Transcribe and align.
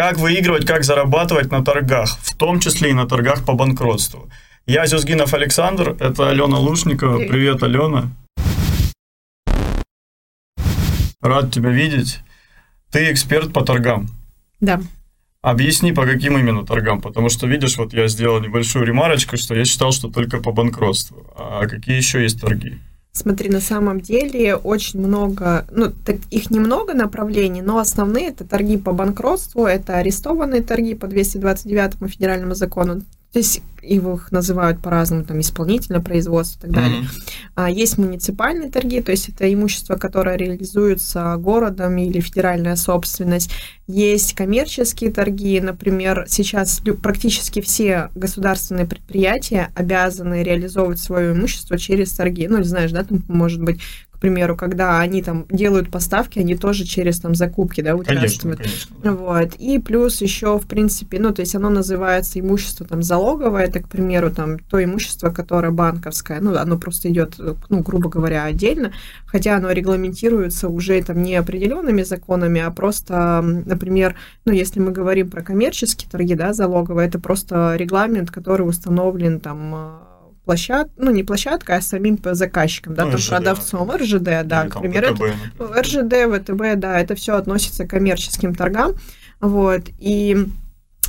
Как 0.00 0.16
выигрывать, 0.16 0.64
как 0.64 0.82
зарабатывать 0.82 1.50
на 1.50 1.62
торгах, 1.62 2.16
в 2.22 2.34
том 2.34 2.58
числе 2.58 2.88
и 2.88 2.94
на 2.94 3.06
торгах 3.06 3.44
по 3.44 3.52
банкротству. 3.52 4.30
Я 4.64 4.86
Зюзгинов 4.86 5.34
Александр, 5.34 5.94
это 6.00 6.30
Алена 6.30 6.58
Лушникова. 6.58 7.18
Привет, 7.18 7.62
Алена. 7.62 8.10
Рад 11.20 11.52
тебя 11.52 11.68
видеть. 11.68 12.20
Ты 12.90 13.12
эксперт 13.12 13.52
по 13.52 13.62
торгам. 13.62 14.08
Да. 14.60 14.80
Объясни, 15.42 15.92
по 15.92 16.06
каким 16.06 16.38
именно 16.38 16.64
торгам, 16.64 17.02
потому 17.02 17.28
что, 17.28 17.46
видишь, 17.46 17.76
вот 17.76 17.92
я 17.92 18.08
сделал 18.08 18.40
небольшую 18.40 18.86
ремарочку, 18.86 19.36
что 19.36 19.54
я 19.54 19.66
считал, 19.66 19.92
что 19.92 20.08
только 20.08 20.40
по 20.40 20.50
банкротству. 20.50 21.30
А 21.36 21.66
какие 21.66 21.96
еще 21.96 22.22
есть 22.22 22.40
торги? 22.40 22.78
Смотри, 23.12 23.50
на 23.50 23.60
самом 23.60 24.00
деле 24.00 24.54
очень 24.54 25.00
много, 25.00 25.66
ну, 25.72 25.90
так, 25.90 26.16
их 26.30 26.50
немного 26.50 26.94
направлений, 26.94 27.60
но 27.60 27.78
основные 27.78 28.28
это 28.28 28.44
торги 28.44 28.76
по 28.76 28.92
банкротству, 28.92 29.66
это 29.66 29.96
арестованные 29.96 30.62
торги 30.62 30.94
по 30.94 31.08
229 31.08 32.08
федеральному 32.08 32.54
закону, 32.54 33.02
то 33.32 33.38
есть 33.38 33.62
их 33.82 34.30
называют 34.30 34.80
по-разному, 34.80 35.24
там, 35.24 35.40
исполнительное 35.40 36.00
производство 36.00 36.58
и 36.58 36.60
так 36.62 36.70
далее. 36.70 37.00
Mm-hmm. 37.00 37.50
А, 37.54 37.70
есть 37.70 37.96
муниципальные 37.96 38.70
торги, 38.70 39.00
то 39.00 39.10
есть 39.10 39.28
это 39.28 39.52
имущество, 39.52 39.96
которое 39.96 40.36
реализуется 40.36 41.36
городом 41.38 41.96
или 41.96 42.20
федеральная 42.20 42.76
собственность. 42.76 43.50
Есть 43.86 44.34
коммерческие 44.34 45.10
торги, 45.10 45.60
например, 45.60 46.26
сейчас 46.28 46.82
практически 47.02 47.60
все 47.60 48.10
государственные 48.14 48.86
предприятия 48.86 49.70
обязаны 49.74 50.42
реализовывать 50.42 51.00
свое 51.00 51.32
имущество 51.32 51.78
через 51.78 52.12
торги. 52.12 52.48
Ну, 52.48 52.62
знаешь, 52.62 52.92
да, 52.92 53.04
там 53.04 53.22
может 53.28 53.62
быть 53.62 53.80
примеру, 54.20 54.56
когда 54.56 55.00
они 55.00 55.22
там 55.22 55.46
делают 55.48 55.90
поставки, 55.90 56.38
они 56.38 56.56
тоже 56.56 56.84
через 56.84 57.20
там 57.20 57.34
закупки, 57.34 57.80
да, 57.80 57.96
участвуют. 57.96 58.58
Конечно, 58.58 58.96
конечно, 58.96 58.96
да. 59.02 59.12
Вот. 59.12 59.54
И 59.56 59.78
плюс 59.78 60.20
еще, 60.20 60.58
в 60.58 60.66
принципе, 60.66 61.18
ну, 61.18 61.32
то 61.32 61.40
есть 61.40 61.54
оно 61.54 61.70
называется 61.70 62.38
имущество 62.38 62.86
там 62.86 63.02
залоговое, 63.02 63.64
это, 63.64 63.80
к 63.80 63.88
примеру, 63.88 64.30
там 64.30 64.58
то 64.58 64.82
имущество, 64.82 65.30
которое 65.30 65.70
банковское, 65.70 66.40
ну, 66.40 66.56
оно 66.56 66.78
просто 66.78 67.08
идет, 67.08 67.36
ну, 67.68 67.80
грубо 67.80 68.08
говоря, 68.10 68.44
отдельно, 68.44 68.92
хотя 69.26 69.56
оно 69.56 69.70
регламентируется 69.70 70.68
уже 70.68 71.02
там 71.02 71.22
не 71.22 71.36
определенными 71.36 72.02
законами, 72.02 72.60
а 72.60 72.70
просто, 72.70 73.40
например, 73.42 74.16
ну, 74.44 74.52
если 74.52 74.80
мы 74.80 74.92
говорим 74.92 75.30
про 75.30 75.42
коммерческие 75.42 76.10
торги, 76.10 76.34
да, 76.34 76.52
залоговые, 76.52 77.08
это 77.08 77.18
просто 77.18 77.76
регламент, 77.76 78.30
который 78.30 78.68
установлен 78.68 79.40
там 79.40 80.09
площад, 80.50 80.90
ну 80.96 81.12
не 81.12 81.22
площадка, 81.22 81.76
а 81.76 81.80
самим 81.80 82.18
заказчиком, 82.24 82.94
да, 82.94 83.04
ну, 83.04 83.10
там 83.12 83.18
РЖД, 83.20 83.28
продавцом, 83.30 83.90
РЖД, 83.92 84.44
да, 84.44 84.66
к 84.68 84.80
примеру, 84.80 85.14
ВТБ, 85.14 85.22
это, 85.60 85.80
РЖД, 85.80 86.14
ВТБ, 86.34 86.62
да, 86.80 86.98
это 86.98 87.14
все 87.14 87.36
относится 87.36 87.86
к 87.86 87.90
коммерческим 87.90 88.54
торгам, 88.54 88.94
вот, 89.40 89.82
и 89.98 90.46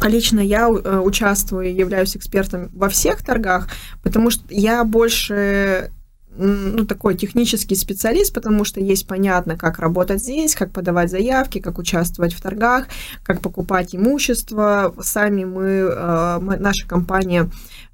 Лично 0.03 0.39
я 0.39 0.67
э, 0.67 0.97
участвую 0.97 1.67
и 1.67 1.73
являюсь 1.73 2.17
экспертом 2.17 2.69
во 2.73 2.89
всех 2.89 3.23
торгах, 3.23 3.67
потому 4.01 4.31
что 4.31 4.43
я 4.49 4.83
больше 4.83 5.91
ну, 6.37 6.85
такой 6.85 7.15
технический 7.15 7.75
специалист, 7.75 8.33
потому 8.33 8.63
что 8.63 8.79
есть 8.79 9.05
понятно, 9.05 9.57
как 9.57 9.79
работать 9.79 10.21
здесь, 10.21 10.55
как 10.55 10.71
подавать 10.71 11.11
заявки, 11.11 11.59
как 11.59 11.77
участвовать 11.77 12.33
в 12.33 12.41
торгах, 12.41 12.87
как 13.23 13.41
покупать 13.41 13.93
имущество. 13.93 14.95
Сами 15.01 15.43
мы, 15.43 15.65
э, 15.65 16.39
мы 16.41 16.57
наша 16.57 16.87
компания 16.87 17.49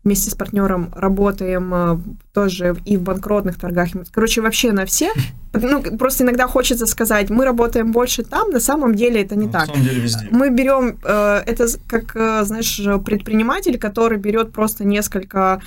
вместе 0.07 0.31
с 0.31 0.35
партнером 0.35 0.93
работаем 0.95 1.73
э, 1.73 1.99
тоже 2.33 2.75
и 2.85 2.95
в 2.95 3.01
банкротных 3.01 3.59
торгах. 3.59 3.89
Короче, 4.11 4.41
вообще 4.41 4.71
на 4.71 4.85
все. 4.85 5.11
Ну, 5.53 5.81
просто 5.97 6.23
иногда 6.23 6.47
хочется 6.47 6.85
сказать, 6.85 7.29
мы 7.29 7.43
работаем 7.43 7.91
больше 7.91 8.23
там, 8.23 8.51
на 8.51 8.59
самом 8.59 8.95
деле 8.95 9.21
это 9.21 9.35
не 9.35 9.47
ну, 9.47 9.51
так. 9.51 9.67
На 9.67 9.73
самом 9.73 9.83
деле 9.83 10.01
везде. 10.01 10.27
Мы 10.31 10.49
берем, 10.49 10.97
э, 11.03 11.41
это 11.45 11.67
как, 11.87 12.15
э, 12.15 12.43
знаешь, 12.45 12.79
предприниматель, 13.03 13.77
который 13.77 14.17
берет 14.17 14.51
просто 14.53 14.85
несколько 14.85 15.61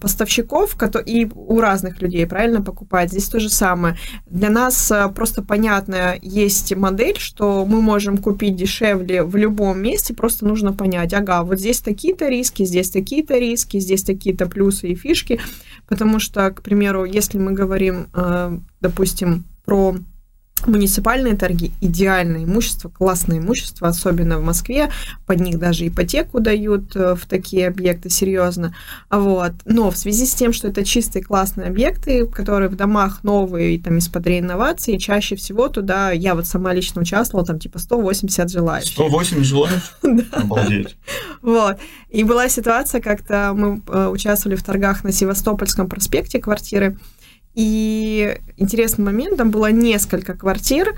поставщиков 0.00 0.76
и 1.04 1.28
у 1.34 1.60
разных 1.60 2.00
людей, 2.00 2.24
правильно, 2.28 2.62
покупает. 2.62 3.10
Здесь 3.10 3.28
то 3.28 3.40
же 3.40 3.48
самое. 3.48 3.96
Для 4.26 4.48
нас 4.48 4.92
просто 5.16 5.42
понятно, 5.42 6.14
есть 6.22 6.76
модель, 6.76 7.18
что 7.18 7.66
мы 7.66 7.82
можем 7.82 8.18
купить 8.18 8.54
дешевле 8.54 9.24
в 9.24 9.34
любом 9.34 9.80
месте, 9.80 10.14
просто 10.14 10.46
нужно 10.46 10.72
понять, 10.72 11.12
ага, 11.12 11.42
вот 11.42 11.58
здесь 11.58 11.80
такие-то 11.80 12.28
риски, 12.28 12.64
здесь 12.64 12.90
такие-то 12.90 13.36
риски, 13.36 13.73
здесь 13.80 14.02
такие-то 14.02 14.46
плюсы 14.46 14.88
и 14.88 14.94
фишки. 14.94 15.40
Потому 15.86 16.18
что, 16.18 16.50
к 16.50 16.62
примеру, 16.62 17.04
если 17.04 17.38
мы 17.38 17.52
говорим, 17.52 18.08
э, 18.14 18.58
допустим, 18.80 19.44
про 19.64 19.96
муниципальные 20.66 21.36
торги 21.36 21.72
идеальное 21.80 22.44
имущество, 22.44 22.88
классное 22.88 23.38
имущество, 23.38 23.88
особенно 23.88 24.38
в 24.38 24.44
Москве, 24.44 24.90
под 25.26 25.40
них 25.40 25.58
даже 25.58 25.86
ипотеку 25.86 26.40
дают 26.40 26.94
э, 26.96 27.14
в 27.14 27.26
такие 27.26 27.68
объекты, 27.68 28.10
серьезно. 28.10 28.74
Вот. 29.10 29.52
Но 29.64 29.90
в 29.90 29.96
связи 29.96 30.26
с 30.26 30.34
тем, 30.34 30.52
что 30.52 30.68
это 30.68 30.84
чистые 30.84 31.24
классные 31.24 31.68
объекты, 31.68 32.26
которые 32.26 32.68
в 32.68 32.76
домах 32.76 33.24
новые, 33.24 33.80
там, 33.80 33.98
из-под 33.98 34.26
реинновации, 34.26 34.96
чаще 34.96 35.36
всего 35.36 35.68
туда, 35.68 36.10
я 36.10 36.34
вот 36.34 36.46
сама 36.46 36.72
лично 36.72 37.02
участвовала, 37.02 37.46
там, 37.46 37.58
типа, 37.58 37.78
180 37.78 38.50
желающих. 38.50 38.92
180 38.92 39.44
желающих? 39.44 39.98
Да. 40.02 40.38
Обалдеть. 40.38 40.96
Вот. 41.42 41.78
И 42.10 42.22
была 42.24 42.48
ситуация, 42.48 43.00
как-то 43.00 43.52
мы 43.54 43.82
э, 43.88 44.06
участвовали 44.06 44.56
в 44.56 44.62
торгах 44.62 45.04
на 45.04 45.12
Севастопольском 45.12 45.88
проспекте 45.88 46.38
квартиры, 46.38 46.96
и 47.54 48.38
интересный 48.56 49.04
момент, 49.04 49.36
там 49.36 49.50
было 49.50 49.70
несколько 49.70 50.34
квартир, 50.34 50.94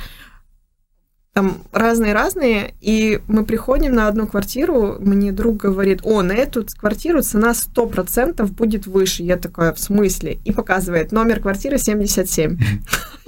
там 1.37 1.59
разные-разные, 1.71 2.73
и 2.81 3.21
мы 3.29 3.45
приходим 3.45 3.95
на 3.95 4.09
одну 4.09 4.27
квартиру, 4.27 4.97
мне 5.01 5.33
друг 5.33 5.59
говорит, 5.59 6.01
о, 6.03 6.23
на 6.23 6.33
эту 6.33 6.65
квартиру 6.79 7.21
цена 7.21 7.51
100% 7.51 8.47
будет 8.53 8.87
выше. 8.87 9.23
Я 9.23 9.37
такая, 9.37 9.75
в 9.75 9.79
смысле? 9.79 10.39
И 10.47 10.53
показывает 10.53 11.13
номер 11.13 11.41
квартиры 11.41 11.77
77. 11.77 12.57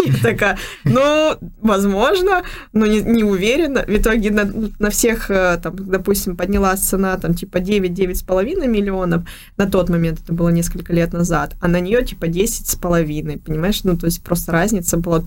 Я 0.07 0.13
такая, 0.23 0.57
ну, 0.85 1.37
возможно, 1.61 2.45
но 2.73 2.87
не, 2.87 3.03
не 3.03 3.25
уверена. 3.25 3.85
В 3.87 3.95
итоге 3.95 4.31
на, 4.31 4.51
на 4.79 4.89
всех, 4.89 5.31
э, 5.31 5.59
там, 5.63 5.77
допустим, 5.77 6.35
поднялась 6.35 6.81
цена 6.81 7.19
там 7.19 7.35
типа 7.35 7.59
9-9,5 7.59 8.67
миллионов. 8.67 9.25
На 9.59 9.67
тот 9.67 9.91
момент 9.91 10.21
это 10.25 10.33
было 10.33 10.49
несколько 10.49 10.95
лет 10.95 11.13
назад, 11.13 11.57
а 11.61 11.69
на 11.69 11.79
нее 11.79 12.03
типа 12.03 12.25
10,5, 12.25 13.41
понимаешь? 13.41 13.85
Ну, 13.85 13.99
то 13.99 14.07
есть 14.07 14.23
просто 14.23 14.53
разница 14.53 14.97
была 14.97 15.25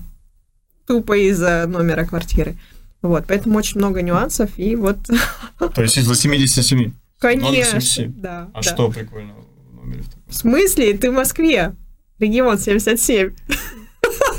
тупо 0.92 1.16
из-за 1.16 1.64
номера 1.66 2.04
квартиры. 2.04 2.54
Вот, 3.00 3.24
поэтому 3.26 3.56
очень 3.56 3.78
много 3.78 4.02
нюансов, 4.02 4.50
и 4.58 4.76
вот... 4.76 4.98
То 5.74 5.82
есть 5.82 5.96
из-за 5.96 6.14
77? 6.14 6.92
Конечно, 7.18 7.80
да. 8.08 8.50
А 8.52 8.60
да. 8.60 8.62
что 8.62 8.90
прикольно 8.90 9.32
в 9.70 9.74
номере? 9.74 10.02
В 10.28 10.34
смысле? 10.34 10.92
Ты 10.98 11.10
в 11.10 11.14
Москве. 11.14 11.74
Регион 12.18 12.58
77. 12.58 13.30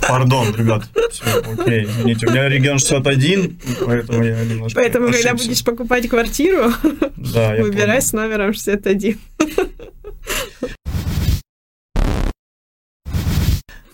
Пардон, 0.08 0.54
ребят. 0.56 0.84
Все, 1.10 1.24
окей, 1.58 1.86
извините. 1.86 2.28
У 2.28 2.30
меня 2.30 2.48
регион 2.48 2.78
61, 2.78 3.60
поэтому 3.84 4.24
я 4.24 4.46
немножко 4.46 4.80
Поэтому, 4.80 5.08
ошибся. 5.08 5.30
когда 5.30 5.44
будешь 5.44 5.64
покупать 5.64 6.08
квартиру, 6.08 6.72
да, 7.18 7.56
выбирай 7.56 8.00
с 8.00 8.14
номером 8.14 8.54
61. 8.54 9.18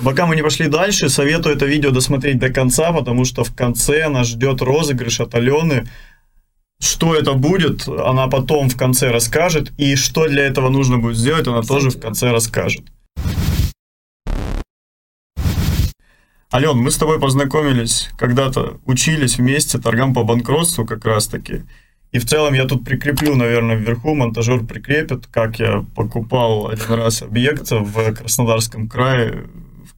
Пока 0.04 0.26
мы 0.26 0.38
не 0.38 0.42
пошли 0.42 0.68
дальше, 0.68 1.10
советую 1.10 1.56
это 1.56 1.66
видео 1.66 1.92
досмотреть 1.92 2.40
до 2.40 2.50
конца, 2.50 2.94
потому 2.94 3.26
что 3.26 3.44
в 3.44 3.54
конце 3.54 4.08
нас 4.08 4.28
ждет 4.28 4.62
розыгрыш 4.62 5.20
от 5.20 5.36
Алены. 5.36 5.88
Что 6.82 7.14
это 7.14 7.34
будет, 7.34 7.86
она 7.90 8.28
потом 8.28 8.70
в 8.70 8.78
конце 8.78 9.12
расскажет, 9.12 9.74
и 9.78 9.98
что 9.98 10.30
для 10.30 10.46
этого 10.46 10.70
нужно 10.70 10.98
будет 10.98 11.18
сделать, 11.18 11.46
она 11.48 11.62
тоже 11.64 11.90
в 11.90 12.00
конце 12.00 12.32
расскажет. 12.32 12.86
Ален, 16.54 16.78
мы 16.78 16.90
с 16.90 16.98
тобой 16.98 17.20
познакомились, 17.20 18.10
когда-то 18.18 18.80
учились 18.86 19.38
вместе 19.38 19.78
торгам 19.80 20.14
по 20.14 20.24
банкротству 20.24 20.86
как 20.86 21.04
раз-таки. 21.04 21.64
И 22.14 22.20
в 22.20 22.26
целом 22.26 22.54
я 22.54 22.64
тут 22.66 22.86
прикреплю, 22.86 23.36
наверное, 23.36 23.76
вверху, 23.76 24.16
монтажер 24.16 24.66
прикрепит, 24.66 25.28
как 25.28 25.60
я 25.60 25.86
покупал 25.96 26.70
один 26.70 26.94
раз 26.94 27.22
объект 27.22 27.70
в 27.70 28.14
Краснодарском 28.14 28.88
крае, 28.88 29.44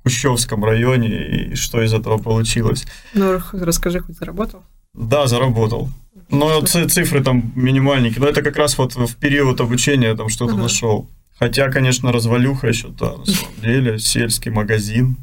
Кущевском 0.03 0.63
районе, 0.63 1.07
и 1.07 1.55
что 1.55 1.81
из 1.81 1.93
этого 1.93 2.17
получилось. 2.17 2.85
Ну, 3.13 3.39
расскажи, 3.53 3.99
хоть 3.99 4.17
заработал? 4.17 4.63
Да, 4.93 5.27
заработал. 5.27 5.89
Но 6.29 6.61
цифры 6.61 7.23
там 7.23 7.51
минимальненькие. 7.55 8.21
Но 8.21 8.27
это 8.27 8.41
как 8.41 8.57
раз 8.57 8.77
вот 8.77 8.95
в 8.95 9.15
период 9.17 9.61
обучения 9.61 10.15
там 10.15 10.29
что-то 10.29 10.53
ага. 10.53 10.63
нашел. 10.63 11.09
Хотя, 11.37 11.69
конечно, 11.69 12.11
развалюха 12.11 12.67
еще, 12.67 12.89
да, 12.89 13.17
на 13.17 13.25
самом 13.25 13.55
деле, 13.61 13.99
сельский 13.99 14.51
магазин, 14.51 15.17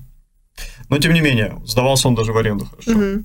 но 0.89 0.99
тем 0.99 1.13
не 1.13 1.21
менее, 1.21 1.61
сдавался 1.65 2.09
он 2.09 2.15
даже 2.15 2.33
в 2.33 2.37
аренду 2.37 2.67
хорошо. 2.67 2.93
Угу. 2.93 3.25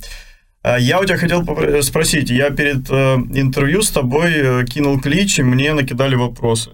Я 0.79 0.99
у 0.99 1.05
тебя 1.05 1.17
хотел 1.17 1.43
спросить, 1.83 2.29
я 2.29 2.49
перед 2.49 2.89
э, 2.89 3.15
интервью 3.33 3.81
с 3.81 3.89
тобой 3.89 4.31
э, 4.33 4.65
кинул 4.65 4.99
клич, 4.99 5.39
и 5.39 5.43
мне 5.43 5.73
накидали 5.73 6.15
вопросы 6.15 6.71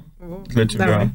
для 0.48 0.68
тебя. 0.68 0.88
Давай. 0.88 1.10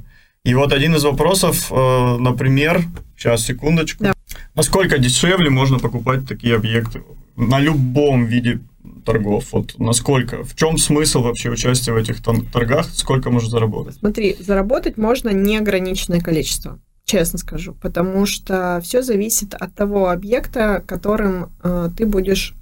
И 0.45 0.55
вот 0.55 0.73
один 0.73 0.95
из 0.95 1.05
вопросов, 1.05 1.71
э, 1.71 2.17
например, 2.19 2.83
сейчас, 3.17 3.45
секундочку. 3.47 4.05
Да. 4.05 4.15
Насколько 4.55 4.99
дешевле 4.99 5.51
можно 5.51 5.79
покупать 5.79 6.29
такие 6.29 6.55
объекты 6.55 7.03
на 7.37 7.59
любом 7.59 8.27
виде 8.27 8.61
торгов? 9.05 9.53
Вот 9.53 9.79
насколько, 9.79 10.45
в 10.45 10.55
чем 10.55 10.77
смысл 10.77 11.23
вообще 11.23 11.51
участия 11.51 11.93
в 11.93 11.97
этих 11.97 12.23
торгах? 12.23 12.87
Сколько 12.93 13.31
можно 13.31 13.49
заработать? 13.49 13.97
Смотри, 13.97 14.37
заработать 14.39 14.99
можно 14.99 15.31
неограниченное 15.31 16.21
количество 16.21 16.79
честно 17.07 17.39
скажу, 17.39 17.75
потому 17.75 18.27
что 18.27 18.81
все 18.83 19.03
зависит 19.03 19.55
от 19.55 19.75
того 19.75 20.09
объекта, 20.09 20.83
которым 20.87 21.53
э, 21.63 21.91
ты 21.97 22.07
будешь 22.07 22.55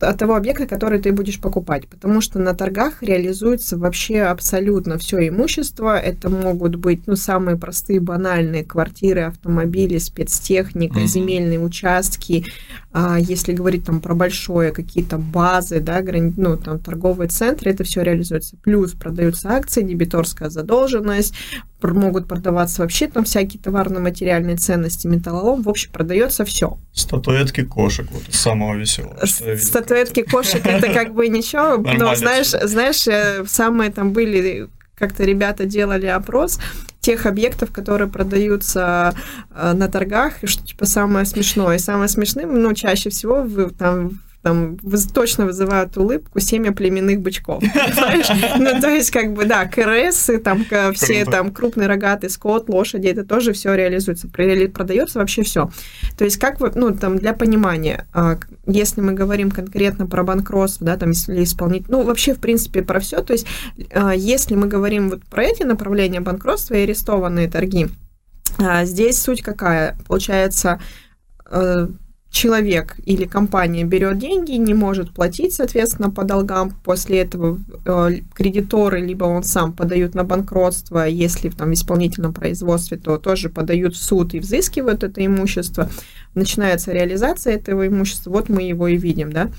от 0.00 0.18
того 0.18 0.36
объекта, 0.36 0.66
который 0.66 1.00
ты 1.00 1.12
будешь 1.12 1.40
покупать, 1.40 1.88
потому 1.88 2.20
что 2.20 2.38
на 2.38 2.54
торгах 2.54 3.02
реализуется 3.02 3.76
вообще 3.76 4.20
абсолютно 4.22 4.96
все 4.98 5.28
имущество. 5.28 5.98
Это 5.98 6.28
могут 6.28 6.76
быть 6.76 7.06
ну, 7.06 7.16
самые 7.16 7.56
простые, 7.56 8.00
банальные 8.00 8.64
квартиры, 8.64 9.22
автомобили, 9.22 9.98
спецтехника, 9.98 11.00
mm-hmm. 11.00 11.06
земельные 11.06 11.60
участки. 11.60 12.44
А 12.92 13.18
если 13.18 13.52
говорить 13.52 13.84
там 13.84 14.00
про 14.00 14.14
большое, 14.14 14.70
какие-то 14.72 15.18
базы, 15.18 15.80
да, 15.80 16.00
грани... 16.00 16.32
ну, 16.36 16.56
там 16.56 16.78
торговые 16.78 17.28
центры, 17.28 17.70
это 17.70 17.84
все 17.84 18.02
реализуется. 18.02 18.56
Плюс 18.62 18.92
продаются 18.92 19.50
акции, 19.50 19.82
дебиторская 19.82 20.48
задолженность, 20.48 21.34
могут 21.82 22.26
продаваться 22.26 22.82
вообще 22.82 23.06
там 23.08 23.24
всякие 23.24 23.62
товарно-материальные 23.62 24.56
ценности, 24.56 25.06
металлолом. 25.06 25.62
В 25.62 25.68
общем, 25.68 25.90
продается 25.92 26.44
все. 26.44 26.78
Статуэтки 26.92 27.64
кошек, 27.64 28.08
вот 28.10 28.22
самого 28.34 28.74
веселого. 28.74 29.16
Статуэтки 29.24 30.22
кошек 30.22 30.64
это 30.64 30.92
как 30.92 31.14
бы 31.14 31.28
ничего, 31.28 31.76
но 31.76 32.14
знаешь, 32.14 32.50
знаешь, 32.50 33.06
э, 33.06 33.44
самые 33.46 33.90
там 33.90 34.12
были 34.12 34.68
как-то 34.94 35.22
ребята 35.22 35.64
делали 35.64 36.06
опрос 36.06 36.58
тех 37.00 37.26
объектов, 37.26 37.70
которые 37.70 38.10
продаются 38.10 39.14
э, 39.54 39.72
на 39.72 39.88
торгах, 39.88 40.42
и 40.42 40.46
что 40.46 40.66
типа 40.66 40.84
самое 40.86 41.24
смешное. 41.24 41.76
И 41.76 41.78
самое 41.78 42.08
смешное, 42.08 42.46
ну, 42.46 42.74
чаще 42.74 43.10
всего 43.10 43.42
вы 43.42 43.70
там 43.70 44.20
там 44.48 44.78
точно 45.12 45.44
вызывают 45.44 45.96
улыбку 45.98 46.40
семя 46.40 46.72
племенных 46.72 47.20
бычков. 47.20 47.62
Ну, 48.58 48.80
то 48.80 48.88
есть, 48.88 49.10
как 49.10 49.34
бы, 49.34 49.44
да, 49.44 49.66
КРС, 49.66 50.30
там 50.42 50.64
все 50.94 51.24
там 51.24 51.52
крупный 51.52 51.86
рогатый 51.86 52.30
скот, 52.30 52.68
лошади, 52.68 53.08
это 53.08 53.24
тоже 53.24 53.52
все 53.52 53.74
реализуется. 53.74 54.28
Продается 54.28 55.18
вообще 55.18 55.42
все. 55.42 55.70
То 56.16 56.24
есть, 56.24 56.38
как 56.38 56.60
вы, 56.60 56.72
ну, 56.74 56.94
там, 56.96 57.18
для 57.18 57.34
понимания, 57.34 58.06
а, 58.12 58.38
если 58.66 59.00
мы 59.00 59.12
говорим 59.12 59.50
конкретно 59.50 60.06
про 60.06 60.24
банкротство, 60.24 60.86
да, 60.86 60.96
там, 60.96 61.10
если 61.10 61.44
исполнить, 61.44 61.88
ну, 61.88 62.02
вообще, 62.02 62.34
в 62.34 62.38
принципе, 62.38 62.82
про 62.82 63.00
все, 63.00 63.22
то 63.22 63.32
есть, 63.32 63.46
а, 63.92 64.14
если 64.14 64.54
мы 64.54 64.66
говорим 64.66 65.10
вот 65.10 65.24
про 65.26 65.44
эти 65.44 65.62
направления 65.62 66.20
банкротства 66.20 66.74
и 66.74 66.82
арестованные 66.82 67.48
торги, 67.48 67.88
а, 68.58 68.84
здесь 68.84 69.20
суть 69.20 69.42
какая? 69.42 69.96
Получается, 70.06 70.80
э, 71.50 71.88
человек 72.30 72.96
или 73.04 73.24
компания 73.24 73.84
берет 73.84 74.18
деньги, 74.18 74.52
не 74.52 74.74
может 74.74 75.12
платить, 75.12 75.54
соответственно, 75.54 76.10
по 76.10 76.24
долгам, 76.24 76.72
после 76.84 77.20
этого 77.20 77.58
э, 77.84 78.20
кредиторы, 78.34 79.00
либо 79.00 79.24
он 79.24 79.42
сам 79.42 79.72
подают 79.72 80.14
на 80.14 80.24
банкротство, 80.24 81.06
если 81.06 81.48
там 81.48 81.70
в 81.70 81.74
исполнительном 81.74 82.34
производстве, 82.34 82.98
то 82.98 83.16
тоже 83.16 83.48
подают 83.48 83.94
в 83.94 84.02
суд 84.02 84.34
и 84.34 84.40
взыскивают 84.40 85.04
это 85.04 85.24
имущество, 85.24 85.88
начинается 86.34 86.92
реализация 86.92 87.54
этого 87.54 87.86
имущества, 87.86 88.30
вот 88.30 88.48
мы 88.48 88.62
его 88.62 88.88
и 88.88 88.96
видим, 88.96 89.32
да, 89.32 89.50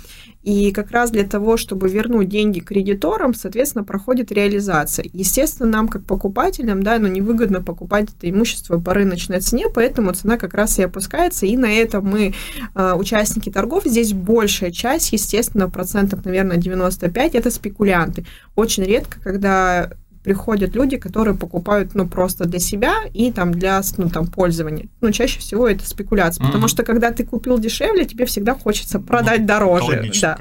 и 0.43 0.71
как 0.71 0.91
раз 0.91 1.11
для 1.11 1.25
того, 1.25 1.57
чтобы 1.57 1.89
вернуть 1.89 2.29
деньги 2.29 2.59
кредиторам, 2.59 3.33
соответственно, 3.33 3.83
проходит 3.83 4.31
реализация. 4.31 5.05
Естественно, 5.11 5.69
нам, 5.69 5.87
как 5.89 6.05
покупателям, 6.05 6.81
да, 6.81 6.97
ну, 6.97 7.07
невыгодно 7.07 7.61
покупать 7.61 8.09
это 8.15 8.29
имущество 8.29 8.79
по 8.79 8.93
рыночной 8.93 9.41
цене, 9.41 9.67
поэтому 9.73 10.13
цена 10.13 10.37
как 10.37 10.53
раз 10.53 10.79
и 10.79 10.83
опускается. 10.83 11.45
И 11.45 11.57
на 11.57 11.71
этом 11.71 12.05
мы, 12.05 12.33
а, 12.73 12.95
участники 12.95 13.49
торгов, 13.49 13.83
здесь 13.85 14.13
большая 14.13 14.71
часть, 14.71 15.11
естественно, 15.11 15.69
процентов, 15.69 16.23
наверное, 16.23 16.57
95, 16.57 17.35
это 17.35 17.51
спекулянты. 17.51 18.25
Очень 18.55 18.83
редко, 18.85 19.19
когда 19.21 19.91
приходят 20.29 20.75
люди, 20.75 20.95
которые 20.95 21.35
покупают, 21.35 21.95
ну, 21.95 22.07
просто 22.07 22.45
для 22.45 22.59
себя 22.59 22.97
и 23.15 23.31
там 23.31 23.51
для, 23.51 23.81
ну, 23.97 24.09
там, 24.09 24.27
пользования. 24.27 24.85
Ну, 25.01 25.11
чаще 25.11 25.39
всего 25.39 25.67
это 25.67 25.83
спекуляция, 25.89 26.43
mm-hmm. 26.43 26.47
потому 26.47 26.67
что 26.67 26.83
когда 26.83 27.11
ты 27.11 27.25
купил 27.25 27.57
дешевле, 27.57 28.05
тебе 28.05 28.25
всегда 28.25 28.53
хочется 28.53 28.99
продать 28.99 29.39
ну, 29.39 29.47
дороже. 29.47 29.87
Да. 30.21 30.35
Конечно. 30.35 30.37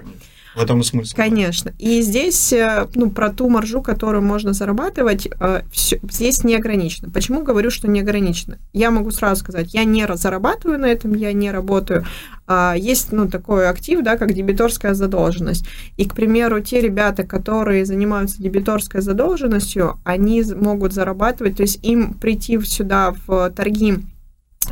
В 0.55 0.63
этом 0.63 0.81
и 0.81 0.85
смысл. 0.85 1.15
Конечно. 1.17 1.73
И 1.79 2.01
здесь, 2.03 2.53
э, 2.53 2.87
ну, 2.95 3.11
про 3.11 3.31
ту 3.31 3.49
маржу, 3.49 3.83
которую 3.83 4.23
можно 4.23 4.53
зарабатывать, 4.53 5.29
э, 5.41 5.63
все, 5.71 6.01
здесь 6.11 6.45
не 6.45 6.57
ограничено. 6.57 7.11
Почему 7.11 7.43
говорю, 7.43 7.71
что 7.71 7.89
не 7.89 8.01
ограничено? 8.01 8.59
Я 8.73 8.91
могу 8.91 9.11
сразу 9.11 9.41
сказать, 9.41 9.75
я 9.75 9.85
не 9.85 10.07
зарабатываю 10.17 10.79
на 10.79 10.87
этом, 10.87 11.15
я 11.15 11.33
не 11.33 11.51
работаю. 11.51 12.05
А 12.47 12.75
есть, 12.77 13.13
ну, 13.13 13.29
такой 13.29 13.69
актив, 13.69 14.03
да, 14.03 14.17
как 14.17 14.33
дебиторская 14.33 14.95
задолженность. 14.95 15.67
И, 15.97 16.07
к 16.07 16.15
примеру, 16.15 16.61
те 16.61 16.81
ребята, 16.81 17.25
которые 17.25 17.85
занимаются 17.85 18.43
дебиторской 18.43 19.03
задолженностью, 19.03 19.99
они 20.05 20.43
могут 20.57 20.95
зарабатывать, 20.95 21.57
то 21.57 21.63
есть 21.63 21.79
им 21.83 22.15
прийти 22.15 22.59
сюда 22.61 23.15
в 23.27 23.51
торги 23.51 23.99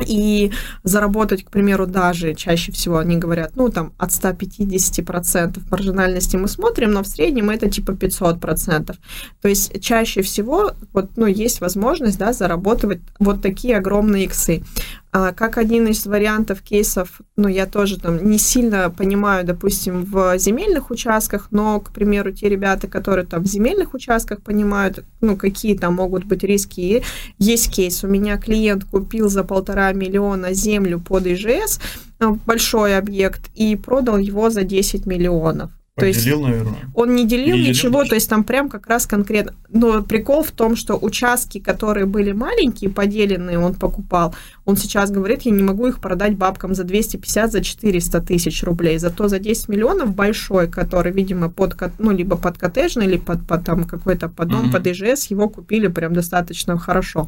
и 0.05 0.51
заработать, 0.83 1.43
к 1.43 1.49
примеру, 1.49 1.87
даже 1.87 2.33
чаще 2.33 2.71
всего 2.71 2.97
они 2.97 3.17
говорят, 3.17 3.55
ну, 3.55 3.69
там, 3.69 3.93
от 3.97 4.09
150% 4.11 5.59
маржинальности 5.69 6.37
мы 6.37 6.47
смотрим, 6.47 6.91
но 6.91 7.03
в 7.03 7.07
среднем 7.07 7.49
это 7.49 7.69
типа 7.69 7.91
500%. 7.91 8.95
То 9.41 9.47
есть 9.47 9.81
чаще 9.81 10.21
всего 10.21 10.71
вот, 10.93 11.11
ну, 11.15 11.25
есть 11.25 11.61
возможность, 11.61 12.17
да, 12.17 12.33
заработать 12.33 13.01
вот 13.19 13.41
такие 13.41 13.77
огромные 13.77 14.25
иксы. 14.25 14.63
А, 15.13 15.31
как 15.31 15.57
один 15.57 15.87
из 15.87 16.05
вариантов 16.05 16.61
кейсов, 16.61 17.21
ну, 17.37 17.47
я 17.47 17.65
тоже 17.65 17.97
там 17.99 18.29
не 18.29 18.37
сильно 18.37 18.89
понимаю, 18.89 19.45
допустим, 19.45 20.03
в 20.03 20.37
земельных 20.37 20.91
участках, 20.91 21.47
но, 21.51 21.79
к 21.79 21.91
примеру, 21.91 22.31
те 22.33 22.49
ребята, 22.49 22.87
которые 22.87 23.25
там 23.25 23.43
в 23.43 23.47
земельных 23.47 23.93
участках 23.93 24.41
понимают, 24.41 25.05
ну, 25.21 25.37
какие 25.37 25.77
там 25.77 25.95
могут 25.95 26.25
быть 26.25 26.43
риски. 26.43 27.03
Есть 27.37 27.73
кейс, 27.73 28.03
у 28.03 28.07
меня 28.07 28.37
клиент 28.37 28.83
купил 28.83 29.29
за 29.29 29.43
полтора 29.43 29.93
миллиона 29.93 30.53
землю 30.53 30.99
под 30.99 31.25
ИЖС, 31.25 31.79
э, 32.19 32.27
большой 32.45 32.97
объект, 32.97 33.49
и 33.55 33.75
продал 33.77 34.17
его 34.17 34.49
за 34.49 34.63
10 34.63 35.05
миллионов. 35.05 35.71
То 35.97 36.05
есть 36.05 36.25
наверное. 36.27 36.91
Он 36.93 37.15
не 37.15 37.25
делил 37.25 37.55
не 37.55 37.69
ничего, 37.69 38.01
делил, 38.01 38.09
то 38.09 38.15
есть 38.15 38.29
там 38.29 38.43
прям 38.43 38.69
как 38.69 38.85
раз 38.85 39.07
конкретно. 39.07 39.55
Но 39.69 40.03
прикол 40.03 40.43
в 40.43 40.51
том, 40.51 40.75
что 40.75 40.95
участки, 40.95 41.59
которые 41.59 42.05
были 42.05 42.33
маленькие, 42.33 42.91
поделенные, 42.91 43.57
он 43.57 43.73
покупал, 43.73 44.35
он 44.65 44.77
сейчас 44.77 45.09
говорит, 45.09 45.41
я 45.41 45.51
не 45.51 45.63
могу 45.63 45.87
их 45.87 45.99
продать 45.99 46.37
бабкам 46.37 46.75
за 46.75 46.83
250, 46.83 47.51
за 47.51 47.63
400 47.63 48.21
тысяч 48.21 48.63
рублей. 48.63 48.99
Зато 48.99 49.27
за 49.27 49.39
10 49.39 49.69
миллионов 49.69 50.13
большой, 50.13 50.69
который, 50.69 51.11
видимо, 51.11 51.49
под, 51.49 51.75
ну, 51.97 52.11
либо 52.11 52.37
под 52.37 52.59
коттеджный, 52.59 53.07
или 53.07 53.17
под, 53.17 53.47
под 53.47 53.65
там 53.65 53.83
какой-то 53.85 54.29
под 54.29 54.49
дом, 54.49 54.67
mm-hmm. 54.67 54.71
под 54.71 54.87
ИЖС, 54.87 55.31
его 55.31 55.49
купили 55.49 55.87
прям 55.87 56.13
достаточно 56.13 56.77
хорошо. 56.77 57.27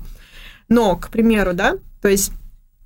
Но, 0.67 0.95
к 0.95 1.09
примеру, 1.09 1.53
да, 1.55 1.77
то 2.03 2.07
есть 2.07 2.31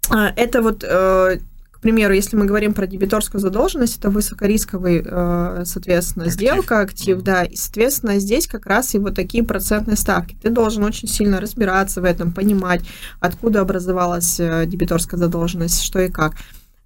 а, 0.09 0.31
это 0.35 0.61
вот 0.61 0.85
э, 0.87 1.39
примеру, 1.83 2.13
если 2.13 2.35
мы 2.35 2.45
говорим 2.45 2.73
про 2.73 2.87
дебиторскую 2.87 3.39
задолженность, 3.39 3.99
это 3.99 4.09
высокорисковый, 4.09 5.03
э, 5.05 5.63
соответственно, 5.65 6.25
актив. 6.25 6.39
сделка, 6.39 6.79
актив, 6.79 7.21
да, 7.21 7.43
и, 7.43 7.55
соответственно, 7.55 8.19
здесь 8.19 8.47
как 8.47 8.65
раз 8.65 8.95
и 8.95 8.99
вот 8.99 9.15
такие 9.15 9.43
процентные 9.43 9.97
ставки. 9.97 10.35
Ты 10.41 10.49
должен 10.49 10.83
очень 10.83 11.07
сильно 11.07 11.39
разбираться 11.39 12.01
в 12.01 12.05
этом, 12.05 12.31
понимать, 12.31 12.81
откуда 13.19 13.61
образовалась 13.61 14.39
э, 14.39 14.65
дебиторская 14.65 15.19
задолженность, 15.19 15.83
что 15.83 15.99
и 15.99 16.09
как. 16.09 16.33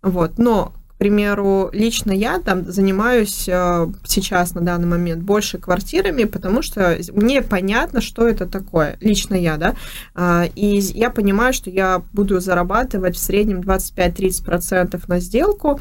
Вот. 0.02 0.38
Но 0.38 0.74
примеру, 0.98 1.70
лично 1.74 2.12
я 2.12 2.40
там 2.40 2.66
занимаюсь 2.66 3.48
э, 3.48 3.88
сейчас 4.06 4.56
на 4.56 4.62
данный 4.62 4.88
момент 4.88 5.24
больше 5.24 5.58
квартирами, 5.58 6.24
потому 6.24 6.62
что 6.62 6.98
мне 7.14 7.42
понятно, 7.42 8.02
что 8.02 8.28
это 8.28 8.46
такое, 8.46 8.98
лично 9.00 9.36
я, 9.36 9.58
да, 9.58 9.76
э, 10.16 10.50
и 10.56 10.80
я 10.80 11.10
понимаю, 11.10 11.54
что 11.54 11.70
я 11.70 12.02
буду 12.14 12.40
зарабатывать 12.40 13.16
в 13.16 13.20
среднем 13.20 13.62
25-30% 13.62 15.02
на 15.08 15.20
сделку, 15.20 15.80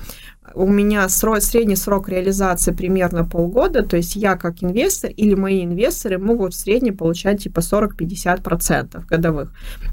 у 0.55 0.67
меня 0.67 1.09
срок, 1.09 1.43
средний 1.43 1.77
срок 1.77 2.09
реализации 2.09 2.73
примерно 2.73 3.25
полгода, 3.25 3.83
то 3.83 3.97
есть 3.97 4.17
я 4.17 4.37
как 4.37 4.63
инвестор 4.63 5.11
или 5.11 5.35
мои 5.35 5.65
инвесторы 5.65 6.19
могут 6.19 6.55
в 6.55 6.59
среднем 6.59 6.97
получать 6.97 7.43
типа 7.43 7.61
40-50% 7.61 9.07
годовых. 9.07 9.53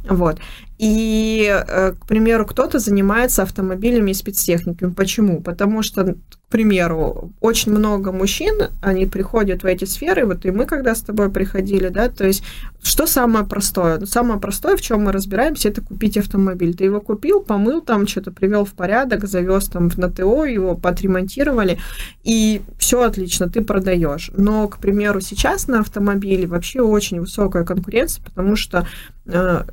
Вот. 0.10 0.38
И, 0.86 1.48
э, 1.50 1.94
к 1.94 2.06
примеру, 2.06 2.46
кто-то 2.46 2.78
занимается 2.78 3.44
автомобилями 3.44 4.12
и 4.12 4.14
спецтехниками. 4.14 4.92
Почему? 4.92 5.42
Потому 5.42 5.82
что, 5.82 6.04
к 6.04 6.18
примеру, 6.50 7.32
очень 7.40 7.72
много 7.72 8.12
мужчин, 8.12 8.64
они 8.82 9.06
приходят 9.06 9.64
в 9.64 9.66
эти 9.66 9.86
сферы, 9.86 10.26
вот 10.26 10.46
и 10.46 10.52
мы 10.52 10.66
когда 10.66 10.94
с 10.94 11.02
тобой 11.02 11.30
приходили, 11.30 11.88
да, 11.88 12.10
то 12.10 12.28
есть 12.28 12.44
что 12.82 13.08
самое 13.08 13.46
простое? 13.46 13.98
Ну, 14.00 14.06
самое 14.06 14.42
простое, 14.42 14.76
в 14.76 14.82
чем 14.82 15.06
мы 15.06 15.14
разбираемся, 15.14 15.70
это 15.70 15.80
купить 15.80 16.18
автомобиль. 16.18 16.76
Ты 16.76 16.84
его 16.84 17.00
купил, 17.00 17.40
помыл 17.40 17.80
там, 17.80 18.06
что-то 18.06 18.34
привел 18.34 18.66
в 18.66 18.74
порядок, 18.74 19.26
завез 19.26 19.70
там 19.70 19.90
на 19.96 20.12
ТО, 20.12 20.44
его 20.44 20.76
подремонтировали, 20.76 21.80
и 22.26 22.62
все 22.78 23.04
отлично, 23.04 23.48
ты 23.48 23.62
продаешь. 23.62 24.32
Но, 24.36 24.68
к 24.68 24.80
примеру, 24.80 25.22
сейчас 25.22 25.70
на 25.70 25.80
автомобиле 25.80 26.46
вообще 26.46 26.82
очень 26.82 27.22
высокая 27.22 27.64
конкуренция, 27.64 28.22
потому 28.26 28.58
что 28.58 28.86
э, 29.28 29.64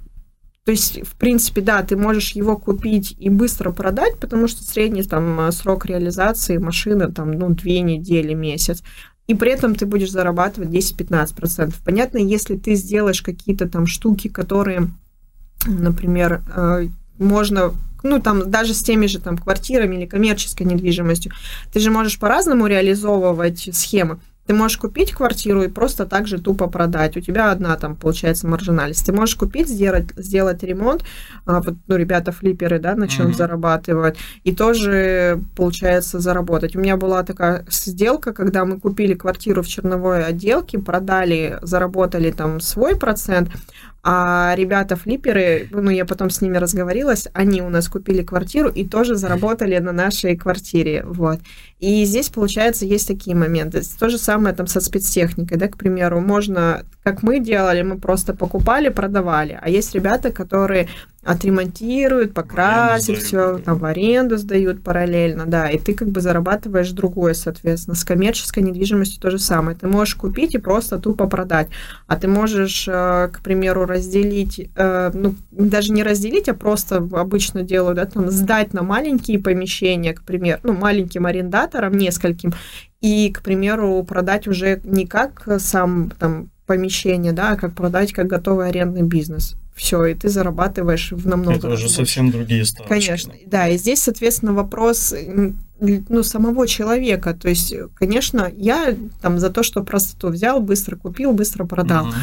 то 0.71 0.73
есть, 0.73 1.01
в 1.05 1.17
принципе, 1.17 1.63
да, 1.63 1.83
ты 1.83 1.97
можешь 1.97 2.31
его 2.31 2.57
купить 2.57 3.17
и 3.19 3.29
быстро 3.29 3.73
продать, 3.73 4.21
потому 4.21 4.47
что 4.47 4.63
средний 4.63 5.03
там 5.03 5.51
срок 5.51 5.85
реализации 5.85 6.59
машины 6.59 7.11
там, 7.11 7.33
ну, 7.33 7.49
две 7.49 7.81
недели, 7.81 8.35
месяц. 8.35 8.85
И 9.27 9.35
при 9.35 9.51
этом 9.51 9.75
ты 9.75 9.85
будешь 9.85 10.13
зарабатывать 10.13 10.69
10-15%. 10.69 11.75
Понятно, 11.85 12.19
если 12.19 12.57
ты 12.57 12.77
сделаешь 12.77 13.21
какие-то 13.21 13.69
там 13.69 13.89
штуки, 13.89 14.29
которые, 14.29 14.93
например, 15.67 16.41
э, 16.55 16.87
можно 17.19 17.73
ну, 18.05 18.21
там, 18.21 18.49
даже 18.49 18.73
с 18.73 18.83
теми 18.85 19.07
же 19.07 19.19
там 19.19 19.37
квартирами 19.37 19.97
или 19.97 20.07
коммерческой 20.07 20.69
недвижимостью, 20.69 21.33
ты 21.73 21.81
же 21.81 21.91
можешь 21.91 22.21
по-разному 22.21 22.69
реализовывать 22.69 23.71
схемы. 23.73 24.21
Ты 24.51 24.55
можешь 24.57 24.79
купить 24.79 25.13
квартиру 25.13 25.63
и 25.63 25.69
просто 25.69 26.07
так 26.07 26.27
же 26.27 26.41
тупо 26.41 26.67
продать. 26.67 27.17
У 27.17 27.21
тебя 27.21 27.53
одна 27.53 27.77
там, 27.77 27.95
получается, 27.95 28.49
маржинальность. 28.49 29.07
Ты 29.07 29.13
можешь 29.13 29.37
купить, 29.37 29.69
сделать, 29.69 30.09
сделать 30.17 30.65
ремонт. 30.65 31.05
А, 31.47 31.61
вот, 31.61 31.77
ну, 31.87 31.95
ребята 31.95 32.33
флиперы, 32.33 32.81
да, 32.81 32.97
на 32.97 33.07
чем 33.07 33.29
mm-hmm. 33.29 33.37
зарабатывают. 33.37 34.17
И 34.43 34.53
тоже, 34.53 35.41
получается, 35.55 36.19
заработать. 36.19 36.75
У 36.75 36.81
меня 36.81 36.97
была 36.97 37.23
такая 37.23 37.65
сделка, 37.71 38.33
когда 38.33 38.65
мы 38.65 38.81
купили 38.81 39.15
квартиру 39.15 39.63
в 39.63 39.69
черновой 39.69 40.25
отделке, 40.25 40.81
продали, 40.81 41.61
заработали 41.63 42.33
там 42.33 42.59
свой 42.59 42.97
процент, 42.97 43.51
а 44.03 44.55
ребята 44.57 44.97
флиперы, 44.97 45.69
ну, 45.71 45.91
я 45.91 46.05
потом 46.05 46.31
с 46.31 46.41
ними 46.41 46.57
разговорилась, 46.57 47.29
они 47.35 47.61
у 47.61 47.69
нас 47.69 47.89
купили 47.89 48.23
квартиру 48.23 48.69
и 48.69 48.87
тоже 48.87 49.15
заработали 49.17 49.77
на 49.79 49.93
нашей 49.93 50.37
квартире, 50.37 51.05
вот. 51.05 51.41
И 51.79 52.05
здесь, 52.05 52.31
получается, 52.31 52.87
есть 52.87 53.09
такие 53.09 53.37
моменты. 53.37 53.83
То 53.99 54.09
же 54.09 54.19
самое 54.19 54.55
там 54.55 54.67
со 54.67 54.81
спецтехникой, 54.81 55.59
да, 55.59 55.69
к 55.69 55.77
примеру, 55.77 56.21
можно, 56.21 56.85
как 57.03 57.23
мы 57.23 57.41
делали, 57.41 57.83
мы 57.83 57.99
просто 57.99 58.35
покупали, 58.35 58.89
продавали, 58.89 59.59
а 59.61 59.69
есть 59.69 59.95
ребята, 59.95 60.31
которые 60.33 60.89
отремонтируют, 61.23 62.33
покрасят 62.33 63.19
все, 63.19 63.59
там 63.59 63.79
в 63.79 63.85
аренду 63.85 64.39
сдают 64.39 64.83
параллельно, 64.83 65.45
да, 65.47 65.69
и 65.69 65.79
ты 65.79 65.93
как 65.93 66.09
бы 66.09 66.21
зарабатываешь 66.21 66.91
другое, 66.93 67.35
соответственно. 67.35 67.95
С 67.95 68.05
коммерческой 68.05 68.63
недвижимостью 68.63 69.21
то 69.21 69.31
же 69.31 69.39
самое. 69.39 69.77
Ты 69.77 69.87
можешь 69.87 70.15
купить 70.15 70.55
и 70.55 70.59
просто 70.59 70.99
тупо 70.99 71.27
продать, 71.27 71.69
а 72.07 72.17
ты 72.17 72.27
можешь, 72.27 72.89
э, 72.89 73.29
к 73.33 73.41
примеру, 73.43 73.85
разделить, 73.85 74.71
э, 74.75 75.11
ну, 75.13 75.35
даже 75.51 75.93
не 75.93 76.03
разделить, 76.03 76.49
а 76.49 76.55
просто 76.55 76.97
обычно 76.97 77.63
делают, 77.63 77.97
да, 77.97 78.07
там, 78.07 78.31
сдать 78.31 78.73
на 78.73 78.83
маленькие 78.83 79.39
помещения, 79.39 80.15
к 80.15 80.23
примеру, 80.23 80.61
ну, 80.63 80.73
маленьким 80.73 81.27
арендаторам, 81.27 81.99
нескольким, 81.99 82.55
и, 83.03 83.31
к 83.31 83.43
примеру, 83.43 84.03
продать 84.05 84.49
уже 84.49 84.81
не 84.85 85.07
как 85.07 85.47
сам 85.59 86.11
там 86.19 86.51
помещение, 86.65 87.33
да, 87.33 87.51
а 87.51 87.57
как 87.57 87.75
продать 87.75 88.13
как 88.13 88.27
готовый 88.27 88.69
арендный 88.69 89.03
бизнес 89.03 89.60
все, 89.75 90.05
и 90.05 90.15
ты 90.15 90.29
зарабатываешь 90.29 91.13
в 91.13 91.27
намного 91.27 91.57
Это 91.57 91.69
уже 91.69 91.85
больше. 91.85 91.97
совсем 91.97 92.31
другие 92.31 92.65
ставки. 92.65 92.89
Конечно, 92.89 93.33
да, 93.47 93.69
и 93.69 93.79
здесь, 93.79 94.03
соответственно, 94.03 94.53
вопрос 94.53 95.15
ну, 95.81 96.23
самого 96.23 96.67
человека. 96.67 97.35
То 97.35 97.49
есть, 97.49 97.75
конечно, 97.95 98.51
я 98.55 98.95
там 99.23 99.39
за 99.39 99.51
то, 99.51 99.63
что 99.63 99.83
простоту 99.83 100.29
взял, 100.29 100.61
быстро 100.61 100.97
купил, 100.97 101.33
быстро 101.33 101.65
продал. 101.65 102.07
Угу. 102.07 102.15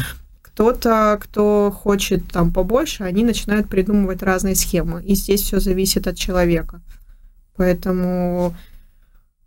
Кто-то, 0.42 1.18
кто 1.20 1.70
хочет 1.70 2.26
там 2.32 2.52
побольше, 2.52 3.04
они 3.04 3.24
начинают 3.24 3.68
придумывать 3.68 4.22
разные 4.22 4.54
схемы. 4.54 5.02
И 5.04 5.14
здесь 5.14 5.42
все 5.42 5.60
зависит 5.60 6.06
от 6.06 6.16
человека. 6.16 6.80
Поэтому 7.56 8.54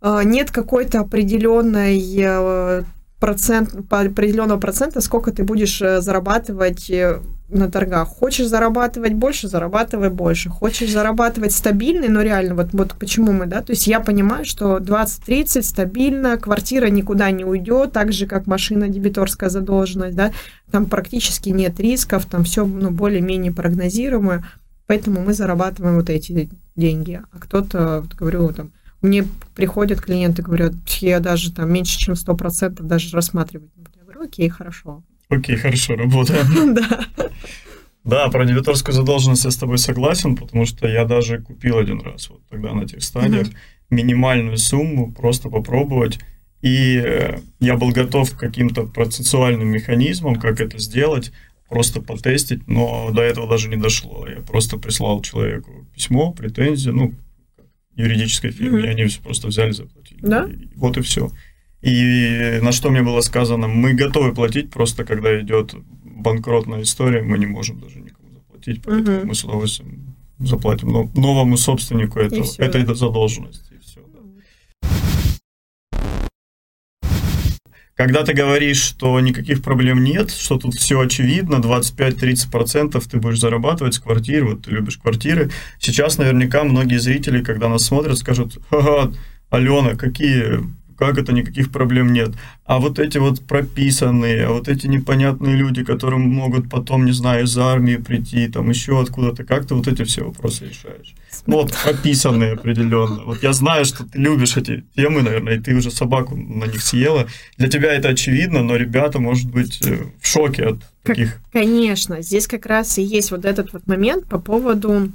э, 0.00 0.20
нет 0.24 0.50
какой-то 0.50 1.00
определенной 1.00 1.98
э, 2.18 2.82
процент, 3.18 3.74
определенного 3.90 4.58
процента, 4.58 5.00
сколько 5.00 5.32
ты 5.32 5.44
будешь 5.44 5.80
э, 5.80 6.00
зарабатывать 6.00 6.90
на 7.52 7.70
торгах. 7.70 8.08
Хочешь 8.08 8.46
зарабатывать 8.46 9.12
больше, 9.12 9.48
зарабатывай 9.48 10.10
больше. 10.10 10.48
Хочешь 10.48 10.90
зарабатывать 10.90 11.52
стабильно, 11.52 12.08
но 12.08 12.22
реально, 12.22 12.54
вот, 12.54 12.70
вот 12.72 12.94
почему 12.98 13.32
мы, 13.32 13.46
да, 13.46 13.60
то 13.60 13.72
есть 13.72 13.86
я 13.86 14.00
понимаю, 14.00 14.44
что 14.44 14.78
20-30 14.78 15.62
стабильно, 15.62 16.38
квартира 16.38 16.86
никуда 16.86 17.30
не 17.30 17.44
уйдет, 17.44 17.92
так 17.92 18.12
же, 18.12 18.26
как 18.26 18.46
машина, 18.46 18.88
дебиторская 18.88 19.50
задолженность, 19.50 20.16
да, 20.16 20.32
там 20.70 20.86
практически 20.86 21.50
нет 21.50 21.78
рисков, 21.78 22.26
там 22.26 22.44
все, 22.44 22.64
ну, 22.64 22.90
более-менее 22.90 23.52
прогнозируемо, 23.52 24.46
поэтому 24.86 25.20
мы 25.20 25.34
зарабатываем 25.34 25.96
вот 25.96 26.10
эти 26.10 26.50
деньги. 26.74 27.22
А 27.30 27.38
кто-то, 27.38 28.00
вот, 28.00 28.14
говорю, 28.14 28.48
там, 28.48 28.72
мне 29.02 29.24
приходят 29.54 30.00
клиенты, 30.00 30.42
говорят, 30.42 30.74
я 31.00 31.20
даже 31.20 31.52
там 31.52 31.70
меньше, 31.72 31.98
чем 31.98 32.14
100% 32.14 32.82
даже 32.82 33.14
рассматривать 33.14 33.70
Я 33.96 34.04
говорю, 34.04 34.22
окей, 34.22 34.48
хорошо. 34.48 35.02
Окей, 35.32 35.56
хорошо, 35.56 35.96
работаем. 35.96 36.74
Да. 36.74 37.06
Да, 38.04 38.28
про 38.30 38.44
дебиторскую 38.44 38.92
задолженность 38.94 39.44
я 39.44 39.52
с 39.52 39.56
тобой 39.56 39.78
согласен, 39.78 40.34
потому 40.34 40.66
что 40.66 40.88
я 40.88 41.04
даже 41.04 41.40
купил 41.40 41.78
один 41.78 42.00
раз, 42.00 42.30
вот 42.30 42.40
тогда 42.50 42.72
на 42.72 42.84
тех 42.84 43.00
стадиях, 43.00 43.46
минимальную 43.90 44.56
сумму, 44.56 45.12
просто 45.12 45.48
попробовать. 45.48 46.18
И 46.62 46.96
э, 46.96 47.38
я 47.60 47.76
был 47.76 47.90
готов 47.90 48.32
к 48.32 48.38
каким-то 48.38 48.86
процессуальным 48.86 49.68
механизмам, 49.68 50.34
как 50.34 50.60
это 50.60 50.78
сделать, 50.78 51.32
просто 51.68 52.00
потестить, 52.00 52.66
но 52.66 53.10
до 53.12 53.22
этого 53.22 53.48
даже 53.48 53.68
не 53.68 53.76
дошло. 53.76 54.26
Я 54.26 54.40
просто 54.40 54.78
прислал 54.78 55.22
человеку 55.22 55.86
письмо, 55.94 56.32
претензию, 56.32 56.94
ну, 56.94 57.14
юридической 57.94 58.50
фирме, 58.50 58.82
mm-hmm. 58.82 58.86
и 58.86 58.90
они 58.90 59.04
все 59.04 59.20
просто 59.20 59.46
взяли, 59.46 59.70
заплатили. 59.70 60.20
Да? 60.22 60.44
И 60.44 60.76
вот 60.76 60.96
и 60.96 61.02
все. 61.02 61.30
И 61.82 62.60
на 62.62 62.70
что 62.70 62.90
мне 62.90 63.02
было 63.02 63.20
сказано, 63.20 63.66
мы 63.66 63.92
готовы 63.94 64.32
платить, 64.32 64.70
просто 64.70 65.04
когда 65.04 65.40
идет 65.40 65.74
банкротная 66.04 66.82
история, 66.82 67.22
мы 67.22 67.38
не 67.38 67.46
можем 67.46 67.80
даже 67.80 67.98
никому 67.98 68.28
заплатить, 68.34 68.82
поэтому 68.84 69.18
угу. 69.18 69.26
мы 69.26 69.34
с 69.34 69.44
удовольствием 69.44 70.16
заплатим 70.38 71.10
новому 71.14 71.56
собственнику 71.56 72.20
этого, 72.20 72.44
все, 72.44 72.62
этой 72.62 72.84
да. 72.84 72.94
задолженности. 72.94 73.78
все, 73.80 74.00
да. 74.12 74.20
Когда 77.94 78.24
ты 78.24 78.32
говоришь, 78.32 78.80
что 78.80 79.18
никаких 79.20 79.62
проблем 79.62 80.04
нет, 80.04 80.30
что 80.30 80.58
тут 80.58 80.74
все 80.74 81.00
очевидно, 81.00 81.56
25-30% 81.56 83.02
ты 83.10 83.18
будешь 83.18 83.40
зарабатывать 83.40 83.94
с 83.94 83.98
квартиры, 83.98 84.50
вот 84.50 84.62
ты 84.62 84.70
любишь 84.70 84.98
квартиры, 84.98 85.50
сейчас 85.80 86.16
наверняка 86.18 86.62
многие 86.62 86.98
зрители, 86.98 87.42
когда 87.42 87.68
нас 87.68 87.84
смотрят, 87.84 88.18
скажут, 88.18 88.58
ага, 88.70 89.12
Алена, 89.50 89.96
какие 89.96 90.60
как 91.02 91.18
это 91.18 91.32
никаких 91.32 91.72
проблем 91.72 92.12
нет. 92.12 92.30
А 92.64 92.78
вот 92.78 92.98
эти 92.98 93.18
вот 93.18 93.40
прописанные, 93.40 94.48
вот 94.48 94.68
эти 94.68 94.86
непонятные 94.86 95.56
люди, 95.56 95.82
которые 95.82 96.20
могут 96.20 96.70
потом, 96.70 97.06
не 97.06 97.12
знаю, 97.12 97.44
из 97.44 97.58
армии 97.58 97.96
прийти, 97.96 98.46
там 98.48 98.70
еще 98.70 99.00
откуда-то, 99.00 99.44
как 99.44 99.66
ты 99.66 99.74
вот 99.74 99.88
эти 99.88 100.04
все 100.04 100.24
вопросы 100.24 100.66
решаешь? 100.66 101.14
Ну, 101.46 101.56
вот 101.56 101.72
прописанные 101.72 102.52
определенно. 102.52 103.24
Вот 103.24 103.42
я 103.42 103.52
знаю, 103.52 103.84
что 103.84 104.04
ты 104.04 104.16
любишь 104.18 104.56
эти 104.56 104.84
темы, 104.94 105.22
наверное, 105.22 105.56
и 105.56 105.60
ты 105.60 105.74
уже 105.74 105.90
собаку 105.90 106.36
на 106.36 106.66
них 106.66 106.80
съела. 106.80 107.26
Для 107.56 107.68
тебя 107.68 107.92
это 107.92 108.10
очевидно, 108.10 108.62
но 108.62 108.76
ребята, 108.76 109.18
может 109.18 109.50
быть, 109.50 109.80
э, 109.84 110.04
в 110.20 110.26
шоке 110.26 110.66
от 110.66 110.76
таких. 111.02 111.40
Конечно, 111.52 112.22
здесь 112.22 112.46
как 112.46 112.66
раз 112.66 112.96
и 112.98 113.02
есть 113.02 113.32
вот 113.32 113.44
этот 113.44 113.72
вот 113.72 113.88
момент 113.88 114.26
по 114.28 114.38
поводу 114.38 115.10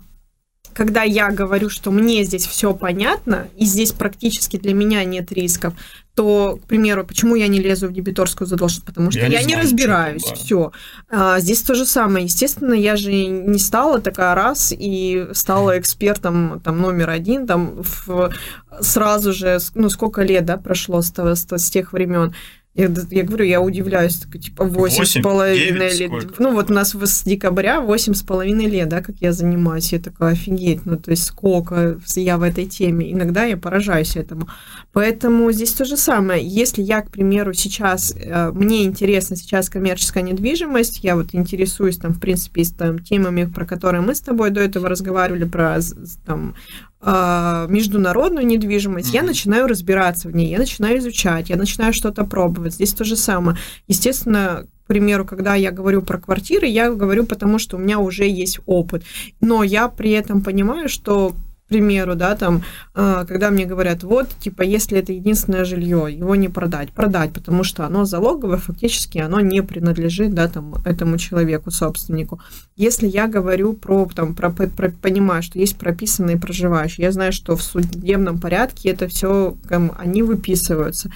когда 0.73 1.03
я 1.03 1.31
говорю, 1.31 1.69
что 1.69 1.91
мне 1.91 2.23
здесь 2.23 2.45
все 2.45 2.73
понятно, 2.73 3.47
и 3.57 3.65
здесь 3.65 3.91
практически 3.91 4.57
для 4.57 4.73
меня 4.73 5.03
нет 5.03 5.31
рисков, 5.31 5.73
то, 6.17 6.57
к 6.63 6.67
примеру, 6.67 7.05
почему 7.05 7.35
я 7.35 7.47
не 7.47 7.59
лезу 7.59 7.87
в 7.87 7.93
дебиторскую 7.93 8.47
задолженность? 8.47 8.85
Потому 8.85 9.11
что 9.11 9.19
я, 9.19 9.27
я 9.27 9.43
не, 9.43 9.53
не 9.53 9.61
разбираюсь. 9.61 10.23
Да. 10.23 10.33
Все. 10.33 10.71
А, 11.09 11.39
здесь 11.39 11.61
то 11.61 11.75
же 11.75 11.85
самое. 11.85 12.25
Естественно, 12.25 12.73
я 12.73 12.95
же 12.95 13.13
не 13.13 13.59
стала 13.59 14.01
такая 14.01 14.33
раз 14.33 14.73
и 14.75 15.27
стала 15.33 15.77
экспертом 15.77 16.59
там 16.63 16.81
номер 16.81 17.11
один, 17.11 17.45
там 17.45 17.83
в, 17.83 18.33
сразу 18.81 19.31
же, 19.31 19.59
ну 19.75 19.89
сколько 19.89 20.23
лет, 20.23 20.45
да, 20.45 20.57
прошло 20.57 21.03
с, 21.03 21.13
с, 21.13 21.45
с 21.47 21.69
тех 21.69 21.93
времен. 21.93 22.33
Я, 22.77 22.93
я 23.09 23.23
говорю, 23.23 23.43
я 23.43 23.59
удивляюсь, 23.59 24.19
типа, 24.19 24.63
восемь 24.63 25.03
с 25.03 25.19
половиной 25.19 25.97
лет. 25.97 26.11
Сколько? 26.11 26.43
Ну, 26.43 26.53
вот 26.53 26.69
у 26.69 26.73
нас 26.75 26.93
с 26.93 27.23
декабря 27.23 27.81
восемь 27.81 28.13
с 28.13 28.21
половиной 28.21 28.67
лет, 28.67 28.87
да, 28.87 29.01
как 29.01 29.15
я 29.19 29.33
занимаюсь. 29.33 29.91
Я 29.91 29.99
такая, 29.99 30.33
офигеть, 30.33 30.85
ну, 30.85 30.95
то 30.95 31.09
есть 31.09 31.23
сколько 31.23 31.97
я 32.15 32.37
в 32.37 32.43
этой 32.43 32.67
теме. 32.67 33.11
Иногда 33.11 33.45
я 33.45 33.57
поражаюсь 33.57 34.15
этому. 34.15 34.47
Поэтому 34.93 35.51
здесь 35.51 35.73
то 35.73 35.85
же 35.85 35.97
самое. 35.97 36.47
Если 36.47 36.83
я, 36.83 37.01
к 37.01 37.09
примеру, 37.09 37.53
сейчас, 37.53 38.13
э, 38.15 38.51
мне 38.51 38.83
интересна 38.83 39.35
сейчас 39.35 39.69
коммерческая 39.69 40.23
недвижимость, 40.23 41.03
я 41.03 41.15
вот 41.15 41.33
интересуюсь 41.33 41.97
там, 41.97 42.13
в 42.13 42.19
принципе, 42.19 42.63
с 42.63 42.71
там, 42.71 42.99
темами, 42.99 43.45
про 43.45 43.65
которые 43.65 44.01
мы 44.01 44.13
с 44.13 44.21
тобой 44.21 44.51
до 44.51 44.61
этого 44.61 44.87
разговаривали, 44.87 45.45
про 45.45 45.79
там, 46.27 46.53
международную 47.01 48.45
недвижимость, 48.45 49.11
mm-hmm. 49.11 49.15
я 49.15 49.23
начинаю 49.23 49.67
разбираться 49.67 50.29
в 50.29 50.35
ней, 50.35 50.49
я 50.49 50.57
начинаю 50.57 50.97
изучать, 50.97 51.49
я 51.49 51.55
начинаю 51.55 51.93
что-то 51.93 52.25
пробовать. 52.25 52.73
Здесь 52.73 52.93
то 52.93 53.03
же 53.03 53.15
самое. 53.15 53.57
Естественно, 53.87 54.65
к 54.85 54.87
примеру, 54.87 55.25
когда 55.25 55.53
я 55.53 55.71
говорю 55.71 56.01
про 56.01 56.17
квартиры, 56.17 56.65
я 56.65 56.91
говорю 56.91 57.25
потому, 57.25 57.59
что 57.59 57.77
у 57.77 57.79
меня 57.79 57.99
уже 57.99 58.25
есть 58.25 58.59
опыт. 58.65 59.03
Но 59.41 59.61
я 59.61 59.89
при 59.89 60.11
этом 60.11 60.41
понимаю, 60.41 60.89
что 60.89 61.33
примеру, 61.67 62.15
да, 62.15 62.35
там, 62.35 62.63
а, 62.93 63.25
когда 63.25 63.49
мне 63.49 63.65
говорят, 63.65 64.03
вот, 64.03 64.29
типа, 64.39 64.61
если 64.61 64.97
это 64.99 65.13
единственное 65.13 65.65
жилье, 65.65 66.07
его 66.09 66.35
не 66.35 66.49
продать, 66.49 66.91
продать, 66.91 67.33
потому 67.33 67.63
что 67.63 67.85
оно 67.85 68.05
залоговое, 68.05 68.57
фактически 68.57 69.17
оно 69.17 69.39
не 69.39 69.61
принадлежит, 69.61 70.33
да, 70.33 70.47
там, 70.47 70.75
этому 70.85 71.17
человеку, 71.17 71.71
собственнику. 71.71 72.39
Если 72.75 73.07
я 73.07 73.27
говорю 73.27 73.73
про, 73.73 74.07
там, 74.13 74.35
про, 74.35 74.49
про 74.51 74.89
понимаю, 74.89 75.43
что 75.43 75.59
есть 75.59 75.77
прописанные 75.77 76.37
проживающие, 76.37 77.05
я 77.05 77.11
знаю, 77.11 77.33
что 77.33 77.55
в 77.55 77.63
судебном 77.63 78.39
порядке 78.39 78.89
это 78.89 79.07
все, 79.07 79.57
они 79.69 80.23
выписываются, 80.23 81.11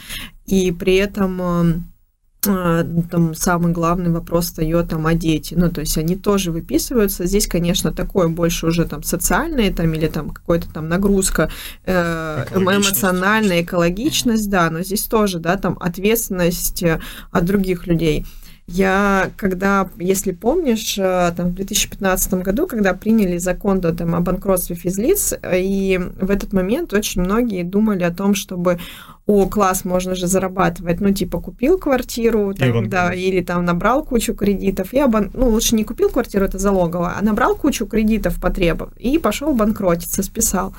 и 0.46 0.72
при 0.72 0.96
этом 0.96 1.42
а, 1.42 1.66
там 2.42 3.36
самый 3.36 3.72
главный 3.72 4.10
вопрос 4.10 4.46
встает 4.46 4.90
там 4.90 5.06
о 5.06 5.14
дети. 5.14 5.54
Ну, 5.54 5.70
то 5.70 5.82
есть 5.82 5.98
они 5.98 6.16
тоже 6.16 6.52
выписываются. 6.52 7.28
Здесь, 7.28 7.48
конечно, 7.48 7.92
такое 7.92 8.30
больше 8.30 8.66
уже 8.66 8.86
там 8.86 9.04
социальное 9.04 9.72
там 9.72 9.94
или 9.94 10.08
там 10.08 10.32
какая-то 10.32 10.68
там 10.74 10.90
нагрузка 10.90 11.52
э, 11.86 12.46
эмоциональная, 12.56 13.62
экологичность, 13.62 14.50
да, 14.50 14.72
но 14.72 14.82
здесь 14.82 15.04
тоже, 15.04 15.40
да, 15.40 15.56
там 15.58 15.78
ответственность 15.80 16.82
э, 16.82 17.00
от 17.32 17.46
других 17.46 17.86
людей. 17.86 18.26
Я, 18.68 19.32
когда, 19.36 19.90
если 19.98 20.32
помнишь, 20.32 20.98
э, 20.98 21.34
там, 21.36 21.50
в 21.50 21.56
2015 21.56 22.36
году, 22.36 22.68
когда 22.68 22.94
приняли 22.94 23.38
закон 23.38 23.82
да, 23.82 23.92
там, 23.92 24.16
о 24.16 24.22
банкротстве 24.22 24.76
физлиц, 24.76 25.34
и 25.54 26.00
в 26.20 26.30
этот 26.30 26.54
момент 26.54 26.94
очень 26.94 27.22
многие 27.22 27.64
думали 27.64 28.04
о 28.04 28.14
том, 28.14 28.34
чтобы 28.34 28.80
о, 29.28 29.48
класс, 29.48 29.86
можно 29.86 30.16
же 30.16 30.28
зарабатывать, 30.28 31.00
ну, 31.00 31.12
типа, 31.12 31.40
купил 31.40 31.78
квартиру, 31.78 32.54
там, 32.54 32.90
да, 32.90 33.14
или 33.14 33.42
там 33.42 33.66
набрал 33.66 34.04
кучу 34.04 34.34
кредитов, 34.34 34.94
и 34.94 35.00
обан... 35.00 35.32
ну, 35.34 35.50
лучше 35.50 35.76
не 35.76 35.84
купил 35.84 36.10
квартиру, 36.10 36.46
это 36.46 36.58
залоговое, 36.58 37.14
а 37.18 37.24
набрал 37.24 37.56
кучу 37.56 37.86
кредитов 37.86 38.40
потребов 38.40 38.90
и 38.98 39.18
пошел 39.18 39.54
банкротиться, 39.54 40.24
списал. 40.24 40.74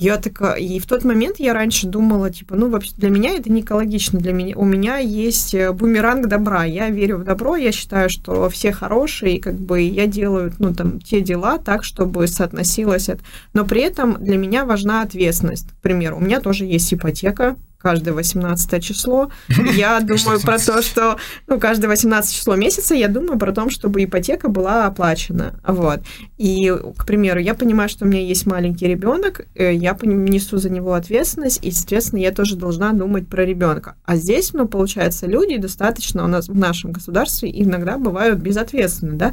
Я 0.00 0.16
такая, 0.16 0.54
и 0.54 0.78
в 0.78 0.86
тот 0.86 1.04
момент 1.04 1.36
я 1.40 1.52
раньше 1.52 1.86
думала, 1.86 2.30
типа, 2.30 2.56
ну, 2.56 2.70
вообще 2.70 2.92
для 2.96 3.10
меня 3.10 3.36
это 3.36 3.52
не 3.52 3.60
экологично, 3.60 4.18
для 4.18 4.32
меня, 4.32 4.56
у 4.56 4.64
меня 4.64 4.96
есть 4.96 5.52
э, 5.52 5.72
бумеранг 5.72 6.26
добра, 6.26 6.64
я 6.64 6.88
верю 6.88 7.18
в 7.18 7.24
добро, 7.24 7.54
я 7.56 7.70
считаю, 7.70 8.08
что 8.08 8.48
все 8.48 8.72
хорошие, 8.72 9.36
и 9.36 9.38
как 9.38 9.60
бы 9.60 9.82
я 9.82 10.06
делаю, 10.06 10.54
ну, 10.58 10.72
там, 10.72 11.00
те 11.00 11.20
дела 11.20 11.58
так, 11.58 11.84
чтобы 11.84 12.26
соотносилось 12.28 13.10
это, 13.10 13.22
но 13.52 13.66
при 13.66 13.82
этом 13.82 14.16
для 14.24 14.38
меня 14.38 14.64
важна 14.64 15.02
ответственность, 15.02 15.68
к 15.68 15.82
примеру, 15.82 16.16
у 16.16 16.20
меня 16.20 16.40
тоже 16.40 16.64
есть 16.64 16.94
ипотека, 16.94 17.56
каждое 17.80 18.12
18 18.12 18.82
число. 18.82 19.30
Я 19.74 20.00
думаю 20.00 20.40
про 20.40 20.58
то, 20.58 20.82
что 20.82 21.16
ну, 21.46 21.58
каждое 21.58 21.88
18 21.88 22.34
число 22.34 22.56
месяца 22.56 22.94
я 22.94 23.08
думаю 23.08 23.38
про 23.38 23.52
то, 23.52 23.68
чтобы 23.70 24.04
ипотека 24.04 24.48
была 24.48 24.86
оплачена. 24.86 25.54
Вот. 25.66 26.00
И, 26.38 26.72
к 26.96 27.06
примеру, 27.06 27.40
я 27.40 27.54
понимаю, 27.54 27.88
что 27.88 28.04
у 28.04 28.08
меня 28.08 28.22
есть 28.22 28.46
маленький 28.46 28.86
ребенок, 28.86 29.46
э, 29.54 29.74
я 29.74 29.96
несу 30.02 30.58
за 30.58 30.70
него 30.70 30.94
ответственность, 30.94 31.60
и, 31.62 31.70
соответственно, 31.70 32.20
я 32.20 32.32
тоже 32.32 32.56
должна 32.56 32.92
думать 32.92 33.28
про 33.28 33.44
ребенка. 33.44 33.96
А 34.04 34.16
здесь, 34.16 34.52
ну, 34.52 34.66
получается, 34.66 35.26
люди 35.26 35.56
достаточно 35.56 36.24
у 36.24 36.28
нас 36.28 36.48
в 36.48 36.56
нашем 36.56 36.92
государстве 36.92 37.50
иногда 37.52 37.98
бывают 37.98 38.38
безответственны, 38.38 39.14
да, 39.14 39.32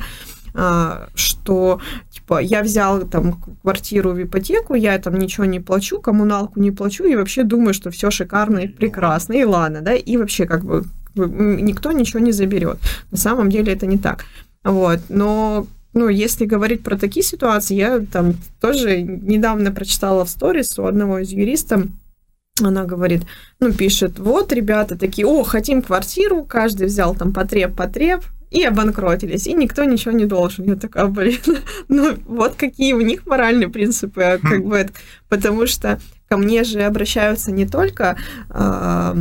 что 1.14 1.80
типа 2.10 2.40
я 2.40 2.64
взял 2.64 3.02
там 3.08 3.40
квартиру 3.62 4.12
в 4.12 4.24
ипотеку, 4.24 4.74
я 4.74 4.98
там 4.98 5.16
ничего 5.16 5.46
не 5.46 5.60
плачу, 5.60 6.00
коммуналку 6.00 6.60
не 6.60 6.72
плачу 6.72 7.04
и 7.04 7.16
вообще 7.16 7.44
думаю, 7.44 7.74
что 7.74 7.92
все 7.92 8.10
шикарно 8.10 8.60
и 8.60 8.68
прекрасно, 8.68 9.34
и 9.34 9.44
ладно, 9.44 9.82
да, 9.82 9.94
и 9.94 10.18
вообще 10.18 10.46
как 10.46 10.66
бы 10.66 10.84
никто 11.16 11.92
ничего 11.92 12.20
не 12.20 12.32
заберет. 12.32 12.80
На 13.12 13.18
самом 13.18 13.50
деле 13.50 13.74
это 13.74 13.86
не 13.86 13.98
так. 13.98 14.26
Вот, 14.64 15.00
но 15.10 15.68
ну, 15.94 16.10
если 16.10 16.46
говорить 16.46 16.84
про 16.84 16.98
такие 16.98 17.24
ситуации, 17.24 17.76
я 17.76 18.00
там 18.00 18.36
тоже 18.62 19.02
недавно 19.02 19.72
прочитала 19.72 20.26
в 20.26 20.30
сторис 20.30 20.78
у 20.78 20.86
одного 20.86 21.20
из 21.20 21.32
юристов, 21.32 21.84
она 22.62 22.86
говорит, 22.86 23.24
ну, 23.60 23.72
пишет, 23.72 24.20
вот, 24.20 24.52
ребята 24.52 24.98
такие, 24.98 25.28
о, 25.28 25.44
хотим 25.44 25.82
квартиру, 25.82 26.44
каждый 26.44 26.88
взял 26.88 27.16
там 27.16 27.34
потреб-потреб, 27.34 28.24
и 28.50 28.64
обанкротились, 28.64 29.48
и 29.48 29.54
никто 29.54 29.84
ничего 29.84 30.12
не 30.12 30.26
должен. 30.26 30.66
Я 30.66 30.76
такая, 30.76 31.08
блин, 31.08 31.40
ну 31.88 32.18
вот 32.26 32.56
какие 32.56 32.94
у 32.94 33.02
них 33.02 33.26
моральные 33.26 33.70
принципы, 33.70 34.22
а 34.24 34.38
как 34.38 34.66
бы 34.66 34.78
это, 34.78 34.94
потому 35.30 35.68
что 35.68 36.00
ко 36.28 36.38
мне 36.38 36.64
же 36.64 36.82
обращаются 36.82 37.52
не 37.52 37.66
только, 37.66 38.18
э, 38.50 39.14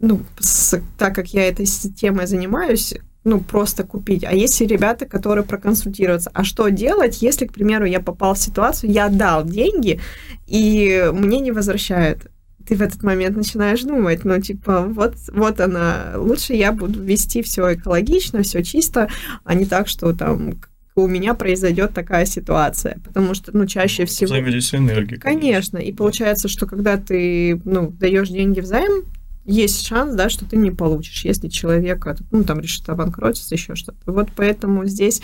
ну, 0.00 0.20
с, 0.38 0.80
так 0.98 1.14
как 1.14 1.28
я 1.28 1.48
этой 1.48 1.66
темой 1.66 2.26
занимаюсь, 2.26 2.94
ну, 3.22 3.40
просто 3.40 3.84
купить. 3.84 4.24
А 4.24 4.32
есть 4.32 4.60
и 4.62 4.66
ребята, 4.66 5.04
которые 5.04 5.44
проконсультируются. 5.44 6.30
А 6.32 6.42
что 6.42 6.68
делать, 6.70 7.20
если, 7.20 7.46
к 7.46 7.52
примеру, 7.52 7.84
я 7.84 8.00
попал 8.00 8.34
в 8.34 8.38
ситуацию, 8.38 8.90
я 8.90 9.08
дал 9.08 9.44
деньги, 9.44 10.00
и 10.46 11.10
мне 11.12 11.40
не 11.40 11.52
возвращают? 11.52 12.30
Ты 12.70 12.76
в 12.76 12.82
этот 12.82 13.02
момент 13.02 13.36
начинаешь 13.36 13.82
думать, 13.82 14.24
ну, 14.24 14.40
типа, 14.40 14.82
вот, 14.82 15.14
вот 15.32 15.60
она, 15.60 16.12
лучше 16.14 16.54
я 16.54 16.70
буду 16.70 17.02
вести 17.02 17.42
все 17.42 17.74
экологично, 17.74 18.44
все 18.44 18.62
чисто, 18.62 19.08
а 19.42 19.54
не 19.54 19.66
так, 19.66 19.88
что 19.88 20.12
там 20.12 20.54
у 20.94 21.08
меня 21.08 21.34
произойдет 21.34 21.94
такая 21.94 22.26
ситуация, 22.26 23.00
потому 23.04 23.34
что, 23.34 23.50
ну, 23.56 23.66
чаще 23.66 24.04
всего... 24.04 24.26
Взаимодействие 24.26 24.82
энергии. 24.82 25.16
Конечно. 25.16 25.40
конечно, 25.40 25.78
и 25.78 25.92
получается, 25.92 26.46
что 26.46 26.66
когда 26.66 26.96
ты, 26.96 27.60
ну, 27.64 27.90
даешь 27.90 28.28
деньги 28.28 28.60
взаим, 28.60 29.02
есть 29.44 29.84
шанс, 29.84 30.14
да, 30.14 30.28
что 30.28 30.44
ты 30.44 30.56
не 30.56 30.70
получишь, 30.70 31.24
если 31.24 31.48
человек, 31.48 32.06
ну, 32.30 32.44
там, 32.44 32.60
решит 32.60 32.88
обанкротиться, 32.88 33.52
еще 33.52 33.74
что-то. 33.74 34.12
Вот 34.12 34.28
поэтому 34.36 34.84
здесь 34.84 35.22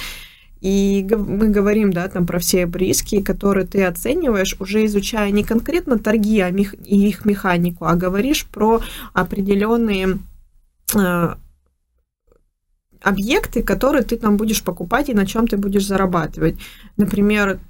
и 0.60 1.06
мы 1.10 1.48
говорим, 1.48 1.92
да, 1.92 2.08
там 2.08 2.26
про 2.26 2.38
все 2.38 2.66
риски, 2.72 3.20
которые 3.20 3.66
ты 3.66 3.84
оцениваешь, 3.84 4.56
уже 4.58 4.84
изучая 4.86 5.30
не 5.30 5.44
конкретно 5.44 5.98
торги 5.98 6.40
а 6.40 6.50
мех... 6.50 6.74
и 6.74 7.08
их 7.08 7.24
механику, 7.24 7.84
а 7.84 7.94
говоришь 7.94 8.46
про 8.46 8.80
определенные 9.12 10.18
э, 10.94 11.34
объекты, 13.02 13.62
которые 13.62 14.02
ты 14.02 14.16
там 14.16 14.36
будешь 14.36 14.62
покупать 14.62 15.08
и 15.08 15.14
на 15.14 15.26
чем 15.26 15.46
ты 15.46 15.56
будешь 15.56 15.86
зарабатывать. 15.86 16.56
Например, 16.96 17.60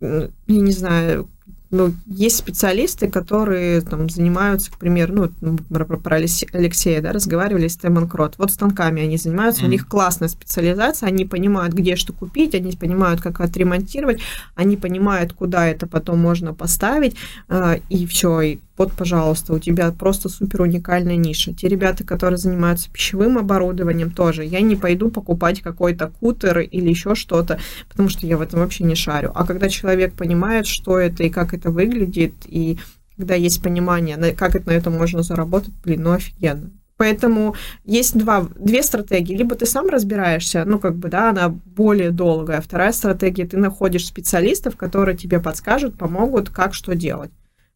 я 0.00 0.30
не 0.46 0.72
знаю, 0.72 1.28
ну, 1.74 1.92
есть 2.06 2.36
специалисты, 2.36 3.10
которые 3.10 3.80
там 3.80 4.08
занимаются, 4.08 4.70
к 4.70 4.78
примеру, 4.78 5.30
ну, 5.40 5.58
про, 5.58 5.84
про 5.84 6.16
Алексея, 6.16 7.02
да, 7.02 7.12
разговаривали 7.12 7.68
с 7.68 7.76
Тэмон 7.76 8.08
Крот. 8.08 8.36
Вот 8.38 8.52
станками 8.52 9.02
они 9.02 9.16
занимаются, 9.16 9.62
mm-hmm. 9.62 9.66
у 9.66 9.70
них 9.70 9.88
классная 9.88 10.28
специализация, 10.28 11.08
они 11.08 11.24
понимают, 11.24 11.74
где 11.74 11.96
что 11.96 12.12
купить, 12.12 12.54
они 12.54 12.72
понимают, 12.72 13.20
как 13.20 13.40
отремонтировать, 13.40 14.20
они 14.54 14.76
понимают, 14.76 15.32
куда 15.32 15.66
это 15.66 15.86
потом 15.86 16.18
можно 16.18 16.54
поставить, 16.54 17.16
э, 17.48 17.80
и 17.88 18.06
все, 18.06 18.40
и 18.40 18.58
вот, 18.76 18.92
пожалуйста, 18.92 19.52
у 19.52 19.58
тебя 19.58 19.92
просто 19.92 20.28
супер 20.28 20.62
уникальная 20.62 21.16
ниша. 21.16 21.54
Те 21.54 21.68
ребята, 21.68 22.02
которые 22.02 22.38
занимаются 22.38 22.90
пищевым 22.90 23.38
оборудованием, 23.38 24.10
тоже. 24.10 24.44
Я 24.44 24.60
не 24.60 24.74
пойду 24.74 25.10
покупать 25.10 25.60
какой-то 25.60 26.08
кутер 26.08 26.60
или 26.60 26.88
еще 26.88 27.14
что-то, 27.14 27.60
потому 27.88 28.08
что 28.08 28.26
я 28.26 28.36
в 28.36 28.42
этом 28.42 28.60
вообще 28.60 28.84
не 28.84 28.96
шарю. 28.96 29.30
А 29.34 29.46
когда 29.46 29.68
человек 29.68 30.14
понимает, 30.14 30.66
что 30.66 30.98
это 30.98 31.22
и 31.22 31.30
как 31.30 31.54
это 31.54 31.70
выглядит, 31.70 32.34
и 32.46 32.78
когда 33.16 33.36
есть 33.36 33.62
понимание, 33.62 34.16
как 34.34 34.56
это 34.56 34.68
на 34.68 34.72
этом 34.72 34.94
можно 34.94 35.22
заработать, 35.22 35.72
блин, 35.84 36.02
ну 36.02 36.12
офигенно. 36.12 36.70
Поэтому 36.96 37.56
есть 37.84 38.16
два, 38.16 38.48
две 38.56 38.82
стратегии. 38.82 39.36
Либо 39.36 39.56
ты 39.56 39.66
сам 39.66 39.88
разбираешься, 39.88 40.64
ну, 40.64 40.78
как 40.78 40.96
бы, 40.96 41.08
да, 41.08 41.30
она 41.30 41.48
более 41.48 42.10
долгая. 42.10 42.60
Вторая 42.60 42.92
стратегия, 42.92 43.46
ты 43.46 43.56
находишь 43.56 44.06
специалистов, 44.06 44.76
которые 44.76 45.16
тебе 45.16 45.40
подскажут, 45.40 45.98
помогут, 45.98 46.50
как 46.50 46.72
что 46.72 46.94
делать. 46.94 47.32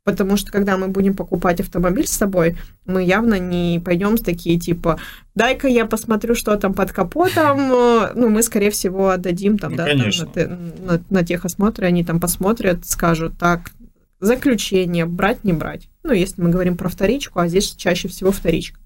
Потому 0.09 0.39
что 0.39 0.51
когда 0.51 0.79
мы 0.79 0.89
будем 0.89 1.15
покупать 1.15 1.61
автомобиль 1.61 2.07
с 2.07 2.13
собой, 2.13 2.57
мы 2.87 3.05
явно 3.05 3.39
не 3.39 3.79
пойдем 3.79 4.17
с 4.17 4.23
такие 4.23 4.59
типа, 4.59 4.99
дай-ка 5.35 5.69
я 5.69 5.85
посмотрю, 5.85 6.35
что 6.35 6.57
там 6.57 6.73
под 6.73 6.93
капотом. 6.93 7.59
Ну, 8.15 8.31
мы, 8.31 8.43
скорее 8.43 8.71
всего, 8.71 9.11
отдадим 9.11 9.59
там, 9.59 9.73
ну, 9.73 9.77
да, 9.77 9.85
там, 9.85 9.99
на, 9.99 10.93
на, 10.93 11.01
на 11.11 11.25
техосмотре, 11.25 11.87
они 11.87 12.05
там 12.05 12.21
посмотрят, 12.21 12.87
скажут, 12.87 13.37
так, 13.39 13.71
заключение, 14.19 15.05
брать, 15.05 15.45
не 15.45 15.53
брать. 15.53 15.91
Ну, 16.05 16.15
если 16.15 16.41
мы 16.41 16.49
говорим 16.49 16.79
про 16.79 16.89
вторичку, 16.89 17.41
а 17.41 17.49
здесь 17.49 17.75
чаще 17.77 18.09
всего 18.09 18.33
вторичка. 18.33 18.81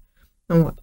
Вот. 0.49 0.82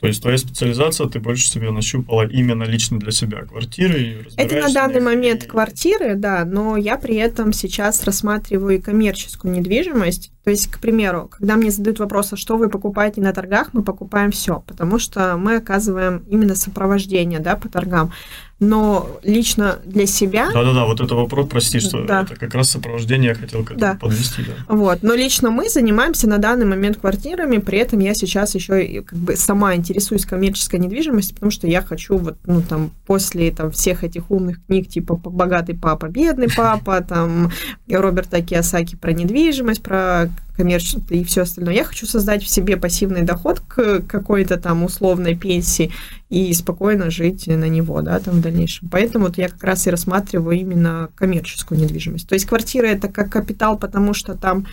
То 0.00 0.06
есть 0.06 0.22
твоя 0.22 0.38
специализация, 0.38 1.08
ты 1.08 1.18
больше 1.18 1.48
себе 1.48 1.70
нащупала 1.70 2.26
именно 2.26 2.62
лично 2.62 3.00
для 3.00 3.10
себя 3.10 3.42
квартиры? 3.42 4.24
Это 4.36 4.56
на 4.56 4.72
данный 4.72 5.00
момент 5.00 5.44
и... 5.44 5.46
квартиры, 5.46 6.14
да, 6.14 6.44
но 6.44 6.76
я 6.76 6.96
при 6.98 7.16
этом 7.16 7.52
сейчас 7.52 8.04
рассматриваю 8.04 8.76
и 8.76 8.80
коммерческую 8.80 9.52
недвижимость. 9.54 10.30
То 10.48 10.52
есть, 10.52 10.68
к 10.68 10.78
примеру, 10.78 11.28
когда 11.30 11.56
мне 11.56 11.70
задают 11.70 11.98
вопрос, 11.98 12.32
а 12.32 12.38
что 12.38 12.56
вы 12.56 12.70
покупаете 12.70 13.20
на 13.20 13.34
торгах, 13.34 13.74
мы 13.74 13.82
покупаем 13.82 14.30
все, 14.30 14.64
потому 14.66 14.98
что 14.98 15.36
мы 15.36 15.56
оказываем 15.56 16.24
именно 16.26 16.54
сопровождение 16.54 17.38
да, 17.38 17.54
по 17.54 17.68
торгам 17.68 18.12
но 18.60 19.20
лично 19.22 19.78
для 19.84 20.06
себя... 20.06 20.50
Да-да-да, 20.52 20.84
вот 20.84 21.00
это 21.00 21.14
вопрос, 21.14 21.48
прости, 21.48 21.78
что 21.78 22.04
да. 22.04 22.22
это 22.22 22.34
как 22.34 22.54
раз 22.54 22.70
сопровождение 22.70 23.28
я 23.28 23.34
хотел 23.34 23.64
к 23.64 23.76
да. 23.76 23.94
подвести. 23.94 24.42
Да. 24.42 24.74
Вот, 24.74 25.02
но 25.02 25.14
лично 25.14 25.50
мы 25.50 25.68
занимаемся 25.68 26.28
на 26.28 26.38
данный 26.38 26.66
момент 26.66 26.96
квартирами, 26.98 27.58
при 27.58 27.78
этом 27.78 28.00
я 28.00 28.14
сейчас 28.14 28.56
еще 28.56 28.84
и 28.84 29.00
как 29.00 29.16
бы 29.16 29.36
сама 29.36 29.76
интересуюсь 29.76 30.26
коммерческой 30.26 30.80
недвижимостью, 30.80 31.36
потому 31.36 31.52
что 31.52 31.68
я 31.68 31.82
хочу 31.82 32.16
вот, 32.16 32.36
ну, 32.46 32.60
там, 32.60 32.90
после 33.06 33.52
там 33.52 33.70
всех 33.70 34.02
этих 34.02 34.30
умных 34.30 34.64
книг, 34.66 34.88
типа 34.88 35.14
«Богатый 35.14 35.76
папа, 35.76 36.08
бедный 36.08 36.48
папа», 36.54 37.00
там, 37.00 37.52
Роберта 37.88 38.42
Киосаки 38.42 38.96
про 38.96 39.12
недвижимость, 39.12 39.82
про 39.82 40.30
коммерчество 40.56 41.14
и 41.14 41.24
все 41.24 41.42
остальное. 41.42 41.74
Я 41.74 41.84
хочу 41.84 42.06
создать 42.06 42.42
в 42.42 42.48
себе 42.48 42.76
пассивный 42.76 43.22
доход 43.22 43.60
к 43.60 44.00
какой-то 44.00 44.56
там 44.56 44.84
условной 44.84 45.36
пенсии 45.36 45.92
и 46.28 46.52
спокойно 46.52 47.10
жить 47.10 47.46
на 47.46 47.68
него, 47.68 48.02
да, 48.02 48.18
там 48.18 48.36
в 48.36 48.40
дальнейшем. 48.40 48.88
Поэтому 48.88 49.26
вот 49.26 49.38
я 49.38 49.48
как 49.48 49.62
раз 49.62 49.86
и 49.86 49.90
рассматриваю 49.90 50.58
именно 50.58 51.10
коммерческую 51.14 51.80
недвижимость. 51.80 52.28
То 52.28 52.34
есть 52.34 52.46
квартира 52.46 52.86
это 52.86 53.08
как 53.08 53.30
капитал, 53.30 53.78
потому 53.78 54.14
что 54.14 54.34
там 54.34 54.66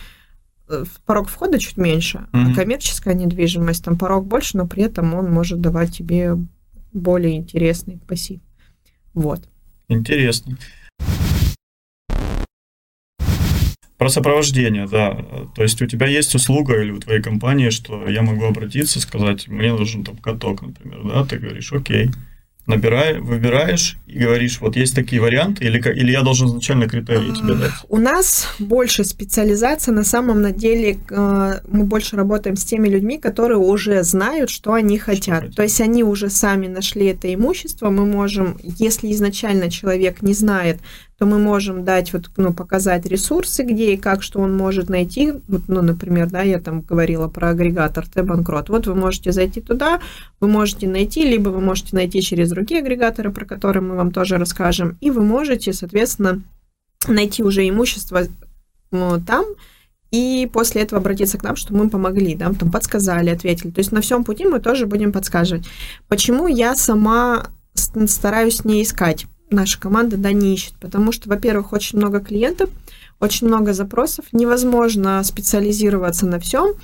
э, 0.68 0.84
порог 1.04 1.28
входа 1.28 1.58
чуть 1.58 1.76
меньше, 1.76 2.26
mm-hmm. 2.32 2.52
а 2.52 2.54
коммерческая 2.54 3.14
недвижимость, 3.14 3.84
там 3.84 3.96
порог 3.96 4.26
больше, 4.26 4.56
но 4.56 4.66
при 4.66 4.82
этом 4.82 5.14
он 5.14 5.30
может 5.30 5.60
давать 5.60 5.96
тебе 5.96 6.36
более 6.92 7.36
интересный 7.36 8.00
пассив. 8.06 8.40
Вот. 9.14 9.48
Интересно. 9.88 10.58
Про 13.98 14.10
сопровождение, 14.10 14.86
да. 14.86 15.24
То 15.54 15.62
есть 15.62 15.80
у 15.80 15.86
тебя 15.86 16.06
есть 16.06 16.34
услуга 16.34 16.80
или 16.80 16.90
у 16.90 17.00
твоей 17.00 17.22
компании, 17.22 17.70
что 17.70 18.06
я 18.08 18.22
могу 18.22 18.44
обратиться, 18.44 19.00
сказать, 19.00 19.48
мне 19.48 19.72
нужен 19.72 20.04
там 20.04 20.16
каток, 20.16 20.62
например, 20.62 21.00
да, 21.04 21.24
ты 21.24 21.38
говоришь, 21.38 21.72
окей, 21.72 22.10
набирай, 22.66 23.20
выбираешь 23.20 23.96
и 24.06 24.18
говоришь, 24.18 24.60
вот 24.60 24.76
есть 24.76 24.94
такие 24.94 25.22
варианты, 25.22 25.64
или, 25.64 25.78
или 25.78 26.10
я 26.10 26.22
должен 26.22 26.48
изначально 26.48 26.88
критерии 26.88 27.32
тебе 27.32 27.54
дать? 27.54 27.72
У 27.88 27.96
нас 27.96 28.48
больше 28.58 29.04
специализация, 29.04 29.94
на 29.94 30.04
самом 30.04 30.52
деле 30.52 30.98
э, 31.10 31.60
мы 31.68 31.84
больше 31.84 32.16
работаем 32.16 32.56
с 32.56 32.64
теми 32.64 32.88
людьми, 32.88 33.18
которые 33.18 33.58
уже 33.58 34.02
знают, 34.02 34.50
что 34.50 34.72
они 34.72 34.98
хотят. 34.98 35.44
Что 35.44 35.56
То 35.56 35.62
есть 35.62 35.80
они 35.80 36.02
уже 36.02 36.28
сами 36.28 36.66
нашли 36.66 37.06
это 37.06 37.32
имущество, 37.32 37.90
мы 37.90 38.04
можем, 38.04 38.58
если 38.62 39.12
изначально 39.12 39.70
человек 39.70 40.22
не 40.22 40.34
знает, 40.34 40.80
то 41.18 41.24
мы 41.24 41.38
можем 41.38 41.84
дать, 41.84 42.12
вот, 42.12 42.30
ну, 42.36 42.52
показать 42.52 43.06
ресурсы, 43.06 43.62
где 43.62 43.94
и 43.94 43.96
как, 43.96 44.22
что 44.22 44.40
он 44.40 44.54
может 44.56 44.90
найти. 44.90 45.32
Вот, 45.48 45.62
ну, 45.66 45.80
например, 45.80 46.28
да, 46.28 46.42
я 46.42 46.60
там 46.60 46.82
говорила 46.82 47.28
про 47.28 47.50
агрегатор 47.50 48.06
Т-банкрот. 48.06 48.68
Вот 48.68 48.86
вы 48.86 48.94
можете 48.94 49.32
зайти 49.32 49.60
туда, 49.62 50.00
вы 50.40 50.48
можете 50.48 50.86
найти, 50.88 51.22
либо 51.22 51.48
вы 51.48 51.60
можете 51.60 51.96
найти 51.96 52.20
через 52.20 52.50
другие 52.50 52.80
агрегаторы, 52.80 53.32
про 53.32 53.46
которые 53.46 53.82
мы 53.82 53.96
вам 53.96 54.10
тоже 54.10 54.36
расскажем, 54.36 54.98
и 55.00 55.10
вы 55.10 55.22
можете, 55.22 55.72
соответственно, 55.72 56.42
найти 57.08 57.42
уже 57.42 57.66
имущество 57.66 58.22
ну, 58.90 59.20
там, 59.26 59.46
и 60.10 60.48
после 60.52 60.82
этого 60.82 61.00
обратиться 61.00 61.38
к 61.38 61.42
нам, 61.42 61.56
что 61.56 61.74
мы 61.74 61.88
помогли, 61.88 62.34
да, 62.34 62.52
там 62.52 62.70
подсказали, 62.70 63.30
ответили. 63.30 63.70
То 63.70 63.80
есть 63.80 63.92
на 63.92 64.00
всем 64.00 64.22
пути 64.22 64.44
мы 64.46 64.60
тоже 64.60 64.86
будем 64.86 65.12
подсказывать. 65.12 65.66
Почему 66.08 66.46
я 66.46 66.74
сама 66.76 67.46
стараюсь 67.74 68.64
не 68.64 68.82
искать? 68.82 69.26
Наша 69.50 69.80
команда, 69.80 70.16
да, 70.16 70.32
не 70.32 70.54
ищет, 70.54 70.74
потому 70.80 71.12
что, 71.12 71.28
во-первых, 71.28 71.72
очень 71.72 71.98
много 71.98 72.20
клиентов, 72.20 72.70
очень 73.20 73.46
много 73.46 73.72
запросов, 73.72 74.26
невозможно 74.32 75.22
специализироваться 75.24 76.26
на 76.26 76.38
всем. 76.38 76.74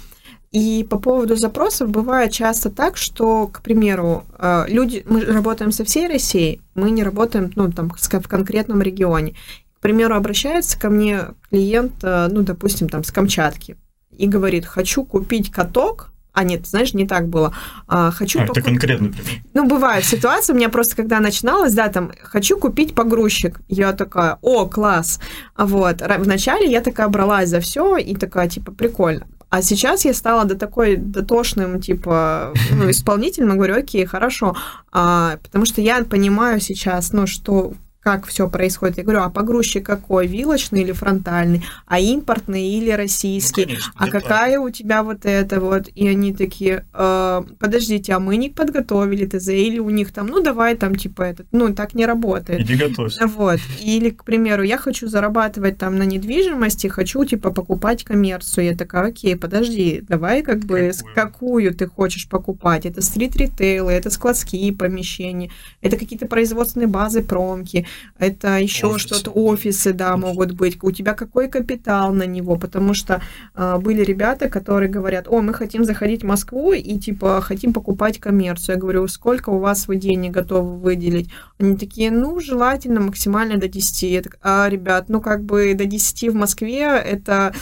И 0.50 0.86
по 0.88 0.98
поводу 0.98 1.34
запросов 1.34 1.88
бывает 1.88 2.30
часто 2.30 2.68
так, 2.68 2.98
что, 2.98 3.46
к 3.46 3.62
примеру, 3.62 4.24
э, 4.38 4.66
люди, 4.68 5.02
мы 5.08 5.24
работаем 5.24 5.72
со 5.72 5.82
всей 5.84 6.06
Россией, 6.06 6.60
мы 6.74 6.90
не 6.90 7.02
работаем, 7.02 7.50
ну, 7.56 7.72
там, 7.72 7.90
в 7.90 8.28
конкретном 8.28 8.82
регионе. 8.82 9.34
К 9.78 9.80
примеру, 9.80 10.14
обращается 10.14 10.78
ко 10.78 10.90
мне 10.90 11.28
клиент, 11.48 11.94
э, 12.02 12.28
ну, 12.30 12.42
допустим, 12.42 12.90
там, 12.90 13.02
с 13.02 13.10
Камчатки, 13.10 13.76
и 14.10 14.26
говорит, 14.26 14.66
хочу 14.66 15.04
купить 15.04 15.50
каток, 15.50 16.11
а 16.32 16.44
нет, 16.44 16.66
знаешь, 16.66 16.94
не 16.94 17.06
так 17.06 17.28
было. 17.28 17.54
А, 17.86 18.10
хочу 18.10 18.38
а, 18.38 18.42
покуп... 18.42 18.58
это 18.58 18.66
конкретно 18.66 19.08
пример. 19.08 19.42
Ну, 19.54 19.66
бывает 19.66 20.04
ситуация, 20.04 20.54
у 20.54 20.56
меня 20.56 20.68
просто, 20.68 20.96
когда 20.96 21.20
начиналась, 21.20 21.74
да, 21.74 21.88
там, 21.88 22.12
хочу 22.22 22.58
купить 22.58 22.94
погрузчик. 22.94 23.60
Я 23.68 23.92
такая, 23.92 24.38
о, 24.40 24.66
класс. 24.66 25.20
Вот. 25.56 26.02
Вначале 26.18 26.70
я 26.70 26.80
такая 26.80 27.08
бралась 27.08 27.48
за 27.48 27.60
все 27.60 27.96
и 27.96 28.16
такая, 28.16 28.48
типа, 28.48 28.72
прикольно. 28.72 29.26
А 29.50 29.60
сейчас 29.60 30.06
я 30.06 30.14
стала 30.14 30.46
до 30.46 30.56
такой 30.56 30.96
дотошным, 30.96 31.78
типа, 31.78 32.54
ну, 32.70 32.90
исполнителем, 32.90 33.52
и 33.52 33.56
говорю, 33.56 33.76
окей, 33.76 34.06
хорошо. 34.06 34.56
А, 34.90 35.36
потому 35.42 35.66
что 35.66 35.82
я 35.82 36.02
понимаю 36.04 36.58
сейчас, 36.58 37.12
ну, 37.12 37.26
что 37.26 37.74
как 38.02 38.26
все 38.26 38.48
происходит. 38.48 38.98
Я 38.98 39.04
говорю, 39.04 39.20
а 39.22 39.30
погрузчик 39.30 39.84
какой, 39.86 40.26
вилочный 40.26 40.82
или 40.82 40.92
фронтальный, 40.92 41.64
а 41.86 41.98
импортный 41.98 42.68
или 42.68 42.90
российский, 42.90 43.62
ну, 43.62 43.66
конечно, 43.68 43.92
а 43.96 44.08
какая 44.08 44.58
у 44.58 44.70
тебя 44.70 45.02
вот 45.02 45.24
это 45.24 45.60
вот, 45.60 45.88
и 45.94 46.08
они 46.08 46.34
такие, 46.34 46.84
э, 46.92 47.42
подождите, 47.58 48.12
а 48.12 48.18
мы 48.18 48.36
не 48.36 48.50
подготовили 48.50 49.26
ТЗ, 49.26 49.48
или 49.48 49.78
у 49.78 49.90
них 49.90 50.12
там, 50.12 50.26
ну 50.26 50.42
давай 50.42 50.76
там 50.76 50.94
типа 50.96 51.22
этот, 51.22 51.46
ну 51.52 51.72
так 51.74 51.94
не 51.94 52.06
работает. 52.06 52.60
Иди 52.60 52.74
готовься. 52.74 53.26
Вот, 53.26 53.60
или, 53.80 54.10
к 54.10 54.24
примеру, 54.24 54.62
я 54.62 54.78
хочу 54.78 55.08
зарабатывать 55.08 55.78
там 55.78 55.96
на 55.96 56.02
недвижимости, 56.02 56.88
хочу 56.88 57.24
типа 57.24 57.52
покупать 57.52 58.04
коммерцию, 58.04 58.66
я 58.66 58.76
такая, 58.76 59.08
окей, 59.08 59.36
подожди, 59.36 60.02
давай 60.08 60.42
как 60.42 60.60
бы 60.60 60.92
какую, 61.14 61.32
какую 61.42 61.74
ты 61.74 61.86
хочешь 61.86 62.28
покупать, 62.28 62.86
это 62.86 63.02
стрит-ритейлы, 63.02 63.92
это 63.92 64.10
складские 64.10 64.72
помещения, 64.72 65.50
это 65.80 65.96
какие-то 65.96 66.26
производственные 66.26 66.88
базы, 66.88 67.22
промки, 67.22 67.86
это 68.18 68.58
еще 68.58 68.98
что-то, 68.98 69.30
офисы, 69.30 69.92
да, 69.92 70.16
могут 70.16 70.52
быть. 70.52 70.78
У 70.82 70.90
тебя 70.92 71.14
какой 71.14 71.48
капитал 71.48 72.12
на 72.12 72.24
него? 72.24 72.56
Потому 72.56 72.94
что 72.94 73.20
э, 73.54 73.78
были 73.78 74.02
ребята, 74.02 74.48
которые 74.48 74.88
говорят, 74.88 75.26
о, 75.28 75.40
мы 75.40 75.54
хотим 75.54 75.84
заходить 75.84 76.22
в 76.22 76.26
Москву 76.26 76.72
и 76.72 76.98
типа 76.98 77.40
хотим 77.40 77.72
покупать 77.72 78.18
коммерцию. 78.18 78.76
Я 78.76 78.80
говорю, 78.80 79.08
сколько 79.08 79.50
у 79.50 79.58
вас 79.58 79.88
вы 79.88 79.96
денег 79.96 80.32
готовы 80.32 80.78
выделить? 80.78 81.30
Они 81.58 81.76
такие, 81.76 82.10
ну, 82.10 82.38
желательно 82.40 83.00
максимально 83.00 83.56
до 83.56 83.68
10. 83.68 84.02
Я 84.02 84.22
так, 84.22 84.38
а, 84.42 84.68
ребят, 84.68 85.08
ну, 85.08 85.20
как 85.20 85.42
бы 85.42 85.74
до 85.74 85.84
10 85.84 86.28
в 86.28 86.34
Москве 86.34 86.82
это 86.82 87.52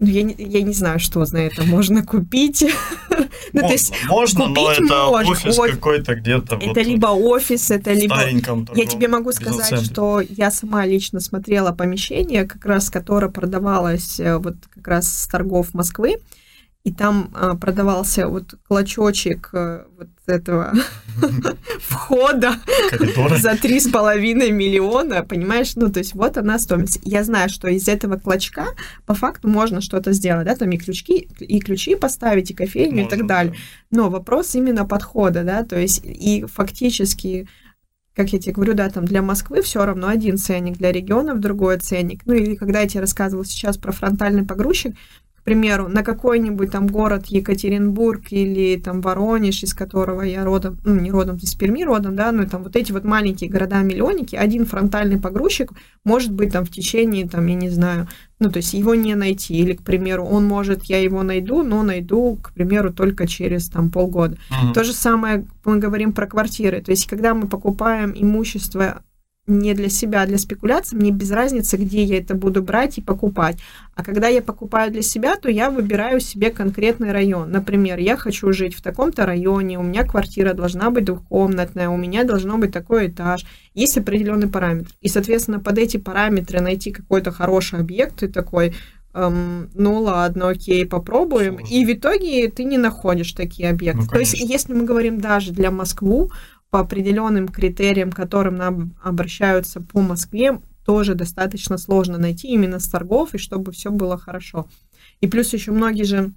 ну, 0.00 0.06
я 0.06 0.22
не, 0.22 0.34
я 0.38 0.62
не 0.62 0.72
знаю, 0.72 1.00
что 1.00 1.24
за 1.24 1.38
это 1.38 1.64
можно 1.64 2.04
купить. 2.04 2.64
ну, 3.52 3.60
то 3.60 3.72
есть 3.72 3.92
можно, 4.06 4.46
но 4.46 4.70
это 4.70 5.06
офис 5.06 5.56
какой-то 5.56 6.14
где-то. 6.14 6.56
Это 6.56 6.82
либо 6.82 7.08
офис, 7.08 7.70
это 7.70 7.92
либо... 7.92 8.14
Я 8.74 8.86
тебе 8.86 9.08
могу 9.08 9.32
сказать, 9.32 9.84
что 9.84 10.20
я 10.20 10.50
сама 10.50 10.86
лично 10.86 11.20
смотрела 11.20 11.72
помещение, 11.72 12.44
как 12.44 12.64
раз 12.64 12.90
которое 12.90 13.30
продавалось 13.30 14.20
э, 14.20 14.38
вот 14.38 14.56
как 14.72 14.86
раз 14.86 15.12
с 15.12 15.26
торгов 15.26 15.74
Москвы 15.74 16.18
и 16.84 16.92
там 16.92 17.30
а, 17.34 17.54
продавался 17.56 18.28
вот 18.28 18.54
клочочек 18.66 19.50
а, 19.52 19.86
вот 19.98 20.08
этого 20.26 20.72
входа 21.80 22.54
за 23.38 23.56
три 23.56 23.80
с 23.80 23.88
половиной 23.88 24.50
миллиона, 24.50 25.22
понимаешь? 25.22 25.74
Ну, 25.76 25.90
то 25.90 25.98
есть 25.98 26.14
вот 26.14 26.38
она 26.38 26.58
стоимость. 26.58 27.00
Я 27.02 27.24
знаю, 27.24 27.48
что 27.48 27.68
из 27.68 27.88
этого 27.88 28.16
клочка 28.16 28.68
по 29.06 29.14
факту 29.14 29.48
можно 29.48 29.80
что-то 29.80 30.12
сделать, 30.12 30.46
да, 30.46 30.54
там 30.54 30.70
и 30.70 30.78
ключи, 30.78 31.28
и 31.40 31.60
ключи 31.60 31.94
поставить, 31.94 32.50
и 32.50 32.54
кофейню, 32.54 33.04
и 33.04 33.08
так 33.08 33.26
далее. 33.26 33.54
Но 33.90 34.08
вопрос 34.08 34.54
именно 34.54 34.86
подхода, 34.86 35.42
да, 35.44 35.64
то 35.64 35.78
есть 35.78 36.00
и 36.04 36.44
фактически 36.46 37.48
как 38.14 38.32
я 38.32 38.40
тебе 38.40 38.52
говорю, 38.52 38.74
да, 38.74 38.90
там 38.90 39.04
для 39.04 39.22
Москвы 39.22 39.62
все 39.62 39.84
равно 39.86 40.08
один 40.08 40.38
ценник, 40.38 40.76
для 40.76 40.90
регионов 40.90 41.38
другой 41.38 41.78
ценник. 41.78 42.22
Ну 42.26 42.32
или 42.32 42.56
когда 42.56 42.80
я 42.80 42.88
тебе 42.88 43.02
рассказывала 43.02 43.44
сейчас 43.44 43.76
про 43.76 43.92
фронтальный 43.92 44.44
погрузчик, 44.44 44.96
примеру, 45.42 45.88
на 45.88 46.02
какой-нибудь 46.02 46.70
там 46.70 46.86
город 46.86 47.26
Екатеринбург 47.26 48.22
или 48.30 48.76
там 48.76 49.00
Воронеж, 49.00 49.62
из 49.62 49.74
которого 49.74 50.22
я 50.22 50.44
родом, 50.44 50.78
ну, 50.84 50.94
не 50.96 51.10
родом, 51.10 51.36
из 51.36 51.54
Перми 51.54 51.84
родом, 51.84 52.16
да, 52.16 52.32
ну, 52.32 52.46
там 52.46 52.62
вот 52.62 52.76
эти 52.76 52.92
вот 52.92 53.04
маленькие 53.04 53.50
города-миллионники, 53.50 54.36
один 54.36 54.66
фронтальный 54.66 55.20
погрузчик 55.20 55.72
может 56.04 56.32
быть 56.32 56.52
там 56.52 56.64
в 56.64 56.70
течение, 56.70 57.28
там, 57.28 57.46
я 57.46 57.54
не 57.54 57.70
знаю, 57.70 58.08
ну, 58.40 58.50
то 58.50 58.58
есть 58.58 58.74
его 58.74 58.94
не 58.94 59.14
найти, 59.14 59.54
или, 59.54 59.72
к 59.72 59.82
примеру, 59.82 60.24
он 60.24 60.46
может, 60.46 60.84
я 60.84 61.00
его 61.00 61.22
найду, 61.22 61.62
но 61.62 61.82
найду, 61.82 62.38
к 62.42 62.52
примеру, 62.52 62.92
только 62.92 63.26
через 63.26 63.68
там 63.68 63.90
полгода. 63.90 64.36
Uh-huh. 64.50 64.72
То 64.74 64.84
же 64.84 64.92
самое 64.92 65.44
мы 65.64 65.78
говорим 65.78 66.12
про 66.12 66.26
квартиры, 66.26 66.80
то 66.80 66.90
есть 66.90 67.06
когда 67.06 67.34
мы 67.34 67.48
покупаем 67.48 68.12
имущество 68.14 69.02
не 69.48 69.74
для 69.74 69.88
себя, 69.88 70.22
а 70.22 70.26
для 70.26 70.38
спекуляции, 70.38 70.96
мне 70.96 71.10
без 71.10 71.30
разницы, 71.30 71.76
где 71.76 72.04
я 72.04 72.18
это 72.18 72.34
буду 72.34 72.62
брать 72.62 72.98
и 72.98 73.02
покупать. 73.02 73.58
А 73.94 74.04
когда 74.04 74.28
я 74.28 74.42
покупаю 74.42 74.92
для 74.92 75.02
себя, 75.02 75.36
то 75.36 75.50
я 75.50 75.70
выбираю 75.70 76.20
себе 76.20 76.50
конкретный 76.50 77.12
район. 77.12 77.50
Например, 77.50 77.98
я 77.98 78.16
хочу 78.16 78.52
жить 78.52 78.74
в 78.74 78.82
таком-то 78.82 79.26
районе, 79.26 79.78
у 79.78 79.82
меня 79.82 80.04
квартира 80.04 80.52
должна 80.52 80.90
быть 80.90 81.04
двухкомнатная, 81.04 81.88
у 81.88 81.96
меня 81.96 82.24
должно 82.24 82.58
быть 82.58 82.72
такой 82.72 83.08
этаж. 83.08 83.44
Есть 83.74 83.98
определенный 83.98 84.48
параметр. 84.48 84.90
И, 85.00 85.08
соответственно, 85.08 85.60
под 85.60 85.78
эти 85.78 85.96
параметры 85.96 86.60
найти 86.60 86.90
какой-то 86.90 87.32
хороший 87.32 87.80
объект 87.80 88.22
и 88.22 88.28
такой, 88.28 88.74
эм, 89.14 89.70
ну 89.74 90.00
ладно, 90.00 90.48
окей, 90.48 90.86
попробуем. 90.86 91.58
Сложно. 91.58 91.74
И 91.74 91.84
в 91.84 91.92
итоге 91.92 92.48
ты 92.50 92.64
не 92.64 92.78
находишь 92.78 93.32
такие 93.32 93.70
объекты. 93.70 94.02
Ну, 94.02 94.08
То 94.08 94.18
есть, 94.18 94.34
если 94.34 94.74
мы 94.74 94.84
говорим 94.84 95.20
даже 95.20 95.52
для 95.52 95.70
Москву, 95.70 96.30
по 96.70 96.80
определенным 96.80 97.48
критериям, 97.48 98.12
которым 98.12 98.56
нам 98.56 98.96
обращаются 99.02 99.80
по 99.80 100.00
Москве, 100.00 100.60
тоже 100.84 101.14
достаточно 101.14 101.78
сложно 101.78 102.18
найти 102.18 102.48
именно 102.48 102.78
с 102.78 102.88
торгов, 102.88 103.34
и 103.34 103.38
чтобы 103.38 103.72
все 103.72 103.90
было 103.90 104.16
хорошо. 104.16 104.68
И 105.20 105.26
плюс 105.26 105.52
еще 105.52 105.72
многие 105.72 106.04
же, 106.04 106.32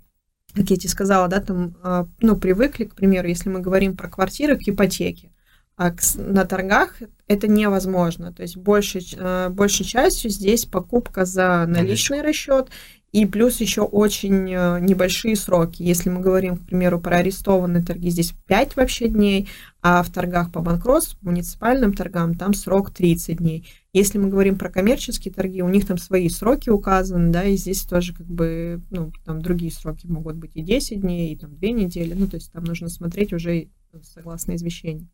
как 0.54 0.70
я 0.70 0.76
тебе 0.76 0.89
сказала, 0.89 1.28
да, 1.28 1.39
там, 1.39 1.78
а, 1.84 2.08
ну, 2.20 2.36
привыкли, 2.36 2.86
к 2.86 2.96
примеру, 2.96 3.28
если 3.28 3.50
мы 3.50 3.60
говорим 3.60 3.96
про 3.96 4.10
квартиры, 4.10 4.58
к 4.58 4.67
ипотеке. 4.67 5.32
А 5.78 5.94
на 6.15 6.46
торгах 6.46 6.96
это 7.28 7.48
невозможно. 7.48 8.34
То 8.34 8.41
есть 8.41 8.58
большей, 8.58 9.08
а, 9.17 9.50
большей 9.50 9.86
частью 9.86 10.30
здесь 10.30 10.65
покупка 10.65 11.26
за 11.26 11.65
наличный 11.65 12.22
расчет 12.22 12.70
и 13.12 13.26
плюс 13.26 13.60
еще 13.60 13.82
очень 13.82 14.50
э, 14.54 14.80
небольшие 14.80 15.36
сроки. 15.36 15.84
Если 15.84 16.10
мы 16.10 16.22
говорим, 16.22 16.58
к 16.58 16.67
примеру, 16.67 17.00
про 17.00 17.17
арестованные 17.17 17.84
торги, 17.84 18.10
здесь 18.10 18.34
5 18.48 18.78
вообще 18.78 19.10
дней, 19.10 19.50
а 19.84 20.04
в 20.04 20.12
торгах 20.12 20.52
по 20.52 20.62
банкротству, 20.62 21.17
муниципальным 21.22 21.94
торгам, 21.94 22.36
там 22.36 22.54
срок 22.54 22.91
30 22.91 23.38
дней. 23.38 23.67
Если 23.94 24.20
мы 24.20 24.30
говорим 24.30 24.58
про 24.58 24.70
коммерческие 24.70 25.34
торги, 25.34 25.63
у 25.63 25.70
них 25.70 25.88
там 25.88 25.98
свои 25.98 26.30
сроки 26.30 26.70
указаны, 26.70 27.32
да, 27.32 27.44
и 27.44 27.56
здесь 27.56 27.82
тоже 27.84 28.13
как 28.13 28.28
бы, 28.28 28.82
ну, 28.91 29.12
там 29.26 29.41
другие 29.41 29.72
сроки 29.72 30.06
могут 30.06 30.36
быть 30.36 30.52
и 30.56 30.62
10 30.62 31.02
дней, 31.02 31.34
и 31.34 31.38
там 31.38 31.56
2 31.56 31.70
недели, 31.70 32.13
ну, 32.13 32.28
то 32.28 32.36
есть 32.36 32.52
там 32.52 32.63
нужно 32.63 32.89
смотреть 32.89 33.34
уже 33.34 33.70
согласно 34.04 34.56
извещению. 34.56 35.10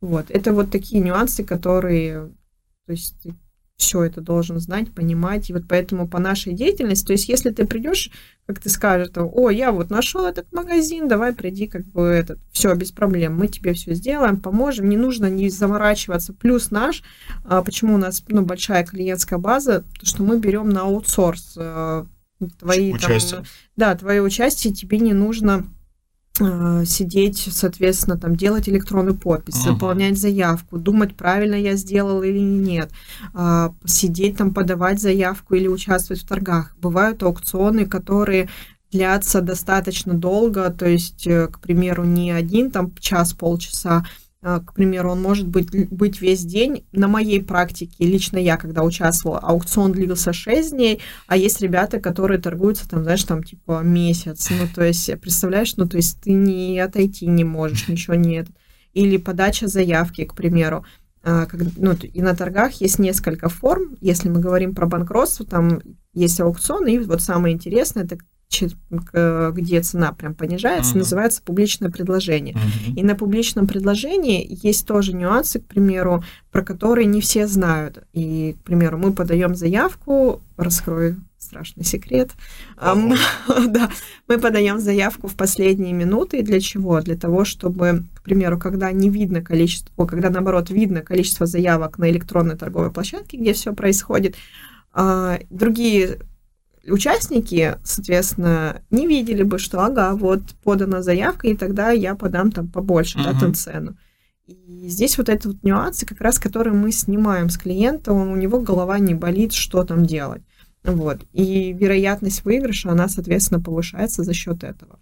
Вот, 0.00 0.30
это 0.30 0.54
вот 0.54 0.70
такие 0.70 1.02
нюансы, 1.02 1.44
которые, 1.44 2.32
то 2.86 2.92
есть 2.92 3.26
все 3.80 4.02
это 4.02 4.20
должен 4.20 4.60
знать, 4.60 4.92
понимать. 4.92 5.48
И 5.48 5.52
вот 5.52 5.62
поэтому 5.68 6.06
по 6.06 6.18
нашей 6.18 6.52
деятельности, 6.52 7.06
то 7.06 7.12
есть 7.12 7.28
если 7.28 7.50
ты 7.50 7.66
придешь, 7.66 8.10
как 8.46 8.60
ты 8.60 8.68
скажешь, 8.68 9.08
о, 9.16 9.50
я 9.50 9.72
вот 9.72 9.90
нашел 9.90 10.26
этот 10.26 10.52
магазин, 10.52 11.08
давай 11.08 11.32
приди, 11.32 11.66
как 11.66 11.86
бы 11.86 12.02
этот, 12.02 12.38
все, 12.52 12.74
без 12.74 12.92
проблем, 12.92 13.36
мы 13.36 13.48
тебе 13.48 13.72
все 13.72 13.94
сделаем, 13.94 14.38
поможем, 14.38 14.88
не 14.88 14.98
нужно 14.98 15.30
не 15.30 15.48
заморачиваться. 15.48 16.34
Плюс 16.34 16.70
наш, 16.70 17.02
а, 17.44 17.62
почему 17.62 17.94
у 17.94 17.98
нас 17.98 18.22
ну, 18.28 18.42
большая 18.42 18.84
клиентская 18.84 19.38
база, 19.38 19.82
то, 19.98 20.06
что 20.06 20.22
мы 20.22 20.38
берем 20.38 20.68
на 20.68 20.82
аутсорс 20.82 21.54
э, 21.56 22.04
твои 22.58 22.92
участие. 22.92 23.36
там, 23.36 23.44
да, 23.76 23.94
твое 23.94 24.20
участие, 24.22 24.74
тебе 24.74 24.98
не 24.98 25.14
нужно 25.14 25.66
сидеть, 26.84 27.48
соответственно, 27.50 28.18
там 28.18 28.36
делать 28.36 28.68
электронную 28.68 29.16
подпись, 29.16 29.60
ага. 29.62 29.72
заполнять 29.72 30.18
заявку, 30.18 30.78
думать, 30.78 31.16
правильно 31.16 31.54
я 31.54 31.76
сделал 31.76 32.22
или 32.22 32.38
нет, 32.38 32.90
а, 33.34 33.74
сидеть 33.84 34.36
там, 34.36 34.54
подавать 34.54 35.00
заявку 35.00 35.54
или 35.54 35.68
участвовать 35.68 36.22
в 36.22 36.26
торгах. 36.26 36.74
Бывают 36.80 37.22
аукционы, 37.22 37.86
которые 37.86 38.48
длятся 38.90 39.40
достаточно 39.40 40.14
долго, 40.14 40.70
то 40.70 40.88
есть, 40.88 41.26
э, 41.26 41.46
к 41.46 41.60
примеру, 41.60 42.04
не 42.04 42.32
один 42.32 42.70
там 42.70 42.92
час-полчаса, 42.98 44.04
к 44.42 44.72
примеру, 44.74 45.10
он 45.12 45.20
может 45.20 45.46
быть, 45.46 45.70
быть 45.90 46.20
весь 46.20 46.44
день. 46.44 46.86
На 46.92 47.08
моей 47.08 47.42
практике, 47.42 48.06
лично 48.06 48.38
я, 48.38 48.56
когда 48.56 48.82
участвовала, 48.82 49.38
аукцион 49.38 49.92
длился 49.92 50.32
6 50.32 50.70
дней, 50.70 51.00
а 51.26 51.36
есть 51.36 51.60
ребята, 51.60 52.00
которые 52.00 52.40
торгуются 52.40 52.88
там, 52.88 53.02
знаешь, 53.02 53.24
там 53.24 53.42
типа 53.42 53.82
месяц. 53.82 54.48
Ну, 54.50 54.66
то 54.74 54.82
есть, 54.82 55.10
представляешь, 55.20 55.76
ну, 55.76 55.86
то 55.86 55.98
есть 55.98 56.20
ты 56.22 56.32
не 56.32 56.78
отойти 56.78 57.26
не 57.26 57.44
можешь, 57.44 57.88
ничего 57.88 58.14
нет. 58.14 58.48
Или 58.94 59.18
подача 59.18 59.68
заявки, 59.68 60.24
к 60.24 60.34
примеру. 60.34 60.84
А, 61.22 61.46
ну, 61.76 61.92
и 61.92 62.22
на 62.22 62.34
торгах 62.34 62.72
есть 62.80 62.98
несколько 62.98 63.50
форм. 63.50 63.98
Если 64.00 64.30
мы 64.30 64.40
говорим 64.40 64.74
про 64.74 64.86
банкротство, 64.86 65.44
там 65.44 65.80
есть 66.14 66.40
аукцион, 66.40 66.86
и 66.86 66.98
вот 66.98 67.20
самое 67.20 67.54
интересное, 67.54 68.04
это 68.04 68.18
где 68.50 69.80
цена 69.80 70.12
прям 70.12 70.34
понижается, 70.34 70.94
uh-huh. 70.94 70.98
называется 70.98 71.42
публичное 71.42 71.90
предложение. 71.90 72.54
Uh-huh. 72.54 72.94
И 72.96 73.02
на 73.02 73.14
публичном 73.14 73.66
предложении 73.66 74.46
есть 74.62 74.86
тоже 74.86 75.12
нюансы, 75.12 75.60
к 75.60 75.66
примеру, 75.66 76.24
про 76.50 76.62
которые 76.62 77.06
не 77.06 77.20
все 77.20 77.46
знают. 77.46 78.04
И, 78.12 78.56
к 78.60 78.64
примеру, 78.64 78.98
мы 78.98 79.12
подаем 79.12 79.54
заявку, 79.54 80.40
раскрою 80.56 81.16
страшный 81.38 81.84
секрет. 81.84 82.30
Да, 83.70 83.90
мы 84.28 84.38
подаем 84.38 84.78
заявку 84.78 85.28
в 85.28 85.36
последние 85.36 85.92
минуты. 85.92 86.42
Для 86.42 86.60
чего? 86.60 87.00
Для 87.00 87.16
того, 87.16 87.44
чтобы, 87.44 88.04
к 88.14 88.22
примеру, 88.22 88.58
когда 88.58 88.90
не 88.92 89.10
видно 89.10 89.42
количество, 89.42 90.06
когда 90.06 90.30
наоборот 90.30 90.70
видно 90.70 91.02
количество 91.02 91.46
заявок 91.46 91.98
на 91.98 92.10
электронной 92.10 92.56
торговой 92.56 92.90
площадке, 92.90 93.36
где 93.36 93.52
все 93.52 93.72
происходит, 93.72 94.36
а, 94.92 95.38
другие 95.50 96.18
участники, 96.90 97.76
соответственно, 97.84 98.82
не 98.90 99.06
видели 99.06 99.42
бы, 99.42 99.58
что, 99.58 99.84
ага, 99.84 100.14
вот 100.14 100.42
подана 100.62 101.02
заявка, 101.02 101.48
и 101.48 101.56
тогда 101.56 101.90
я 101.90 102.14
подам 102.14 102.52
там 102.52 102.68
побольше, 102.68 103.18
uh-huh. 103.18 103.32
да, 103.32 103.38
там 103.38 103.54
цену. 103.54 103.96
И 104.46 104.88
здесь 104.88 105.16
вот 105.18 105.28
этот 105.28 105.46
вот 105.46 105.62
нюансы, 105.62 106.06
как 106.06 106.20
раз, 106.20 106.38
которые 106.38 106.74
мы 106.74 106.90
снимаем 106.92 107.50
с 107.50 107.56
клиента, 107.56 108.12
он, 108.12 108.28
у 108.28 108.36
него 108.36 108.60
голова 108.60 108.98
не 108.98 109.14
болит, 109.14 109.52
что 109.52 109.84
там 109.84 110.04
делать. 110.04 110.42
Вот. 110.82 111.20
И 111.32 111.72
вероятность 111.72 112.44
выигрыша, 112.44 112.90
она, 112.90 113.08
соответственно, 113.08 113.60
повышается 113.60 114.24
за 114.24 114.32
счет 114.32 114.64
этого. 114.64 114.98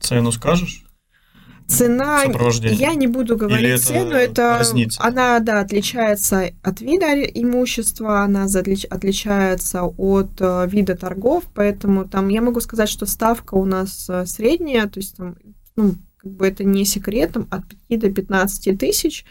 Цену 0.00 0.32
скажешь? 0.32 0.84
Цена, 1.66 2.24
я 2.62 2.94
не 2.94 3.06
буду 3.06 3.36
говорить 3.36 3.66
Или 3.66 3.76
цену, 3.76 4.10
это, 4.10 4.60
это 4.60 4.88
она, 4.98 5.40
да, 5.40 5.60
отличается 5.60 6.50
от 6.62 6.80
вида 6.80 7.22
имущества, 7.22 8.20
она 8.20 8.44
отличается 8.44 9.84
от 9.84 10.30
э, 10.40 10.66
вида 10.68 10.94
торгов, 10.94 11.44
поэтому 11.54 12.04
там 12.06 12.28
я 12.28 12.42
могу 12.42 12.60
сказать, 12.60 12.90
что 12.90 13.06
ставка 13.06 13.54
у 13.54 13.64
нас 13.64 14.08
э, 14.10 14.26
средняя, 14.26 14.86
то 14.86 15.00
есть 15.00 15.16
там, 15.16 15.36
ну, 15.74 15.94
как 16.18 16.32
бы 16.32 16.46
это 16.46 16.64
не 16.64 16.84
секретом, 16.84 17.46
от 17.50 17.64
5 17.88 18.00
до 18.00 18.10
15 18.10 18.78
тысяч, 18.78 19.24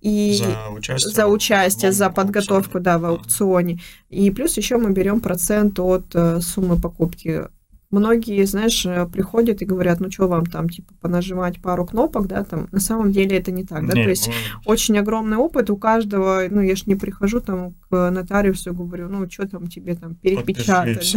и 0.00 0.34
за 0.34 0.70
участие, 0.70 1.14
за, 1.14 1.26
участие, 1.26 1.92
за 1.92 2.10
подготовку, 2.10 2.80
да, 2.80 2.98
в 2.98 3.04
аукционе. 3.06 3.80
И 4.10 4.30
плюс 4.30 4.56
еще 4.56 4.76
мы 4.76 4.92
берем 4.92 5.20
процент 5.20 5.78
от 5.80 6.14
э, 6.14 6.40
суммы 6.40 6.80
покупки 6.80 7.46
многие, 7.90 8.44
знаешь, 8.44 8.84
э, 8.84 9.06
приходят 9.06 9.62
и 9.62 9.64
говорят, 9.64 10.00
ну 10.00 10.10
что 10.10 10.28
вам 10.28 10.44
там, 10.46 10.68
типа, 10.68 10.92
понажимать 11.00 11.60
пару 11.62 11.86
кнопок, 11.86 12.26
да, 12.26 12.44
там, 12.44 12.68
на 12.70 12.80
самом 12.80 13.12
деле 13.12 13.38
это 13.38 13.50
не 13.50 13.64
так, 13.64 13.86
да, 13.86 13.94
не, 13.94 14.04
то 14.04 14.10
есть 14.10 14.28
ну... 14.28 14.34
очень 14.66 14.98
огромный 14.98 15.36
опыт 15.36 15.70
у 15.70 15.76
каждого, 15.76 16.42
ну, 16.50 16.60
я 16.60 16.76
ж 16.76 16.86
не 16.86 16.96
прихожу 16.96 17.40
там 17.40 17.74
к 17.88 18.10
нотариусу 18.10 18.74
говорю, 18.74 19.08
ну, 19.08 19.28
что 19.30 19.48
там 19.48 19.68
тебе 19.68 19.94
там 19.94 20.14
перепечатать. 20.14 21.16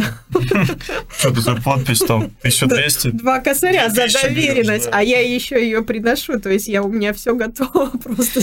Что 1.18 1.28
это 1.28 1.40
за 1.40 1.54
подпись 1.56 2.00
там, 2.00 2.24
1200? 2.40 3.10
Два 3.10 3.40
косаря 3.40 3.90
за 3.90 4.06
доверенность, 4.06 4.88
а 4.90 5.02
я 5.02 5.20
еще 5.20 5.62
ее 5.62 5.82
приношу, 5.82 6.40
то 6.40 6.50
есть 6.50 6.68
я, 6.68 6.82
у 6.82 6.88
меня 6.88 7.12
все 7.12 7.34
готово 7.34 7.86
просто. 8.04 8.40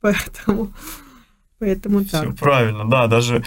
Поэтому... 0.00 0.72
Поэтому 1.58 2.04
так. 2.04 2.24
Все 2.24 2.32
правильно, 2.32 2.84
да, 2.84 3.06
даже 3.06 3.42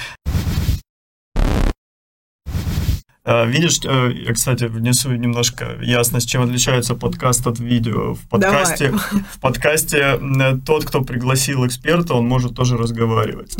видишь, 3.46 3.80
э, 3.84 4.12
я, 4.26 4.34
кстати, 4.34 4.64
внесу 4.64 5.12
немножко 5.12 5.78
ясность, 5.82 6.30
чем 6.30 6.42
отличается 6.42 6.96
подкаст 6.96 7.46
от 7.46 7.60
видео. 7.60 8.16
В 8.16 8.28
подкасте, 8.28 8.92
в 9.34 9.40
подкасте 9.40 10.20
тот, 10.66 10.86
кто 10.86 11.02
пригласил 11.02 11.66
эксперта, 11.66 12.16
он 12.16 12.28
может 12.28 12.56
тоже 12.56 12.78
разговаривать. 12.78 13.56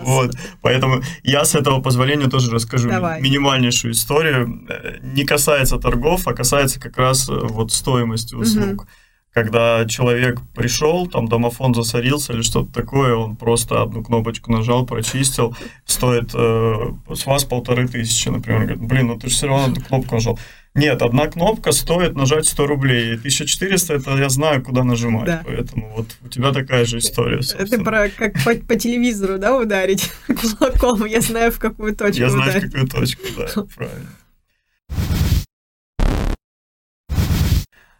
Вот, 0.00 0.34
поэтому 0.62 1.02
я 1.22 1.44
с 1.44 1.54
этого 1.54 1.80
позволения 1.80 2.28
тоже 2.28 2.50
расскажу 2.50 2.88
минимальнейшую 2.88 3.92
историю. 3.92 4.66
Э, 4.68 4.98
не 5.02 5.24
касается 5.24 5.78
торгов, 5.78 6.26
а 6.26 6.32
касается 6.32 6.80
как 6.80 6.96
раз 6.96 7.28
э, 7.28 7.32
вот 7.32 7.70
стоимости 7.70 8.34
услуг 8.34 8.86
когда 9.34 9.84
человек 9.86 10.40
пришел, 10.54 11.08
там 11.08 11.26
домофон 11.26 11.74
засорился 11.74 12.32
или 12.32 12.42
что-то 12.42 12.72
такое, 12.72 13.16
он 13.16 13.34
просто 13.34 13.82
одну 13.82 14.04
кнопочку 14.04 14.52
нажал, 14.52 14.86
прочистил, 14.86 15.56
стоит 15.84 16.30
э, 16.32 16.92
с 17.12 17.26
вас 17.26 17.42
полторы 17.44 17.88
тысячи, 17.88 18.28
например. 18.28 18.60
Он 18.60 18.66
говорит, 18.66 18.84
блин, 18.84 19.06
ну 19.08 19.18
ты 19.18 19.28
же 19.28 19.34
все 19.34 19.48
равно 19.48 19.72
эту 19.72 19.84
кнопку 19.84 20.14
нажал. 20.14 20.38
Нет, 20.76 21.02
одна 21.02 21.26
кнопка 21.26 21.72
стоит 21.72 22.14
нажать 22.14 22.46
100 22.46 22.66
рублей. 22.66 23.14
1400 23.14 23.94
это 23.94 24.16
я 24.16 24.28
знаю, 24.28 24.62
куда 24.62 24.84
нажимать. 24.84 25.26
Да. 25.26 25.42
Поэтому 25.44 25.92
вот 25.96 26.06
у 26.24 26.28
тебя 26.28 26.52
такая 26.52 26.84
же 26.84 26.98
история. 26.98 27.42
Собственно. 27.42 27.74
Это 27.74 27.84
про 27.84 28.08
как 28.08 28.44
по, 28.44 28.54
по 28.54 28.76
телевизору, 28.76 29.38
да, 29.38 29.56
ударить 29.56 30.12
кулаком. 30.26 31.06
Я 31.06 31.20
знаю, 31.20 31.50
в 31.50 31.58
какую 31.58 31.96
точку. 31.96 32.20
Я 32.20 32.30
знаю, 32.30 32.60
в 32.60 32.64
какую 32.64 32.86
точку, 32.86 33.22
да, 33.36 33.62
правильно. 33.76 34.10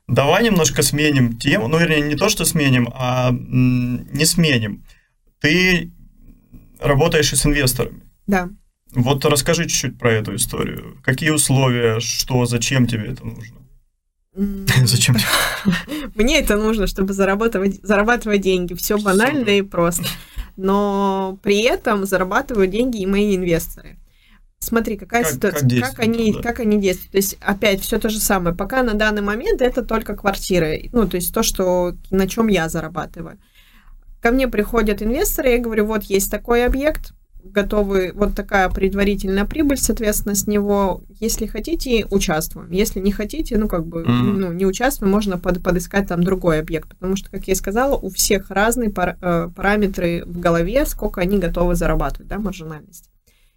Давай 0.06 0.44
немножко 0.44 0.82
сменим 0.82 1.38
тему. 1.38 1.68
Ну, 1.68 1.78
вернее, 1.78 2.02
не 2.02 2.14
то, 2.14 2.28
что 2.28 2.44
сменим, 2.44 2.88
а 2.94 3.30
не 3.32 4.24
сменим. 4.26 4.84
Ты 5.40 5.92
работаешь 6.80 7.32
и 7.32 7.36
с 7.36 7.46
инвесторами. 7.46 8.02
Да. 8.26 8.50
Вот 8.92 9.24
расскажи 9.24 9.64
чуть-чуть 9.66 9.98
про 9.98 10.12
эту 10.12 10.36
историю. 10.36 10.98
Какие 11.02 11.30
условия, 11.30 12.00
что, 12.00 12.46
зачем 12.46 12.86
тебе 12.86 13.06
это 13.06 13.24
нужно? 13.24 13.56
Зачем? 14.84 15.16
Мне 16.14 16.40
это 16.40 16.56
нужно, 16.56 16.86
чтобы 16.86 17.12
зарабатывать, 17.12 17.80
зарабатывать 17.82 18.40
деньги. 18.40 18.74
Все 18.74 18.98
банально 18.98 19.48
и 19.48 19.62
просто. 19.62 20.04
но 20.56 21.38
при 21.42 21.62
этом 21.62 22.06
зарабатывают 22.06 22.70
деньги 22.70 23.00
и 23.00 23.06
мои 23.06 23.36
инвесторы. 23.36 23.96
Смотри, 24.64 24.96
какая 24.96 25.22
Как- 25.24 25.33
ситуация, 25.33 25.81
как 25.81 25.90
как, 25.90 25.98
они, 26.00 26.33
да. 26.33 26.42
как 26.42 26.61
они 26.61 26.81
действуют. 26.81 27.11
То 27.12 27.16
есть, 27.18 27.37
опять, 27.40 27.81
все 27.81 27.98
то 27.98 28.09
же 28.09 28.18
самое. 28.18 28.57
Пока 28.57 28.83
на 28.83 28.94
данный 28.94 29.22
момент 29.22 29.61
это 29.62 29.83
только 29.83 30.16
квартиры. 30.16 30.88
Ну, 30.92 31.07
то 31.07 31.16
есть 31.16 31.33
то, 31.35 31.42
что, 31.42 31.94
на 32.11 32.27
чем 32.29 32.48
я 32.48 32.68
зарабатываю. 32.68 33.38
Ко 34.20 34.31
мне 34.31 34.48
приходят 34.48 35.03
инвесторы, 35.03 35.50
я 35.50 35.59
говорю, 35.59 35.85
вот 35.85 36.05
есть 36.05 36.31
такой 36.31 36.64
объект, 36.64 37.12
готовы, 37.44 38.12
вот 38.14 38.35
такая 38.35 38.70
предварительная 38.70 39.44
прибыль, 39.44 39.77
соответственно, 39.77 40.35
с 40.35 40.46
него, 40.46 41.03
если 41.20 41.44
хотите, 41.44 42.07
участвуем. 42.11 42.70
Если 42.70 43.00
не 43.00 43.12
хотите, 43.12 43.59
ну, 43.59 43.68
как 43.68 43.87
бы, 43.87 44.03
Мгм. 44.03 44.40
ну, 44.40 44.53
не 44.55 44.64
участвуем, 44.64 45.12
можно 45.12 45.37
под- 45.38 45.62
подыскать 45.62 46.09
там 46.09 46.24
другой 46.24 46.59
объект. 46.61 46.88
Потому 46.96 47.16
что, 47.16 47.31
как 47.31 47.46
я 47.46 47.53
и 47.53 47.57
сказала, 47.57 47.96
у 47.96 48.09
всех 48.09 48.50
разные 48.50 48.88
пар- 48.88 49.18
э, 49.20 49.50
параметры 49.55 50.24
в 50.24 50.40
голове, 50.40 50.87
сколько 50.87 51.20
они 51.20 51.38
готовы 51.38 51.74
зарабатывать, 51.74 52.29
да, 52.29 52.38
маржинальность. 52.38 53.11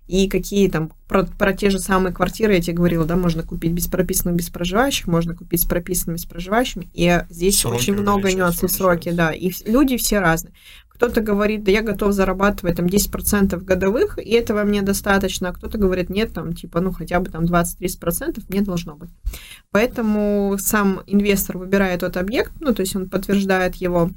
И 0.08 0.30
какие 0.30 0.70
там, 0.70 0.92
про, 1.08 1.26
про 1.26 1.54
те 1.54 1.70
же 1.70 1.80
самые 1.80 2.14
квартиры, 2.14 2.54
я 2.54 2.62
тебе 2.62 2.78
говорила, 2.78 3.06
да, 3.06 3.16
можно 3.16 3.44
купить 3.44 3.74
без 3.74 3.88
прописанных, 3.88 4.36
без 4.38 4.50
проживающих, 4.50 5.08
можно 5.08 5.36
купить 5.36 5.62
с 5.62 5.66
прописанными, 5.66 6.18
с 6.18 6.26
проживающими. 6.26 6.90
И 6.94 7.24
здесь 7.30 7.60
Сроки 7.60 7.76
очень 7.76 7.94
много 7.96 8.34
нюансов, 8.34 8.72
сроки, 8.72 9.12
да. 9.12 9.32
И 9.34 9.52
люди 9.66 9.98
все 9.98 10.20
разные. 10.20 10.54
Кто-то 10.98 11.22
говорит, 11.22 11.64
да 11.64 11.72
я 11.72 11.84
готов 11.84 12.12
зарабатывать 12.12 12.78
там 12.78 12.88
10% 12.88 13.56
годовых, 13.64 14.18
и 14.18 14.32
этого 14.32 14.64
мне 14.64 14.82
достаточно. 14.82 15.50
А 15.50 15.54
кто-то 15.54 15.78
говорит, 15.78 16.10
нет, 16.10 16.34
там, 16.34 16.54
типа, 16.54 16.80
ну, 16.82 16.92
хотя 16.92 17.20
бы 17.20 17.30
там 17.30 17.44
20-30% 17.44 18.44
мне 18.50 18.62
должно 18.62 18.96
быть. 18.96 19.12
Поэтому 19.70 20.56
сам 20.60 21.04
инвестор 21.06 21.60
выбирает 21.60 22.00
тот 22.00 22.18
объект, 22.18 22.54
ну, 22.62 22.74
то 22.74 22.82
есть 22.82 22.96
он 22.96 23.10
подтверждает 23.10 23.76
его. 23.76 24.10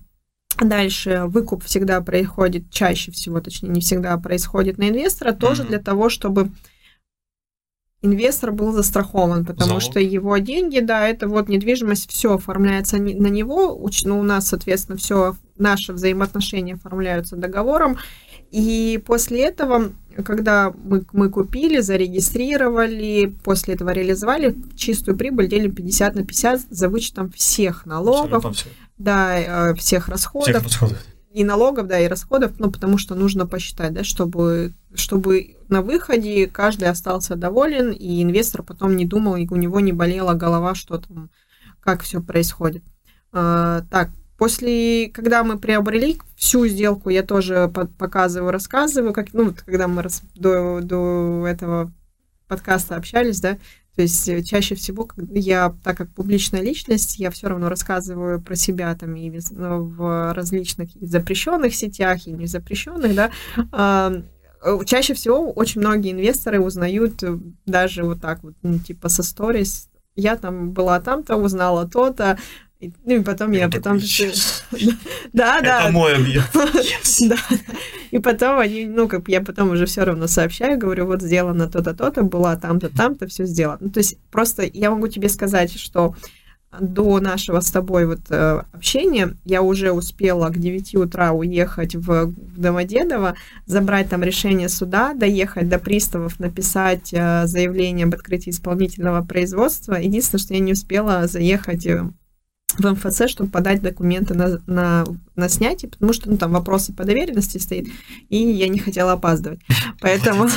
Дальше 0.58 1.24
выкуп 1.26 1.64
всегда 1.64 2.00
происходит, 2.00 2.70
чаще 2.70 3.12
всего, 3.12 3.40
точнее, 3.40 3.68
не 3.70 3.80
всегда 3.80 4.16
происходит 4.18 4.78
на 4.78 4.88
инвестора, 4.88 5.32
тоже 5.32 5.62
Мгм. 5.62 5.68
для 5.70 5.78
того, 5.78 6.08
чтобы 6.10 6.50
инвестор 8.02 8.52
был 8.52 8.72
застрахован, 8.72 9.44
потому 9.44 9.68
Залог. 9.80 9.82
что 9.82 10.00
его 10.00 10.36
деньги, 10.38 10.80
да, 10.80 11.06
это 11.08 11.28
вот 11.28 11.48
недвижимость, 11.48 12.10
все 12.10 12.34
оформляется 12.34 12.96
на 12.98 13.28
него, 13.28 13.78
ну, 14.04 14.18
у 14.20 14.22
нас, 14.22 14.48
соответственно, 14.48 14.96
все 14.96 15.36
наши 15.58 15.92
взаимоотношения 15.92 16.74
оформляются 16.74 17.36
договором, 17.36 17.98
и 18.50 19.00
после 19.06 19.44
этого, 19.44 19.92
когда 20.24 20.72
мы, 20.82 21.04
мы 21.12 21.28
купили, 21.28 21.80
зарегистрировали, 21.80 23.34
после 23.44 23.74
этого 23.74 23.90
реализовали, 23.90 24.56
чистую 24.76 25.16
прибыль 25.16 25.48
делим 25.48 25.72
50 25.74 26.14
на 26.16 26.24
50 26.24 26.62
за 26.70 26.88
вычетом 26.88 27.30
всех 27.30 27.84
налогов, 27.86 28.44
Абсолютно 28.46 28.52
все. 28.52 28.68
Да, 29.00 29.38
э, 29.38 29.74
всех 29.74 30.04
Всех 30.04 30.08
расходов, 30.08 30.62
расходов. 30.62 30.98
и 31.32 31.42
налогов, 31.42 31.86
да, 31.86 31.98
и 31.98 32.06
расходов, 32.06 32.52
ну, 32.58 32.70
потому 32.70 32.98
что 32.98 33.14
нужно 33.14 33.46
посчитать, 33.46 33.94
да, 33.94 34.04
чтобы, 34.04 34.74
чтобы 34.94 35.56
на 35.68 35.80
выходе 35.80 36.46
каждый 36.46 36.88
остался 36.88 37.34
доволен, 37.34 37.92
и 37.92 38.22
инвестор 38.22 38.62
потом 38.62 38.96
не 38.96 39.06
думал, 39.06 39.36
и 39.36 39.48
у 39.48 39.56
него 39.56 39.80
не 39.80 39.92
болела 39.92 40.34
голова, 40.34 40.74
что 40.74 40.98
там, 40.98 41.30
как 41.80 42.02
все 42.02 42.20
происходит. 42.20 42.84
А, 43.32 43.82
так, 43.90 44.10
после, 44.36 45.08
когда 45.08 45.44
мы 45.44 45.58
приобрели 45.58 46.18
всю 46.36 46.66
сделку, 46.66 47.08
я 47.08 47.22
тоже 47.22 47.70
по- 47.74 47.86
показываю, 47.86 48.52
рассказываю, 48.52 49.14
как, 49.14 49.32
ну, 49.32 49.44
вот 49.46 49.62
когда 49.62 49.88
мы 49.88 50.06
до, 50.34 50.80
до 50.82 51.46
этого 51.46 51.90
подкаста 52.48 52.96
общались, 52.96 53.40
да, 53.40 53.56
то 54.00 54.04
есть 54.04 54.26
э, 54.30 54.42
чаще 54.42 54.74
всего, 54.76 55.06
я, 55.28 55.76
так 55.84 55.98
как 55.98 56.08
публичная 56.14 56.62
личность, 56.62 57.18
я 57.18 57.30
все 57.30 57.48
равно 57.48 57.68
рассказываю 57.68 58.40
про 58.40 58.56
себя 58.56 58.94
там 58.94 59.14
и 59.14 59.30
в 59.50 60.32
различных 60.32 60.96
и 60.96 61.04
запрещенных 61.04 61.74
сетях, 61.74 62.26
и 62.26 62.32
незапрещенных, 62.32 63.14
да. 63.14 64.22
Чаще 64.86 65.12
всего 65.12 65.52
очень 65.52 65.82
многие 65.82 66.12
инвесторы 66.12 66.62
узнают 66.62 67.22
э, 67.22 67.38
даже 67.66 68.04
вот 68.04 68.22
так 68.22 68.42
вот, 68.42 68.54
ну, 68.62 68.78
типа 68.78 69.10
со 69.10 69.22
сторис. 69.22 69.90
Я 70.16 70.36
там 70.36 70.70
была 70.70 70.98
там-то, 71.00 71.36
узнала 71.36 71.86
то-то, 71.86 72.38
и- 72.80 72.92
ну 73.04 73.16
и 73.16 73.22
потом 73.22 73.52
я 73.52 73.68
потом... 73.68 74.00
такой, 74.00 74.06
«Yes, 74.06 74.62
Да, 75.32 75.60
да. 75.60 75.82
Это 75.84 75.92
мой 75.92 76.14
объект. 76.16 76.50
Да. 77.28 77.36
И 78.10 78.18
потом 78.18 78.58
они, 78.58 78.86
ну, 78.86 79.06
как 79.08 79.28
я 79.28 79.40
потом 79.40 79.70
уже 79.70 79.86
все 79.86 80.04
равно 80.04 80.26
сообщаю, 80.26 80.78
говорю, 80.78 81.06
вот 81.06 81.22
сделано 81.22 81.68
то-то, 81.68 81.94
то-то, 81.94 82.22
была 82.22 82.56
там-то, 82.56 82.88
там-то, 82.88 83.26
все 83.28 83.44
сделано. 83.44 83.78
Ну, 83.80 83.90
то 83.90 83.98
есть 84.00 84.18
просто 84.30 84.62
я 84.72 84.90
могу 84.90 85.08
тебе 85.08 85.28
сказать, 85.28 85.78
что 85.78 86.14
до 86.78 87.18
нашего 87.20 87.60
с 87.60 87.70
тобой 87.70 88.06
вот 88.06 88.20
э, 88.30 88.62
общения 88.72 89.36
я 89.44 89.60
уже 89.60 89.90
успела 89.90 90.48
к 90.50 90.58
9 90.58 90.94
утра 90.94 91.32
уехать 91.32 91.96
в, 91.96 92.26
в 92.26 92.60
Домодедово, 92.60 93.34
забрать 93.66 94.08
там 94.08 94.22
решение 94.22 94.68
суда, 94.68 95.12
доехать 95.14 95.68
до 95.68 95.78
приставов, 95.78 96.38
написать 96.38 97.12
э, 97.12 97.46
заявление 97.46 98.06
об 98.06 98.14
открытии 98.14 98.50
исполнительного 98.50 99.24
производства. 99.24 99.94
Единственное, 99.94 100.42
что 100.42 100.54
я 100.54 100.60
не 100.60 100.72
успела 100.72 101.26
заехать 101.26 101.86
э, 101.86 102.08
в 102.78 102.90
МФЦ, 102.90 103.28
чтобы 103.28 103.50
подать 103.50 103.82
документы 103.82 104.34
на, 104.34 104.60
на, 104.66 105.04
на 105.36 105.48
снятие, 105.48 105.90
потому 105.90 106.12
что 106.12 106.30
ну, 106.30 106.36
там 106.36 106.52
вопросы 106.52 106.92
по 106.92 107.04
доверенности 107.04 107.58
стоит, 107.58 107.88
и 108.28 108.36
я 108.36 108.68
не 108.68 108.78
хотела 108.78 109.12
опаздывать. 109.12 109.60
Поэтому, 110.00 110.48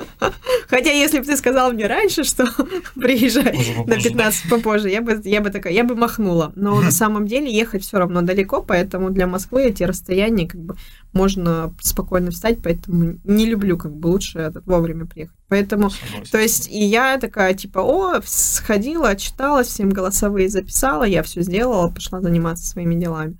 хотя 0.68 0.90
если 0.90 1.20
бы 1.20 1.24
ты 1.24 1.36
сказал 1.36 1.72
мне 1.72 1.86
раньше, 1.86 2.24
что 2.24 2.46
приезжай 2.94 3.56
на 3.78 3.94
попозже. 3.94 4.08
15 4.08 4.50
попозже, 4.50 4.90
я 4.90 5.02
бы, 5.02 5.20
я 5.24 5.40
бы 5.40 5.50
такая, 5.50 5.72
я 5.72 5.84
бы 5.84 5.94
махнула. 5.94 6.52
Но 6.56 6.80
на 6.80 6.90
самом 6.90 7.26
деле 7.26 7.52
ехать 7.52 7.82
все 7.82 7.98
равно 7.98 8.22
далеко, 8.22 8.62
поэтому 8.62 9.10
для 9.10 9.26
Москвы 9.26 9.64
эти 9.64 9.82
расстояния 9.82 10.48
как 10.48 10.60
бы 10.60 10.76
можно 11.12 11.74
спокойно 11.80 12.30
встать, 12.30 12.58
поэтому 12.62 13.18
не 13.24 13.46
люблю, 13.46 13.76
как 13.76 13.94
бы 13.94 14.08
лучше 14.08 14.52
вовремя 14.64 15.06
приехать. 15.06 15.36
Поэтому 15.48 15.90
Согласен. 15.90 16.30
то 16.30 16.38
есть, 16.38 16.68
и 16.70 16.82
я 16.82 17.18
такая, 17.18 17.54
типа, 17.54 17.80
о, 17.80 18.20
сходила, 18.24 19.10
отчиталась, 19.10 19.68
всем 19.68 19.90
голосовые 19.90 20.48
записала, 20.48 21.04
я 21.04 21.22
все 21.22 21.42
сделала, 21.42 21.88
пошла 21.90 22.20
заниматься 22.20 22.66
своими 22.66 22.94
делами. 22.94 23.38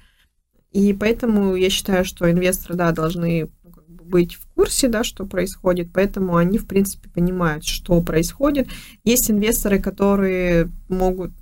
И 0.72 0.92
поэтому 0.92 1.54
я 1.54 1.70
считаю, 1.70 2.04
что 2.04 2.30
инвесторы, 2.30 2.74
да, 2.74 2.92
должны 2.92 3.50
ну, 3.62 3.72
быть 4.04 4.34
в 4.34 4.46
курсе, 4.54 4.88
да, 4.88 5.04
что 5.04 5.26
происходит, 5.26 5.90
поэтому 5.92 6.36
они, 6.36 6.58
в 6.58 6.66
принципе, 6.66 7.08
понимают, 7.08 7.64
что 7.64 8.00
происходит. 8.02 8.68
Есть 9.04 9.30
инвесторы, 9.30 9.80
которые 9.80 10.70
могут... 10.88 11.32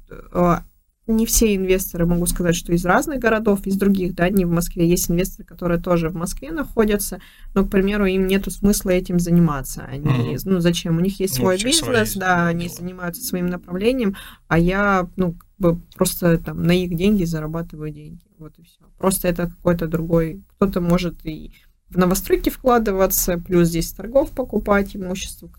Не 1.11 1.27
все 1.27 1.57
инвесторы, 1.57 2.07
могу 2.07 2.25
сказать, 2.27 2.55
что 2.55 2.73
из 2.73 2.85
разных 2.85 3.19
городов, 3.19 3.67
из 3.67 3.77
других, 3.77 4.15
да, 4.15 4.29
не 4.29 4.45
в 4.45 4.51
Москве. 4.51 4.89
Есть 4.89 5.11
инвесторы, 5.11 5.45
которые 5.45 5.81
тоже 5.81 6.09
в 6.09 6.15
Москве 6.15 6.53
находятся, 6.53 7.21
но, 7.55 7.65
к 7.65 7.71
примеру, 7.71 8.07
им 8.07 8.27
нету 8.29 8.51
смысла 8.51 8.91
этим 8.91 9.19
заниматься. 9.19 9.83
Они, 9.91 10.05
Мгм. 10.07 10.37
ну, 10.45 10.61
зачем? 10.61 10.97
У 10.97 11.01
них 11.01 11.19
есть 11.19 11.35
Ну, 11.39 11.43
свой 11.45 11.59
свои 11.59 11.73
бизнес, 11.73 12.15
да, 12.15 12.21
да, 12.37 12.47
они 12.49 12.67
дела. 12.67 12.75
занимаются 12.79 13.23
своим 13.25 13.47
направлением, 13.49 14.15
а 14.49 14.59
я, 14.59 15.09
ну, 15.17 15.33
как 15.33 15.47
бы 15.59 15.81
просто 15.97 16.39
там 16.39 16.63
на 16.63 16.73
их 16.73 16.95
деньги 16.97 17.25
зарабатываю 17.25 17.91
деньги. 17.91 18.21
Вот 18.39 18.53
и 18.59 18.63
все. 18.63 18.79
Просто 18.97 19.27
это 19.29 19.49
какой-то 19.49 19.89
другой. 19.89 20.43
Кто-то 20.57 20.81
может 20.81 21.27
и 21.27 21.53
в 21.91 21.97
новостройки 21.97 22.51
вкладываться, 22.51 23.37
плюс 23.39 23.69
здесь 23.69 23.93
торгов 23.93 24.31
покупать 24.31 24.95
имущество. 24.95 25.51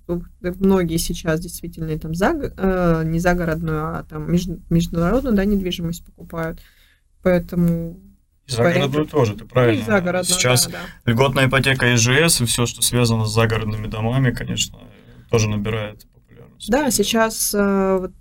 Многие 0.42 0.98
сейчас 0.98 1.42
действительно 1.42 1.98
там 2.00 2.16
за, 2.16 2.54
э, 2.58 3.04
не 3.06 3.20
загородную, 3.20 3.98
а 3.98 4.04
там 4.04 4.32
меж- 4.34 4.60
международную 4.70 5.36
да, 5.36 5.44
недвижимость 5.44 6.06
покупают. 6.06 6.60
Поэтому 7.22 8.00
загородную 8.48 9.06
тоже, 9.08 9.36
ты 9.36 9.46
правильно. 9.46 9.82
и 9.82 9.86
загородную, 9.86 10.26
Сейчас 10.40 10.68
да, 10.68 10.80
да. 11.06 11.12
льготная 11.12 11.48
ипотека 11.48 11.94
ИЖС 11.96 12.42
и 12.42 12.46
все, 12.46 12.66
что 12.66 12.82
связано 12.82 13.26
с 13.26 13.34
загородными 13.34 13.88
домами, 13.88 14.32
конечно, 14.32 14.80
тоже 15.30 15.50
набирает. 15.50 16.08
Да, 16.68 16.92
сейчас 16.92 17.54
э, 17.56 17.98
вот, 17.98 18.12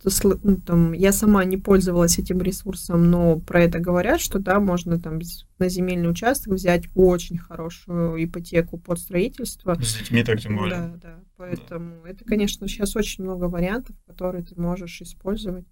ну, 0.43 0.57
там, 0.57 0.93
я 0.93 1.13
сама 1.13 1.45
не 1.45 1.57
пользовалась 1.57 2.19
этим 2.19 2.41
ресурсом, 2.41 3.11
но 3.11 3.39
про 3.39 3.63
это 3.63 3.79
говорят, 3.79 4.21
что 4.21 4.39
да, 4.39 4.61
можно 4.61 4.99
там 5.01 5.19
на 5.59 5.69
земельный 5.69 6.11
участок 6.11 6.55
взять 6.55 6.85
очень 6.95 7.39
хорошую 7.39 8.23
ипотеку 8.25 8.79
под 8.79 8.99
строительство. 8.99 9.75
С 9.81 9.99
детьми 9.99 10.23
так 10.23 10.41
тем 10.41 10.57
более. 10.57 10.79
Да, 10.79 10.95
да. 11.03 11.21
Поэтому 11.37 12.05
это, 12.05 12.25
конечно, 12.25 12.67
сейчас 12.69 12.97
очень 12.97 13.25
много 13.25 13.45
вариантов, 13.45 13.97
которые 14.07 14.45
ты 14.45 14.61
можешь 14.61 15.01
использовать. 15.03 15.67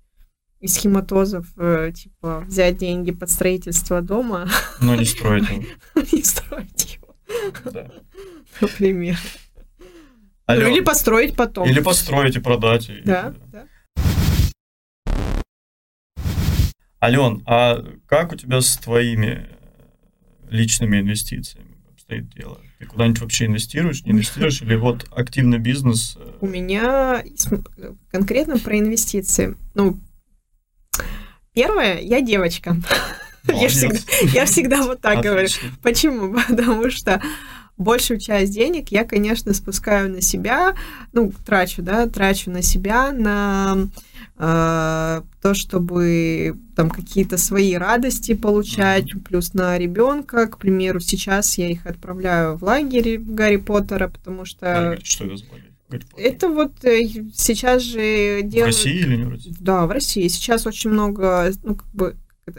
Из 0.61 0.75
схематозов, 0.75 1.47
э, 1.57 1.93
типа, 1.95 2.45
взять 2.47 2.79
деньги 2.79 3.13
под 3.13 3.31
строительство 3.31 4.03
дома, 4.03 4.49
Но 4.81 4.97
не 4.97 5.05
строить 5.05 5.49
его. 5.49 5.65
и 6.13 6.23
строить 6.23 6.99
его, 7.01 7.15
Да. 7.71 7.93
Ну, 10.49 10.55
Алён, 10.55 10.73
или 10.73 10.81
построить 10.81 11.37
потом. 11.37 11.69
Или 11.69 11.81
построить 11.81 12.37
и 12.37 12.41
продать. 12.41 12.89
и- 12.89 13.03
Да, 13.05 13.35
да. 13.53 13.67
Ален, 17.03 17.43
а 17.47 17.85
как 18.07 18.33
у 18.33 18.37
тебя 18.37 18.61
с 18.61 18.77
твоими 18.79 19.49
личными 20.49 21.01
инвестициями 21.01 21.77
обстоит 21.93 22.29
дело? 22.31 22.59
Ты 22.79 22.87
куда-нибудь 22.87 23.21
вообще 23.21 23.47
инвестируешь, 23.47 24.05
не 24.05 24.13
инвестируешь? 24.13 24.63
Или 24.63 24.75
вот 24.77 25.07
активный 25.15 25.59
бизнес? 25.59 26.17
э, 26.19 26.33
У 26.41 26.47
меня 26.47 27.23
конкретно 28.11 28.59
про 28.59 28.79
инвестиции. 28.79 29.57
Ну, 29.75 30.01
первое, 31.53 32.01
я 32.01 32.21
девочка. 32.21 32.77
Я 33.51 33.69
всегда, 33.69 33.99
я 34.35 34.45
всегда 34.45 34.83
вот 34.83 35.01
так 35.01 35.23
говорю. 35.23 35.49
Почему? 35.83 36.35
Потому 36.49 36.91
что 36.91 37.23
большую 37.79 38.21
часть 38.21 38.53
денег 38.53 38.91
я, 38.91 39.05
конечно, 39.05 39.55
спускаю 39.55 40.11
на 40.11 40.21
себя, 40.21 40.75
ну, 41.13 41.33
трачу, 41.47 41.83
да, 41.83 42.07
трачу 42.09 42.51
на 42.51 42.63
себя, 42.63 43.13
на 43.13 43.89
э, 44.37 45.23
то, 45.41 45.55
чтобы 45.55 46.59
там 46.77 46.91
какие-то 46.91 47.39
свои 47.39 47.75
радости 47.75 48.35
получать, 48.35 49.15
mm-hmm. 49.15 49.21
плюс 49.21 49.55
на 49.55 49.79
ребенка, 49.79 50.47
к 50.47 50.59
примеру, 50.59 51.01
сейчас 51.01 51.57
я 51.57 51.71
их 51.71 51.87
отправляю 51.87 52.57
в 52.57 52.65
лагерь 52.65 53.19
Гарри 53.19 53.57
Поттера, 53.57 54.09
потому 54.09 54.45
что... 54.45 54.99
Что 55.03 55.25
это 55.25 55.37
за 55.37 55.45
лагерь? 55.51 55.69
Это 56.17 56.49
вот 56.49 56.85
э, 56.85 57.07
сейчас 57.35 57.83
же 57.83 58.43
делают... 58.43 58.75
В 58.75 58.79
России 58.79 58.99
или 58.99 59.17
не 59.17 59.25
в 59.25 59.31
России? 59.31 59.55
Да, 59.59 59.87
в 59.87 59.91
России. 59.91 60.29
Сейчас 60.29 60.67
очень 60.67 60.91
много, 60.91 61.51
ну, 61.63 61.77
как 61.77 61.89
бы, 61.95 62.17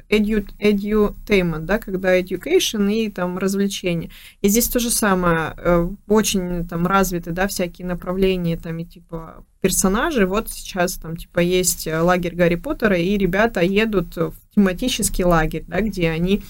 edu, 0.09 0.45
edutainment, 0.59 1.65
да, 1.65 1.79
когда 1.79 2.19
education 2.19 2.91
и 2.91 3.09
там 3.09 3.37
развлечения. 3.37 4.09
И 4.41 4.49
здесь 4.49 4.67
то 4.67 4.79
же 4.79 4.89
самое, 4.89 5.53
э, 5.57 5.89
очень 6.07 6.67
там 6.67 6.87
развиты, 6.87 7.31
да, 7.31 7.47
всякие 7.47 7.87
направления 7.87 8.57
там 8.57 8.77
и 8.79 8.85
типа 8.85 9.43
персонажи. 9.61 10.25
Вот 10.25 10.49
сейчас 10.49 10.95
там 10.95 11.17
типа 11.17 11.39
есть 11.39 11.87
лагерь 11.87 12.35
Гарри 12.35 12.55
Поттера, 12.55 12.97
и 12.97 13.17
ребята 13.17 13.61
едут 13.61 14.15
в 14.15 14.33
тематический 14.55 15.23
лагерь, 15.23 15.65
да, 15.67 15.81
где 15.81 16.09
они 16.09 16.41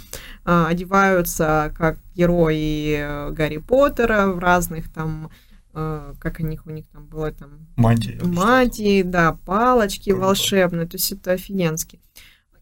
а, 0.45 0.67
одеваются 0.67 1.73
как 1.77 1.97
герои 2.15 2.97
э, 2.99 3.31
Гарри 3.31 3.57
Поттера 3.57 4.27
в 4.27 4.39
разных 4.39 4.91
там 4.91 5.29
как 5.71 6.39
у 6.39 6.43
них 6.43 6.65
у 6.65 6.71
них 6.71 6.85
там 6.91 7.05
было 7.05 7.31
там 7.31 7.67
мантии, 7.75 8.19
мантии, 8.23 9.03
да, 9.03 9.37
палочки 9.45 10.09
волшебные, 10.09 10.87
то 10.87 10.95
есть 10.95 11.11
это 11.11 11.33
офигенски. 11.33 11.99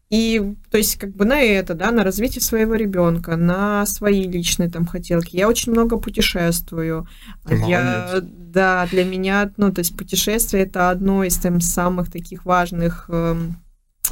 И, 0.10 0.56
то 0.72 0.78
есть, 0.78 0.98
как 0.98 1.14
бы 1.16 1.26
на 1.26 1.42
это, 1.42 1.74
да, 1.74 1.92
на 1.92 2.04
развитие 2.04 2.42
своего 2.42 2.76
ребенка, 2.76 3.36
на 3.36 3.86
свои 3.86 4.24
личные 4.24 4.70
там 4.70 4.86
хотелки. 4.86 5.36
Я 5.36 5.50
очень 5.50 5.74
много 5.74 5.98
путешествую. 5.98 7.08
Ты 7.46 7.56
я, 7.68 8.08
молодец. 8.10 8.30
да, 8.38 8.88
для 8.90 9.04
меня, 9.04 9.52
ну, 9.58 9.72
то 9.74 9.80
есть, 9.80 9.98
путешествие 9.98 10.64
это 10.64 10.90
одно 10.90 11.26
из 11.26 11.38
там 11.38 11.60
самых 11.60 12.10
таких 12.10 12.46
важных 12.46 13.06
э, 13.10 13.36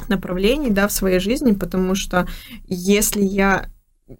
направлений, 0.08 0.70
да, 0.70 0.86
в 0.86 0.92
своей 0.92 1.18
жизни, 1.18 1.52
потому 1.52 1.94
что 1.94 2.28
если 2.66 3.22
я 3.22 3.70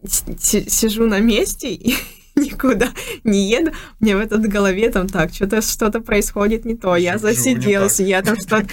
сижу 0.09 1.07
на 1.07 1.21
месте 1.21 1.73
и 1.73 1.95
никуда 2.37 2.89
не 3.23 3.51
еду, 3.51 3.73
мне 4.01 4.17
в 4.17 4.21
этот 4.21 4.43
голове 4.47 4.91
там 4.91 5.09
так, 5.09 5.33
что-то 5.33 5.61
что-то 5.61 6.01
происходит 6.01 6.65
не 6.65 6.75
то, 6.75 6.97
я 6.97 7.19
засиделась, 7.19 8.01
я 8.01 8.23
там 8.23 8.37
что-то 8.37 8.67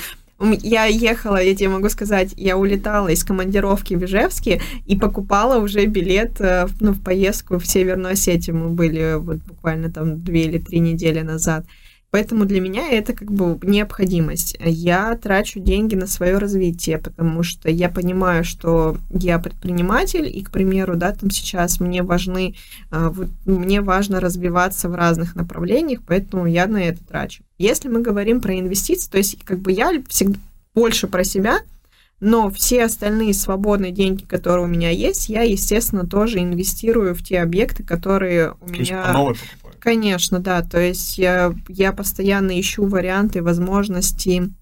я 0.52 0.86
ехала, 0.86 1.42
я 1.42 1.56
тебе 1.56 1.70
могу 1.70 1.90
сказать, 1.90 2.34
я 2.38 2.58
улетала 2.58 3.08
из 3.10 3.24
командировки 3.24 3.96
в 3.96 4.04
Ижевске 4.04 4.62
и 4.86 4.98
покупала 4.98 5.64
уже 5.64 5.86
билет 5.86 6.42
э, 6.42 6.68
ну, 6.80 6.92
в 6.92 7.02
поездку 7.02 7.60
в 7.60 7.66
Северную 7.66 8.14
Осетию. 8.14 8.58
Мы 8.58 8.70
были 8.70 9.16
вот 9.18 9.38
буквально 9.38 9.92
там 9.92 10.22
две 10.22 10.46
или 10.46 10.58
три 10.58 10.80
недели 10.80 11.22
назад. 11.22 11.66
Поэтому 12.14 12.46
для 12.46 12.62
меня 12.62 12.92
это 12.92 13.14
как 13.14 13.32
бы 13.32 13.58
необходимость. 13.64 14.56
Я 14.64 15.18
трачу 15.18 15.60
деньги 15.60 15.96
на 15.96 16.06
свое 16.06 16.38
развитие, 16.38 17.00
потому 17.00 17.42
что 17.42 17.72
я 17.72 17.90
понимаю, 17.90 18.44
что 18.44 18.98
я 19.10 19.40
предприниматель, 19.40 20.28
и, 20.28 20.44
к 20.44 20.52
примеру, 20.52 20.96
да, 20.96 21.14
там 21.14 21.32
сейчас 21.32 21.80
мне 21.80 22.04
важны, 22.04 22.54
а, 22.92 23.10
вот, 23.10 23.30
мне 23.48 23.82
важно 23.82 24.20
развиваться 24.20 24.90
в 24.90 24.96
разных 24.96 25.36
направлениях, 25.36 26.02
поэтому 26.06 26.46
я 26.46 26.68
на 26.68 26.84
это 26.84 27.04
трачу. 27.04 27.42
Если 27.58 27.90
мы 27.90 28.02
говорим 28.02 28.42
про 28.42 28.60
инвестиции, 28.60 29.10
то 29.10 29.18
есть 29.18 29.44
как 29.44 29.58
бы 29.58 29.72
я 29.72 29.92
всегда 30.08 30.38
больше 30.76 31.08
про 31.08 31.24
себя, 31.24 31.62
но 32.24 32.50
все 32.50 32.86
остальные 32.86 33.34
свободные 33.34 33.92
деньги, 33.92 34.24
которые 34.24 34.66
у 34.66 34.70
меня 34.70 34.90
есть, 34.90 35.28
я, 35.28 35.42
естественно, 35.42 36.08
тоже 36.08 36.40
инвестирую 36.40 37.14
в 37.14 37.22
те 37.22 37.42
объекты, 37.42 37.84
которые 37.84 38.56
у 38.62 38.66
То 38.68 38.72
меня... 38.72 39.04
Конечно, 39.80 40.40
да. 40.40 40.62
То 40.62 40.80
есть 40.80 41.18
я, 41.18 41.54
я 41.68 41.92
постоянно 41.92 42.58
ищу 42.58 42.86
варианты, 42.86 43.44
возможности. 43.44 44.54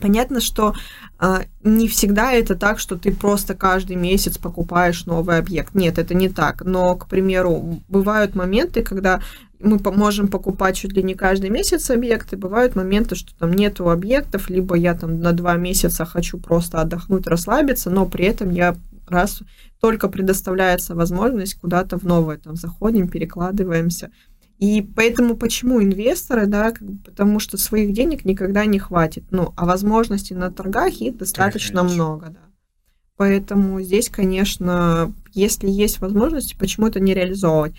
Понятно, 0.00 0.40
что 0.40 0.74
э, 1.20 1.40
не 1.62 1.88
всегда 1.88 2.32
это 2.32 2.54
так, 2.54 2.78
что 2.78 2.96
ты 2.96 3.12
просто 3.12 3.54
каждый 3.54 3.96
месяц 3.96 4.38
покупаешь 4.38 5.04
новый 5.04 5.36
объект. 5.36 5.74
Нет, 5.74 5.98
это 5.98 6.14
не 6.14 6.30
так. 6.30 6.64
Но, 6.64 6.96
к 6.96 7.06
примеру, 7.06 7.82
бывают 7.86 8.34
моменты, 8.34 8.82
когда 8.82 9.20
мы 9.60 9.78
можем 9.92 10.28
покупать 10.28 10.76
чуть 10.76 10.92
ли 10.92 11.02
не 11.02 11.14
каждый 11.14 11.50
месяц 11.50 11.90
объекты. 11.90 12.36
Бывают 12.36 12.76
моменты, 12.76 13.14
что 13.14 13.36
там 13.36 13.52
нету 13.52 13.90
объектов, 13.90 14.50
либо 14.50 14.76
я 14.76 14.94
там 14.94 15.20
на 15.20 15.32
два 15.32 15.56
месяца 15.56 16.04
хочу 16.04 16.38
просто 16.38 16.80
отдохнуть, 16.80 17.26
расслабиться, 17.26 17.90
но 17.90 18.06
при 18.06 18.26
этом 18.26 18.50
я 18.50 18.76
раз 19.06 19.42
только 19.80 20.08
предоставляется 20.08 20.94
возможность 20.94 21.54
куда-то 21.54 21.98
в 21.98 22.04
новое 22.04 22.38
там 22.38 22.56
заходим, 22.56 23.08
перекладываемся. 23.08 24.10
И 24.58 24.82
поэтому 24.82 25.36
почему 25.36 25.82
инвесторы, 25.82 26.46
да, 26.46 26.72
потому 27.04 27.40
что 27.40 27.56
своих 27.56 27.92
денег 27.92 28.24
никогда 28.24 28.64
не 28.66 28.78
хватит. 28.78 29.24
Ну, 29.30 29.52
а 29.56 29.66
возможностей 29.66 30.34
на 30.34 30.50
торгах 30.50 30.94
их 30.94 31.16
достаточно 31.16 31.80
Конечно. 31.80 31.94
много, 31.94 32.26
да. 32.30 32.40
Поэтому 33.16 33.80
здесь, 33.80 34.08
конечно, 34.08 35.12
если 35.32 35.68
есть 35.68 36.00
возможности, 36.00 36.56
почему 36.58 36.88
это 36.88 36.98
не 36.98 37.14
реализовывать? 37.14 37.74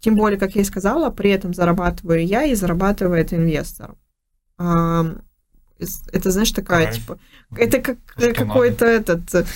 Тем 0.00 0.16
более, 0.16 0.38
как 0.38 0.54
я 0.56 0.62
и 0.62 0.64
сказала, 0.64 1.10
при 1.10 1.30
этом 1.30 1.54
зарабатываю 1.54 2.26
я 2.26 2.44
и 2.44 2.54
зарабатывает 2.54 3.32
инвестор. 3.32 3.94
Это, 4.58 6.30
знаешь, 6.30 6.52
такая, 6.52 6.86
Кайф. 6.86 6.96
типа, 6.96 7.18
это 7.56 7.78
как 7.80 7.98
какой-то 8.34 8.84
этот 8.86 9.46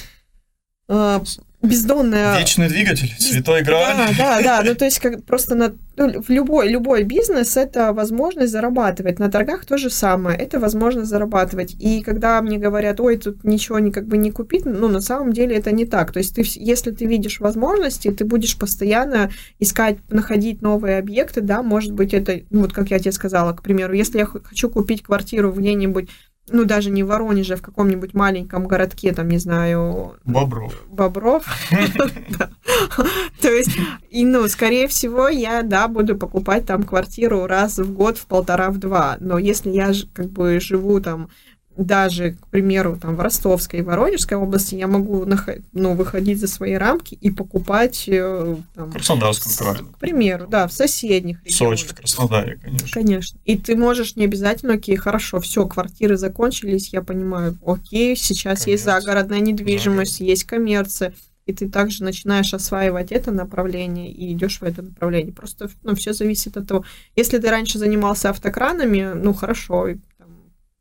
а, 0.89 1.23
бездонная... 1.65 2.39
Вечный 2.39 2.69
двигатель, 2.69 3.13
святой 3.19 3.63
грааль. 3.63 3.97
Да, 3.97 4.41
да, 4.41 4.43
да, 4.43 4.63
ну 4.65 4.75
то 4.75 4.85
есть 4.85 4.99
как 4.99 5.25
просто 5.25 5.55
на, 5.55 5.75
ну, 5.97 6.21
в 6.23 6.29
любой, 6.29 6.69
любой 6.69 7.05
бизнес 7.05 7.57
это 7.57 7.93
возможность 7.93 8.53
зарабатывать. 8.53 9.19
На 9.19 9.31
торгах 9.31 9.65
то 9.65 9.79
же 9.79 9.91
самое, 9.91 10.39
это 10.39 10.61
возможность 10.61 11.09
зарабатывать. 11.09 11.75
И 11.79 12.03
когда 12.03 12.41
мне 12.43 12.59
говорят, 12.59 13.01
ой, 13.01 13.17
тут 13.17 13.45
ничего 13.45 13.79
не, 13.79 13.91
как 13.91 14.07
бы 14.07 14.17
не 14.19 14.31
купить, 14.31 14.65
ну 14.65 14.89
на 14.89 15.01
самом 15.01 15.33
деле 15.33 15.57
это 15.57 15.73
не 15.73 15.87
так. 15.87 16.13
То 16.13 16.19
есть 16.19 16.35
ты, 16.35 16.43
если 16.45 16.91
ты 16.91 17.07
видишь 17.07 17.41
возможности, 17.41 18.11
ты 18.11 18.25
будешь 18.25 18.59
постоянно 18.59 19.31
искать, 19.59 19.99
находить 20.11 20.63
новые 20.63 20.99
объекты, 20.99 21.41
да, 21.41 21.63
может 21.63 21.93
быть 21.93 22.13
это, 22.15 22.41
ну, 22.51 22.63
вот 22.63 22.73
как 22.73 22.91
я 22.91 22.99
тебе 22.99 23.13
сказала, 23.13 23.53
к 23.53 23.63
примеру, 23.63 23.95
если 23.95 24.19
я 24.19 24.27
хочу 24.27 24.69
купить 24.69 25.03
квартиру 25.03 25.53
где-нибудь 25.53 26.11
ну, 26.49 26.65
даже 26.65 26.91
не 26.91 27.03
в 27.03 27.07
Воронеже, 27.07 27.55
а 27.55 27.57
в 27.57 27.63
каком-нибудь 27.63 28.15
маленьком 28.15 28.67
городке, 28.67 29.13
там, 29.13 29.29
не 29.29 29.39
знаю... 29.39 30.17
Бобров. 30.25 30.85
Бобров. 30.89 31.45
То 33.41 33.49
есть, 33.49 33.71
и, 34.11 34.25
ну, 34.25 34.47
скорее 34.49 34.87
всего, 34.89 35.29
я, 35.29 35.63
да, 35.63 35.89
буду 35.89 36.17
покупать 36.17 36.67
там 36.67 36.83
квартиру 36.83 37.47
раз 37.47 37.79
в 37.79 37.93
год, 37.93 38.19
в 38.19 38.27
полтора, 38.27 38.71
в 38.71 38.79
два. 38.79 39.17
Но 39.21 39.39
если 39.39 39.71
я, 39.71 39.93
как 40.13 40.31
бы, 40.31 40.61
живу 40.61 41.01
там 41.01 41.31
даже, 41.77 42.33
к 42.33 42.47
примеру, 42.49 42.99
там 43.01 43.17
в 43.17 43.21
Ростовской 43.21 43.81
и 43.81 43.83
Воронежской 43.83 44.37
области 44.37 44.75
я 44.77 44.87
могу 44.87 45.27
ну, 45.73 45.95
выходить 45.95 46.41
за 46.41 46.47
свои 46.47 46.75
рамки 46.75 47.15
и 47.15 47.31
покупать 47.31 48.05
э, 48.07 48.57
там, 48.75 48.91
в 48.91 48.93
Краснодарском 48.93 49.53
крае. 49.53 49.85
К 49.93 49.99
примеру, 49.99 50.47
да, 50.49 50.69
в 50.69 50.73
соседних 50.73 51.43
регионах. 51.45 51.79
Сочи, 51.79 51.89
в 51.89 51.95
Краснодаре, 51.95 52.59
конечно. 52.63 52.89
Конечно. 52.93 53.41
И 53.45 53.57
ты 53.57 53.77
можешь 53.77 54.17
не 54.17 54.25
обязательно, 54.25 54.75
окей, 54.75 54.97
хорошо, 54.97 55.41
все, 55.41 55.67
квартиры 55.67 56.17
закончились, 56.17 56.93
я 56.93 57.03
понимаю, 57.03 57.59
окей, 57.67 58.17
сейчас 58.17 58.65
Коммерция. 58.65 58.71
есть 58.73 58.85
загородная 58.85 59.41
недвижимость, 59.41 60.19
Загород. 60.19 60.31
есть 60.31 60.45
коммерция, 60.45 61.15
и 61.47 61.53
ты 61.53 61.69
также 61.69 62.05
начинаешь 62.05 62.55
осваивать 62.55 63.13
это 63.13 63.31
направление 63.31 64.11
и 64.11 64.33
идешь 64.33 64.61
в 64.61 64.65
это 64.65 64.83
направление. 64.83 65.33
Просто 65.33 65.69
ну, 65.83 65.95
все 65.95 66.13
зависит 66.13 66.57
от 66.57 66.67
того. 66.67 66.85
Если 67.17 67.39
ты 67.39 67.51
раньше 67.51 67.79
занимался 67.79 68.31
автокранами, 68.31 69.13
ну 69.15 69.35
хорошо, 69.35 69.89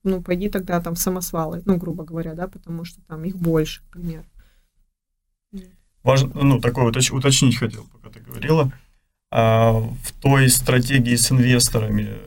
ну, 0.04 0.22
пойди 0.22 0.50
тогда 0.50 0.82
там 0.82 0.96
в 0.96 1.00
самосвалы, 1.00 1.62
ну, 1.66 1.78
грубо 1.78 2.04
говоря, 2.04 2.34
да, 2.34 2.48
потому 2.48 2.86
что 2.86 3.02
там 3.08 3.24
их 3.24 3.38
больше, 3.38 3.82
к 3.82 3.94
примеру. 3.94 4.26
Важно, 6.04 6.32
ну, 6.34 6.60
такое 6.60 6.86
уточ, 6.86 7.12
уточнить 7.12 7.58
хотел, 7.58 7.88
пока 7.92 8.10
ты 8.10 8.20
говорила. 8.20 8.72
А 9.32 9.72
в 9.72 10.12
той 10.22 10.50
стратегии 10.50 11.16
с 11.16 11.32
инвесторами 11.32 12.18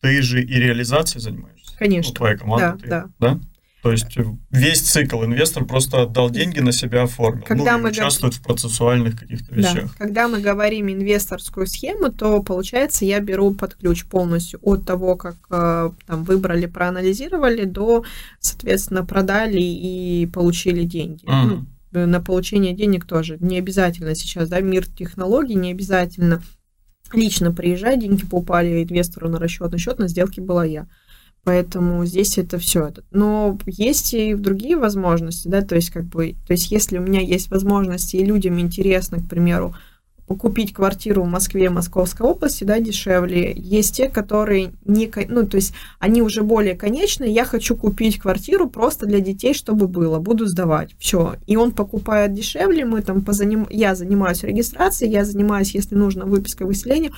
ты 0.00 0.22
же 0.22 0.42
и 0.42 0.54
реализацией 0.54 1.20
занимаешься? 1.20 1.76
Конечно. 1.78 2.10
Ну, 2.10 2.14
твоя 2.14 2.36
команда, 2.36 2.72
да, 2.72 2.76
ты, 2.78 2.88
да. 2.88 3.10
да? 3.18 3.40
То 3.82 3.92
есть 3.92 4.16
весь 4.50 4.80
цикл 4.80 5.24
инвестор 5.24 5.64
просто 5.64 6.02
отдал 6.02 6.30
деньги 6.30 6.58
на 6.58 6.72
себя 6.72 7.04
оформил. 7.04 7.44
Когда 7.44 7.76
ну, 7.76 7.84
мы 7.84 7.90
участвует 7.90 8.34
гов... 8.34 8.42
в 8.42 8.46
процессуальных 8.46 9.18
каких-то 9.18 9.54
вещах. 9.54 9.84
Да. 9.84 9.90
Когда 9.98 10.26
мы 10.26 10.40
говорим 10.40 10.88
инвесторскую 10.88 11.66
схему, 11.66 12.10
то 12.10 12.42
получается 12.42 13.04
я 13.04 13.20
беру 13.20 13.54
под 13.54 13.76
ключ 13.76 14.04
полностью 14.06 14.58
от 14.62 14.84
того, 14.84 15.14
как 15.14 15.36
э, 15.50 15.90
там 16.06 16.24
выбрали, 16.24 16.66
проанализировали, 16.66 17.64
до, 17.64 18.04
соответственно, 18.40 19.04
продали 19.04 19.60
и 19.60 20.26
получили 20.26 20.82
деньги. 20.82 21.24
Mm. 21.24 21.64
Ну, 21.92 22.06
на 22.06 22.20
получение 22.20 22.74
денег 22.74 23.06
тоже 23.06 23.38
не 23.40 23.58
обязательно 23.58 24.14
сейчас, 24.14 24.48
да, 24.48 24.60
мир 24.60 24.86
технологий 24.86 25.54
не 25.54 25.70
обязательно 25.70 26.42
лично 27.12 27.52
приезжать, 27.52 28.00
деньги 28.00 28.26
попали 28.26 28.82
инвестору 28.82 29.28
на 29.28 29.38
расчетный 29.38 29.78
счет, 29.78 29.98
на 29.98 30.08
сделке 30.08 30.40
была 30.40 30.64
я. 30.64 30.86
Поэтому 31.48 32.04
здесь 32.04 32.36
это 32.36 32.58
все. 32.58 32.92
Но 33.10 33.56
есть 33.64 34.12
и 34.12 34.34
другие 34.34 34.76
возможности, 34.76 35.48
да, 35.48 35.62
то 35.62 35.76
есть 35.76 35.88
как 35.88 36.04
бы, 36.04 36.34
то 36.46 36.52
есть 36.52 36.70
если 36.70 36.98
у 36.98 37.00
меня 37.00 37.22
есть 37.22 37.50
возможности 37.50 38.16
и 38.16 38.24
людям 38.26 38.60
интересно, 38.60 39.18
к 39.18 39.26
примеру, 39.26 39.74
купить 40.26 40.74
квартиру 40.74 41.22
в 41.22 41.26
Москве, 41.26 41.70
Московской 41.70 42.26
области, 42.26 42.64
да, 42.64 42.80
дешевле. 42.80 43.54
Есть 43.56 43.96
те, 43.96 44.10
которые 44.10 44.72
не, 44.84 45.10
ну, 45.30 45.46
то 45.46 45.56
есть 45.56 45.72
они 45.98 46.20
уже 46.20 46.42
более 46.42 46.74
конечные. 46.74 47.32
Я 47.32 47.46
хочу 47.46 47.74
купить 47.74 48.18
квартиру 48.18 48.68
просто 48.68 49.06
для 49.06 49.20
детей, 49.20 49.54
чтобы 49.54 49.88
было. 49.88 50.18
Буду 50.18 50.44
сдавать. 50.44 50.94
Все. 50.98 51.36
И 51.46 51.56
он 51.56 51.72
покупает 51.72 52.34
дешевле. 52.34 52.84
Мы 52.84 53.00
там 53.00 53.24
позаним... 53.24 53.66
Я 53.70 53.94
занимаюсь 53.94 54.42
регистрацией, 54.42 55.10
я 55.10 55.24
занимаюсь, 55.24 55.74
если 55.74 55.94
нужно, 55.94 56.26
выпиской 56.26 56.66
выселения 56.66 57.10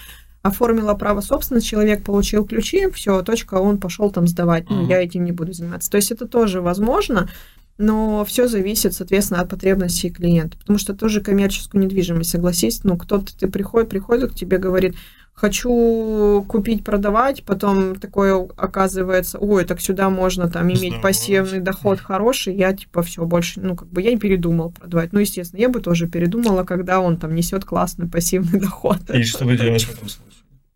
оформила 0.42 0.94
право 0.94 1.20
собственности, 1.20 1.68
человек 1.68 2.02
получил 2.02 2.46
ключи, 2.46 2.88
все, 2.90 3.22
точка, 3.22 3.54
он 3.54 3.78
пошел 3.78 4.10
там 4.10 4.26
сдавать. 4.26 4.68
Ну, 4.70 4.86
я 4.86 5.02
этим 5.02 5.24
не 5.24 5.32
буду 5.32 5.52
заниматься. 5.52 5.90
То 5.90 5.96
есть 5.96 6.10
это 6.10 6.26
тоже 6.26 6.60
возможно, 6.60 7.28
но 7.76 8.24
все 8.24 8.46
зависит, 8.46 8.94
соответственно, 8.94 9.40
от 9.40 9.48
потребностей 9.48 10.10
клиента, 10.10 10.58
потому 10.58 10.78
что 10.78 10.94
тоже 10.94 11.20
коммерческую 11.20 11.82
недвижимость, 11.82 12.30
согласись, 12.30 12.84
ну, 12.84 12.96
кто-то, 12.96 13.36
ты 13.36 13.48
приходит, 13.48 13.88
приходит 13.88 14.32
к 14.32 14.34
тебе, 14.34 14.58
говорит, 14.58 14.96
хочу 15.40 16.44
купить, 16.46 16.84
продавать, 16.84 17.42
потом 17.44 17.96
такое 17.96 18.46
оказывается, 18.56 19.38
ой, 19.38 19.64
так 19.64 19.80
сюда 19.80 20.10
можно 20.10 20.50
там 20.50 20.66
иметь 20.66 20.78
Здорово. 20.78 21.00
пассивный 21.00 21.60
доход 21.60 22.00
хороший, 22.00 22.54
я 22.54 22.74
типа 22.74 23.02
все 23.02 23.24
больше, 23.24 23.60
ну 23.60 23.74
как 23.74 23.88
бы 23.88 24.02
я 24.02 24.10
и 24.10 24.18
передумал 24.18 24.70
продавать. 24.70 25.14
Ну, 25.14 25.20
естественно, 25.20 25.60
я 25.60 25.70
бы 25.70 25.80
тоже 25.80 26.06
передумала, 26.08 26.64
когда 26.64 27.00
он 27.00 27.16
там 27.16 27.34
несет 27.34 27.64
классный 27.64 28.06
пассивный 28.06 28.60
доход. 28.60 28.98
И 29.14 29.22
что 29.22 29.46
вы 29.46 29.56
делаешь 29.56 29.86
в 29.86 29.94
этом 29.94 30.08
случае? 30.10 30.29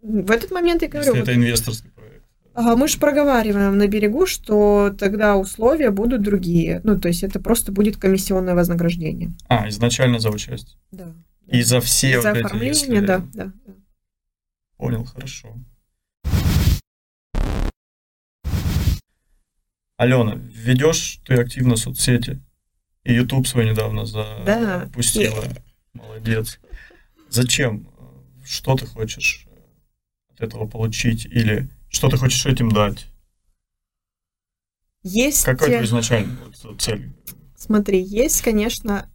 В 0.04 0.30
этот 0.30 0.50
момент 0.50 0.82
я 0.82 0.88
говорю... 0.88 1.14
Если 1.14 1.22
это 1.22 1.34
инвесторский 1.34 1.90
мы 2.54 2.86
же 2.86 2.98
проговариваем 2.98 3.76
на 3.76 3.88
берегу, 3.88 4.26
что 4.26 4.94
тогда 4.96 5.36
условия 5.36 5.90
будут 5.90 6.22
другие. 6.22 6.80
Ну, 6.84 7.00
то 7.00 7.08
есть 7.08 7.24
это 7.24 7.40
просто 7.40 7.72
будет 7.72 7.96
комиссионное 7.96 8.54
вознаграждение. 8.54 9.32
А, 9.48 9.68
изначально 9.68 10.20
за 10.20 10.30
участие? 10.30 10.78
Да. 10.92 11.12
И 11.48 11.62
за 11.62 11.80
все 11.80 12.20
за 12.20 12.32
вот 12.32 12.44
оформление, 12.44 12.70
эти, 12.70 12.90
если... 12.90 13.06
да, 13.06 13.26
да. 13.32 13.52
Понял, 14.76 15.04
хорошо. 15.04 15.56
Алена, 19.96 20.34
ведешь 20.34 21.20
ты 21.26 21.34
активно 21.34 21.76
соцсети? 21.76 22.40
И 23.02 23.14
YouTube 23.14 23.46
свой 23.46 23.68
недавно 23.68 24.06
запустила. 24.06 25.42
Да. 25.42 25.62
Молодец. 25.92 26.60
Зачем? 27.30 27.88
Что 28.44 28.76
ты 28.76 28.86
хочешь 28.86 29.46
от 30.34 30.40
этого 30.40 30.66
получить? 30.66 31.26
Или 31.26 31.68
что 31.88 32.08
ты 32.08 32.16
хочешь 32.16 32.44
этим 32.46 32.70
дать? 32.70 33.06
Есть... 35.02 35.44
Какой 35.44 35.68
твой 35.68 35.84
изначально 35.84 36.36
цель? 36.78 37.12
Смотри, 37.56 38.02
есть, 38.02 38.42
конечно, 38.42 39.10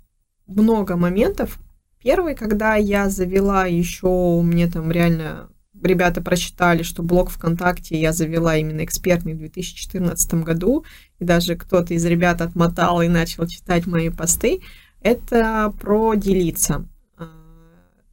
много 0.48 0.96
моментов. 0.96 1.60
Первый, 2.02 2.36
когда 2.36 2.76
я 2.76 3.10
завела 3.10 3.66
еще, 3.66 4.42
мне 4.42 4.68
там 4.68 4.92
реально 4.92 5.50
ребята 5.82 6.22
прочитали, 6.22 6.84
что 6.84 7.04
блог 7.04 7.30
ВКонтакте 7.30 8.00
я 8.00 8.14
завела 8.14 8.56
именно 8.56 8.84
экспертный 8.84 9.34
в 9.34 9.40
2014 9.40 10.34
году, 10.36 10.86
и 11.20 11.26
даже 11.26 11.56
кто-то 11.56 11.94
из 11.94 12.06
ребят 12.06 12.42
отмотал 12.42 13.02
и 13.02 13.08
начал 13.08 13.48
читать 13.48 13.88
мои 13.88 14.10
посты, 14.10 14.62
это 15.02 15.74
про 15.80 16.16
делиться, 16.16 16.86
а, 17.18 17.30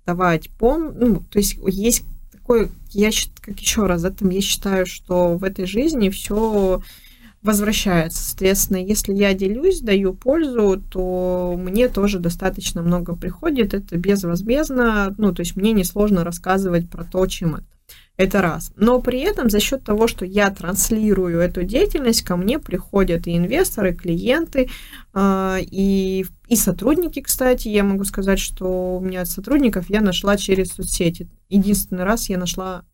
давать 0.04 0.50
пом... 0.50 0.94
Ну, 0.96 1.20
то 1.20 1.38
есть 1.38 1.58
есть 1.66 2.04
такой, 2.46 2.70
я 2.90 3.10
как 3.40 3.58
еще 3.58 3.86
раз, 3.86 4.04
этом 4.04 4.30
я 4.30 4.40
считаю, 4.40 4.86
что 4.86 5.36
в 5.36 5.42
этой 5.42 5.66
жизни 5.66 6.10
все 6.10 6.80
возвращается. 7.42 8.22
Соответственно, 8.22 8.78
если 8.78 9.12
я 9.14 9.34
делюсь, 9.34 9.80
даю 9.80 10.14
пользу, 10.14 10.82
то 10.90 11.54
мне 11.58 11.88
тоже 11.88 12.18
достаточно 12.18 12.82
много 12.82 13.16
приходит. 13.16 13.74
Это 13.74 13.96
безвозмездно. 13.96 15.14
Ну, 15.18 15.32
то 15.32 15.40
есть 15.40 15.56
мне 15.56 15.72
несложно 15.72 16.24
рассказывать 16.24 16.88
про 16.88 17.04
то, 17.04 17.26
чем 17.26 17.56
это. 17.56 17.66
Это 18.16 18.40
раз. 18.40 18.72
Но 18.76 19.00
при 19.00 19.20
этом 19.20 19.50
за 19.50 19.60
счет 19.60 19.84
того, 19.84 20.08
что 20.08 20.24
я 20.24 20.50
транслирую 20.50 21.38
эту 21.38 21.64
деятельность, 21.64 22.22
ко 22.22 22.36
мне 22.36 22.58
приходят 22.58 23.26
и 23.26 23.36
инвесторы, 23.36 23.92
и 23.92 23.94
клиенты, 23.94 24.70
а, 25.12 25.58
и, 25.60 26.24
и 26.48 26.56
сотрудники, 26.56 27.20
кстати. 27.20 27.68
Я 27.68 27.84
могу 27.84 28.04
сказать, 28.04 28.38
что 28.38 28.96
у 28.96 29.00
меня 29.00 29.26
сотрудников 29.26 29.90
я 29.90 30.00
нашла 30.00 30.38
через 30.38 30.72
соцсети. 30.72 31.28
Единственный 31.50 32.04
раз 32.04 32.30
я 32.30 32.38
нашла 32.38 32.84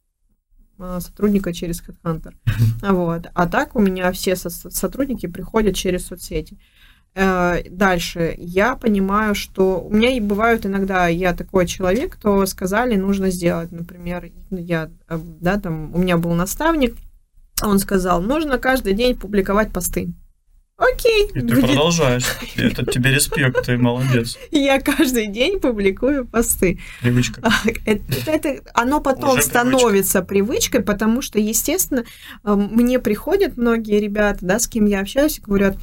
а, 0.79 1.01
сотрудника 1.01 1.53
через 1.53 1.81
HeadHunter. 1.83 2.35
Вот. 2.83 3.27
А 3.33 3.47
так 3.47 3.77
у 3.77 3.81
меня 3.81 4.11
все 4.11 4.35
сотрудники 4.35 5.27
приходят 5.27 5.77
через 5.77 6.07
соцсети. 6.07 6.55
Э, 6.55 6.82
дальше. 7.15 8.35
Я 8.39 8.75
понимаю, 8.77 9.35
что 9.35 9.81
у 9.81 9.93
меня 9.93 10.11
и 10.11 10.21
бывают 10.21 10.65
иногда, 10.65 11.09
я 11.09 11.35
такой 11.35 11.67
человек, 11.67 12.15
кто 12.15 12.47
сказали, 12.47 12.97
нужно 12.97 13.31
сделать, 13.31 13.71
например, 13.71 14.31
я, 14.51 14.91
э, 15.09 15.19
да, 15.41 15.61
там, 15.61 15.95
у 15.95 15.99
меня 15.99 16.17
был 16.17 16.33
наставник, 16.33 16.97
он 17.63 17.79
сказал, 17.79 18.23
нужно 18.23 18.59
каждый 18.59 18.95
день 18.95 19.15
публиковать 19.15 19.73
посты. 19.73 20.15
Окей. 20.79 21.29
И 21.35 21.41
ты 21.41 21.61
продолжаешь. 21.61 22.25
Это 22.57 22.85
тебе 22.85 23.15
респект, 23.15 23.67
ты 23.67 23.79
молодец. 23.79 24.37
Я 24.51 24.81
каждый 24.81 25.29
день 25.29 25.61
публикую 25.61 26.27
посты. 26.27 26.81
Привычка. 27.01 27.41
Это, 27.85 28.03
это, 28.27 28.63
оно 28.75 29.01
потом 29.01 29.35
Уже 29.35 29.43
становится 29.43 30.23
привычкой, 30.23 30.83
потому 30.83 31.23
что, 31.23 31.39
естественно, 31.39 32.05
э, 32.43 32.55
мне 32.55 32.99
приходят 32.99 33.57
многие 33.57 34.01
ребята, 34.01 34.39
да, 34.41 34.59
с 34.59 34.67
кем 34.67 34.87
я 34.87 35.01
общаюсь, 35.01 35.39
и 35.39 35.43
говорят, 35.43 35.77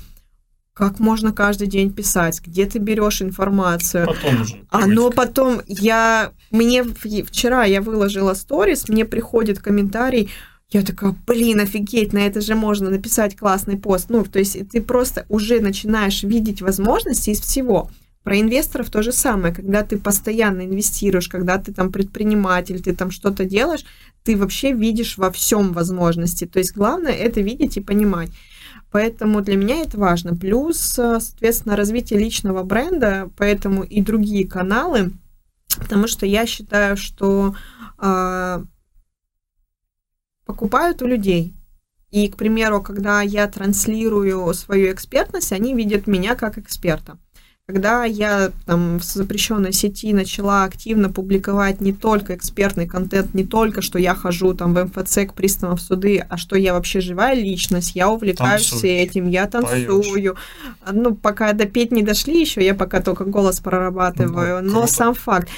как 0.80 1.00
можно 1.00 1.34
каждый 1.34 1.68
день 1.68 1.92
писать, 1.92 2.40
где 2.42 2.66
ты 2.66 2.80
берешь 2.80 3.22
информацию. 3.22 4.08
Потом 4.08 4.42
уже. 4.42 4.56
Оно 4.70 5.10
потом, 5.10 5.62
я, 5.68 6.32
мне 6.52 6.86
вчера 6.86 7.66
я 7.66 7.82
выложила 7.82 8.34
сторис, 8.34 8.88
мне 8.88 9.04
приходит 9.04 9.60
комментарий, 9.60 10.30
я 10.70 10.82
такая, 10.82 11.14
блин, 11.28 11.60
офигеть, 11.60 12.14
на 12.14 12.20
это 12.20 12.40
же 12.40 12.56
можно 12.56 12.90
написать 12.90 13.36
классный 13.36 13.76
пост. 13.78 14.06
Ну, 14.10 14.24
то 14.24 14.40
есть 14.40 14.70
ты 14.70 14.82
просто 14.82 15.26
уже 15.28 15.60
начинаешь 15.60 16.24
видеть 16.24 16.62
возможности 16.62 17.32
из 17.32 17.42
всего. 17.42 17.92
Про 18.24 18.40
инвесторов 18.40 18.90
то 18.90 19.02
же 19.02 19.12
самое, 19.12 19.54
когда 19.54 19.84
ты 19.84 19.98
постоянно 19.98 20.62
инвестируешь, 20.62 21.28
когда 21.28 21.58
ты 21.58 21.74
там 21.74 21.92
предприниматель, 21.92 22.82
ты 22.82 22.96
там 22.96 23.12
что-то 23.12 23.44
делаешь, 23.44 23.84
ты 24.24 24.38
вообще 24.38 24.72
видишь 24.72 25.18
во 25.18 25.30
всем 25.30 25.74
возможности. 25.74 26.46
То 26.46 26.60
есть 26.60 26.74
главное 26.74 27.12
это 27.12 27.42
видеть 27.42 27.76
и 27.76 27.82
понимать. 27.82 28.30
Поэтому 28.92 29.42
для 29.42 29.56
меня 29.56 29.82
это 29.82 30.00
важно. 30.00 30.36
Плюс, 30.36 30.98
э, 30.98 31.20
соответственно, 31.20 31.76
развитие 31.76 32.20
личного 32.20 32.64
бренда, 32.64 33.30
поэтому 33.38 33.84
и 33.84 34.02
другие 34.02 34.48
каналы, 34.48 35.12
потому 35.78 36.08
что 36.08 36.26
я 36.26 36.46
считаю, 36.46 36.98
что 36.98 37.56
э, 38.02 38.64
покупают 40.46 41.02
у 41.02 41.08
людей. 41.08 41.54
И, 42.10 42.28
к 42.28 42.38
примеру, 42.38 42.82
когда 42.82 43.22
я 43.22 43.48
транслирую 43.48 44.52
свою 44.56 44.92
экспертность, 44.92 45.52
они 45.52 45.76
видят 45.76 46.08
меня 46.08 46.36
как 46.36 46.58
эксперта. 46.58 47.20
Когда 47.70 48.04
я 48.04 48.52
там 48.66 48.98
в 48.98 49.04
запрещенной 49.04 49.74
сети 49.74 50.12
начала 50.12 50.64
активно 50.64 51.12
публиковать 51.12 51.82
не 51.82 51.94
только 51.94 52.34
экспертный 52.36 52.88
контент, 52.88 53.36
не 53.36 53.46
только, 53.46 53.84
что 53.84 54.00
я 54.00 54.16
хожу 54.16 54.56
там 54.56 54.74
в 54.74 54.86
МФЦ 54.86 55.28
к 55.28 55.36
приставам 55.36 55.78
в 55.78 55.82
суды, 55.82 56.18
а 56.18 56.38
что 56.38 56.56
я 56.56 56.74
вообще 56.74 57.00
живая 57.00 57.36
личность, 57.36 57.92
я 57.94 58.10
увлекаюсь 58.10 58.68
Танцуешь, 58.72 59.08
этим, 59.08 59.30
я 59.30 59.46
танцую. 59.46 60.02
Поешь. 60.02 60.34
Ну, 60.92 61.14
пока 61.14 61.54
до 61.54 61.66
петь 61.66 61.92
не 61.92 62.02
дошли 62.02 62.42
еще, 62.42 62.66
я 62.66 62.74
пока 62.74 63.02
только 63.02 63.24
голос 63.24 63.60
прорабатываю. 63.60 64.64
Ну, 64.64 64.72
Но 64.72 64.80
круто. 64.80 64.94
сам 64.94 65.14
факт 65.14 65.50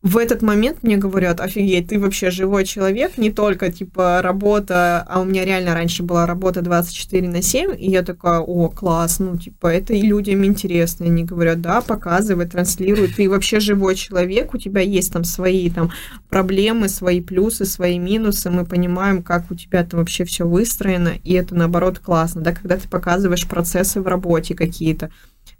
в 0.00 0.16
этот 0.16 0.42
момент 0.42 0.84
мне 0.84 0.96
говорят, 0.96 1.40
офигеть, 1.40 1.88
ты 1.88 1.98
вообще 1.98 2.30
живой 2.30 2.64
человек, 2.64 3.18
не 3.18 3.32
только, 3.32 3.72
типа, 3.72 4.20
работа, 4.22 5.04
а 5.08 5.20
у 5.20 5.24
меня 5.24 5.44
реально 5.44 5.74
раньше 5.74 6.04
была 6.04 6.24
работа 6.24 6.62
24 6.62 7.28
на 7.28 7.42
7, 7.42 7.74
и 7.76 7.90
я 7.90 8.04
такая, 8.04 8.38
о, 8.38 8.68
класс, 8.68 9.18
ну, 9.18 9.36
типа, 9.36 9.66
это 9.66 9.94
и 9.94 10.02
людям 10.02 10.44
интересно, 10.44 11.04
и 11.04 11.08
они 11.08 11.24
говорят, 11.24 11.60
да, 11.60 11.80
показывай, 11.80 12.46
транслируй, 12.46 13.08
ты 13.08 13.28
вообще 13.28 13.58
живой 13.58 13.96
человек, 13.96 14.54
у 14.54 14.58
тебя 14.58 14.82
есть 14.82 15.12
там 15.12 15.24
свои 15.24 15.68
там 15.68 15.90
проблемы, 16.30 16.88
свои 16.88 17.20
плюсы, 17.20 17.64
свои 17.64 17.98
минусы, 17.98 18.50
мы 18.50 18.64
понимаем, 18.64 19.24
как 19.24 19.50
у 19.50 19.56
тебя 19.56 19.84
там 19.84 19.98
вообще 19.98 20.24
все 20.24 20.46
выстроено, 20.46 21.14
и 21.24 21.32
это, 21.34 21.56
наоборот, 21.56 21.98
классно, 21.98 22.40
да, 22.40 22.52
когда 22.52 22.76
ты 22.76 22.88
показываешь 22.88 23.48
процессы 23.48 24.00
в 24.00 24.06
работе 24.06 24.54
какие-то, 24.54 25.10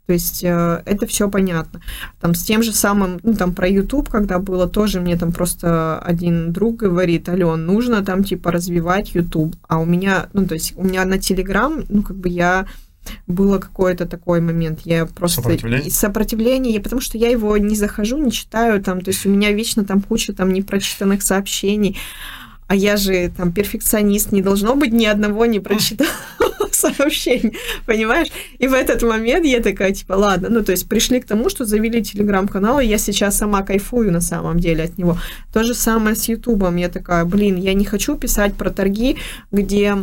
то 0.08 0.14
есть 0.14 0.42
э, 0.42 0.82
это 0.86 1.06
все 1.06 1.28
понятно. 1.28 1.82
Там 2.18 2.34
с 2.34 2.42
тем 2.42 2.62
же 2.62 2.72
самым, 2.72 3.20
ну 3.22 3.34
там 3.34 3.54
про 3.54 3.68
YouTube, 3.68 4.08
когда 4.08 4.38
было, 4.38 4.66
тоже 4.66 5.02
мне 5.02 5.18
там 5.18 5.32
просто 5.32 5.98
один 5.98 6.50
друг 6.50 6.76
говорит, 6.76 7.28
Ален, 7.28 7.66
нужно 7.66 8.02
там 8.02 8.24
типа 8.24 8.50
развивать 8.50 9.14
YouTube. 9.14 9.54
А 9.68 9.78
у 9.78 9.84
меня, 9.84 10.30
ну 10.32 10.46
то 10.46 10.54
есть 10.54 10.72
у 10.78 10.82
меня 10.82 11.04
на 11.04 11.16
Telegram, 11.16 11.84
ну 11.90 12.02
как 12.02 12.16
бы 12.16 12.30
я 12.30 12.66
было 13.26 13.58
какой-то 13.58 14.06
такой 14.06 14.40
момент. 14.40 14.80
Я 14.84 15.04
просто... 15.04 15.42
Сопротивление? 15.42 15.90
Сопротивление, 15.90 16.80
потому 16.80 17.02
что 17.02 17.18
я 17.18 17.28
его 17.28 17.58
не 17.58 17.76
захожу, 17.76 18.16
не 18.16 18.32
читаю 18.32 18.82
там, 18.82 19.02
то 19.02 19.10
есть 19.10 19.26
у 19.26 19.28
меня 19.28 19.52
вечно 19.52 19.84
там 19.84 20.00
куча 20.00 20.32
там 20.32 20.54
непрочитанных 20.54 21.20
сообщений. 21.20 21.98
а 22.66 22.74
я 22.74 22.96
же 22.96 23.30
там 23.36 23.52
перфекционист, 23.52 24.32
не 24.32 24.40
должно 24.40 24.74
быть 24.74 24.94
ни 24.94 25.04
одного 25.04 25.44
не 25.44 25.60
прочитал 25.60 26.06
сообщений, 26.78 27.56
понимаешь? 27.86 28.28
И 28.58 28.66
в 28.68 28.72
этот 28.72 29.02
момент 29.02 29.44
я 29.44 29.60
такая, 29.60 29.92
типа, 29.92 30.14
ладно, 30.14 30.48
ну, 30.50 30.64
то 30.64 30.72
есть 30.72 30.88
пришли 30.88 31.20
к 31.20 31.26
тому, 31.26 31.48
что 31.48 31.64
завели 31.64 32.02
телеграм-канал, 32.02 32.80
и 32.80 32.86
я 32.86 32.98
сейчас 32.98 33.36
сама 33.36 33.62
кайфую 33.62 34.12
на 34.12 34.20
самом 34.20 34.58
деле 34.58 34.84
от 34.84 34.98
него. 34.98 35.18
То 35.52 35.64
же 35.64 35.74
самое 35.74 36.16
с 36.16 36.28
Ютубом. 36.28 36.76
Я 36.76 36.88
такая, 36.88 37.24
блин, 37.24 37.56
я 37.56 37.74
не 37.74 37.84
хочу 37.84 38.16
писать 38.16 38.54
про 38.54 38.70
торги, 38.70 39.16
где 39.52 39.96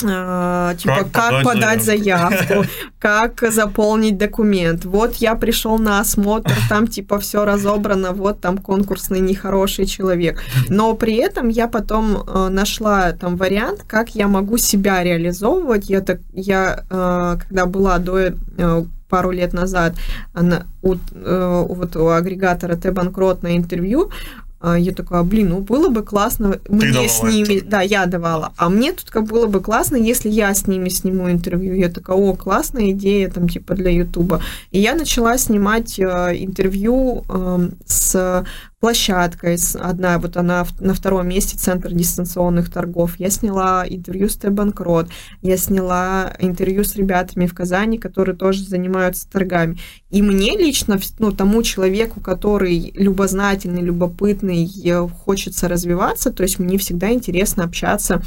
типа, 0.00 1.04
как, 1.12 1.12
как 1.12 1.44
подать, 1.44 1.82
заявку, 1.82 2.44
заявку 2.48 2.70
как 2.98 3.52
заполнить 3.52 4.18
документ. 4.18 4.84
Вот 4.84 5.16
я 5.16 5.34
пришел 5.34 5.78
на 5.78 6.00
осмотр, 6.00 6.52
там 6.68 6.86
типа 6.86 7.18
все 7.18 7.44
разобрано, 7.44 8.12
вот 8.12 8.40
там 8.40 8.58
конкурсный 8.58 9.20
нехороший 9.20 9.86
человек. 9.86 10.40
Но 10.68 10.94
при 10.94 11.16
этом 11.16 11.48
я 11.48 11.68
потом 11.68 12.24
э, 12.26 12.48
нашла 12.48 13.12
там 13.12 13.36
вариант, 13.36 13.84
как 13.86 14.14
я 14.14 14.28
могу 14.28 14.58
себя 14.58 15.02
реализовывать. 15.02 15.90
Я 15.90 16.00
так, 16.00 16.20
я 16.32 16.84
э, 16.90 17.36
когда 17.48 17.66
была 17.66 17.98
до 17.98 18.18
э, 18.18 18.32
пару 19.08 19.30
лет 19.30 19.52
назад 19.52 19.94
она, 20.34 20.66
у, 20.82 20.94
э, 20.94 21.64
вот 21.68 21.96
у 21.96 22.08
агрегатора 22.08 22.76
Т-банкрот 22.76 23.42
на 23.42 23.56
интервью, 23.56 24.10
а, 24.10 24.47
я 24.62 24.92
такая, 24.92 25.22
блин, 25.22 25.50
ну 25.50 25.60
было 25.60 25.88
бы 25.88 26.02
классно 26.02 26.58
мне 26.68 27.08
с 27.08 27.22
ними, 27.22 27.58
это. 27.58 27.66
да, 27.66 27.80
я 27.80 28.06
давала, 28.06 28.52
а 28.56 28.68
мне 28.68 28.92
тут 28.92 29.10
как 29.10 29.24
было 29.24 29.46
бы 29.46 29.60
классно, 29.60 29.96
если 29.96 30.28
я 30.28 30.52
с 30.52 30.66
ними 30.66 30.88
сниму 30.88 31.30
интервью. 31.30 31.74
Я 31.74 31.88
такая, 31.88 32.16
о, 32.16 32.34
классная 32.34 32.90
идея 32.90 33.30
там 33.30 33.48
типа 33.48 33.74
для 33.74 33.90
Ютуба. 33.90 34.40
И 34.70 34.80
я 34.80 34.94
начала 34.94 35.38
снимать 35.38 35.98
э, 35.98 36.04
интервью 36.38 37.24
э, 37.28 37.68
с 37.86 38.44
площадкой, 38.80 39.58
одна, 39.74 40.18
вот 40.18 40.36
она 40.36 40.66
на 40.78 40.94
втором 40.94 41.28
месте, 41.28 41.58
Центр 41.58 41.92
дистанционных 41.92 42.70
торгов. 42.70 43.18
Я 43.18 43.30
сняла 43.30 43.84
интервью 43.88 44.28
с 44.28 44.36
Т-Банкрот, 44.36 45.08
я 45.42 45.56
сняла 45.56 46.32
интервью 46.38 46.84
с 46.84 46.94
ребятами 46.94 47.46
в 47.46 47.54
Казани, 47.54 47.98
которые 47.98 48.36
тоже 48.36 48.62
занимаются 48.62 49.28
торгами. 49.28 49.78
И 50.10 50.22
мне 50.22 50.56
лично, 50.56 50.98
ну, 51.18 51.32
тому 51.32 51.62
человеку, 51.62 52.20
который 52.20 52.92
любознательный, 52.94 53.82
любопытный, 53.82 54.70
хочется 55.24 55.68
развиваться, 55.68 56.32
то 56.32 56.42
есть 56.42 56.58
мне 56.58 56.78
всегда 56.78 57.12
интересно 57.12 57.64
общаться 57.64 58.22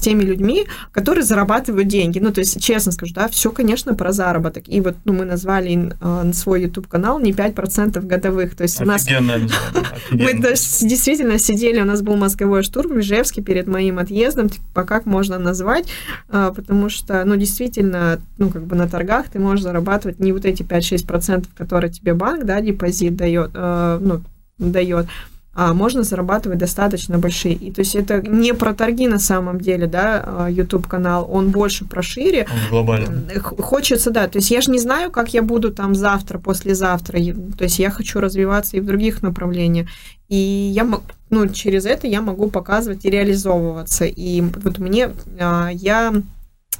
теми 0.00 0.22
людьми, 0.22 0.66
которые 0.92 1.24
зарабатывают 1.24 1.88
деньги. 1.88 2.18
Ну, 2.18 2.32
то 2.32 2.40
есть, 2.40 2.60
честно 2.62 2.92
скажу, 2.92 3.14
да, 3.14 3.28
все, 3.28 3.50
конечно, 3.50 3.94
про 3.94 4.12
заработок. 4.12 4.64
И 4.68 4.80
вот 4.80 4.96
ну, 5.04 5.12
мы 5.12 5.24
назвали 5.24 5.92
э, 6.00 6.32
свой 6.32 6.62
YouTube-канал 6.62 7.18
не 7.20 7.32
5% 7.32 8.00
годовых. 8.06 8.56
То 8.56 8.62
есть 8.62 8.80
у 8.80 8.84
нас... 8.84 9.06
Мы 10.10 10.34
действительно 10.34 11.38
сидели, 11.38 11.80
у 11.80 11.84
нас 11.84 12.02
был 12.02 12.16
мозговой 12.16 12.62
штурм 12.62 12.94
в 12.94 13.00
Ижевске 13.00 13.42
перед 13.42 13.66
моим 13.66 13.98
отъездом, 13.98 14.48
типа, 14.48 14.84
как 14.84 15.06
можно 15.06 15.38
назвать, 15.38 15.86
э, 16.28 16.52
потому 16.54 16.88
что, 16.88 17.24
ну, 17.24 17.36
действительно, 17.36 18.20
ну, 18.38 18.50
как 18.50 18.64
бы 18.66 18.76
на 18.76 18.88
торгах 18.88 19.28
ты 19.28 19.38
можешь 19.38 19.62
зарабатывать 19.62 20.20
не 20.20 20.32
вот 20.32 20.44
эти 20.44 20.62
5-6%, 20.62 21.46
которые 21.56 21.92
тебе 21.92 22.14
банк, 22.14 22.44
да, 22.44 22.60
депозит 22.60 23.16
дает, 23.16 23.50
э, 23.54 23.98
ну, 24.00 24.22
дает, 24.58 25.06
а 25.54 25.72
можно 25.72 26.02
зарабатывать 26.02 26.58
достаточно 26.58 27.18
большие. 27.18 27.54
И 27.54 27.70
то 27.70 27.80
есть 27.80 27.94
это 27.94 28.20
не 28.20 28.52
про 28.54 28.74
торги 28.74 29.06
на 29.06 29.18
самом 29.18 29.60
деле, 29.60 29.86
да, 29.86 30.24
а, 30.26 30.50
YouTube 30.50 30.86
канал, 30.88 31.28
он 31.30 31.50
больше 31.50 31.84
про 31.84 32.02
шире. 32.02 32.46
Он 32.50 32.70
глобально. 32.70 33.22
Хочется, 33.40 34.10
да. 34.10 34.26
То 34.26 34.38
есть 34.38 34.50
я 34.50 34.60
же 34.60 34.70
не 34.70 34.78
знаю, 34.78 35.10
как 35.10 35.32
я 35.32 35.42
буду 35.42 35.72
там 35.72 35.94
завтра, 35.94 36.38
послезавтра. 36.38 37.18
То 37.56 37.64
есть 37.64 37.78
я 37.78 37.90
хочу 37.90 38.20
развиваться 38.20 38.76
и 38.76 38.80
в 38.80 38.86
других 38.86 39.22
направлениях. 39.22 39.88
И 40.28 40.36
я, 40.36 40.88
ну, 41.30 41.48
через 41.48 41.86
это 41.86 42.06
я 42.06 42.20
могу 42.20 42.50
показывать 42.50 43.04
и 43.04 43.10
реализовываться. 43.10 44.06
И 44.06 44.40
вот 44.40 44.78
мне, 44.78 45.10
а, 45.38 45.68
я 45.72 46.12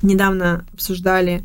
недавно 0.03 0.65
обсуждали 0.73 1.45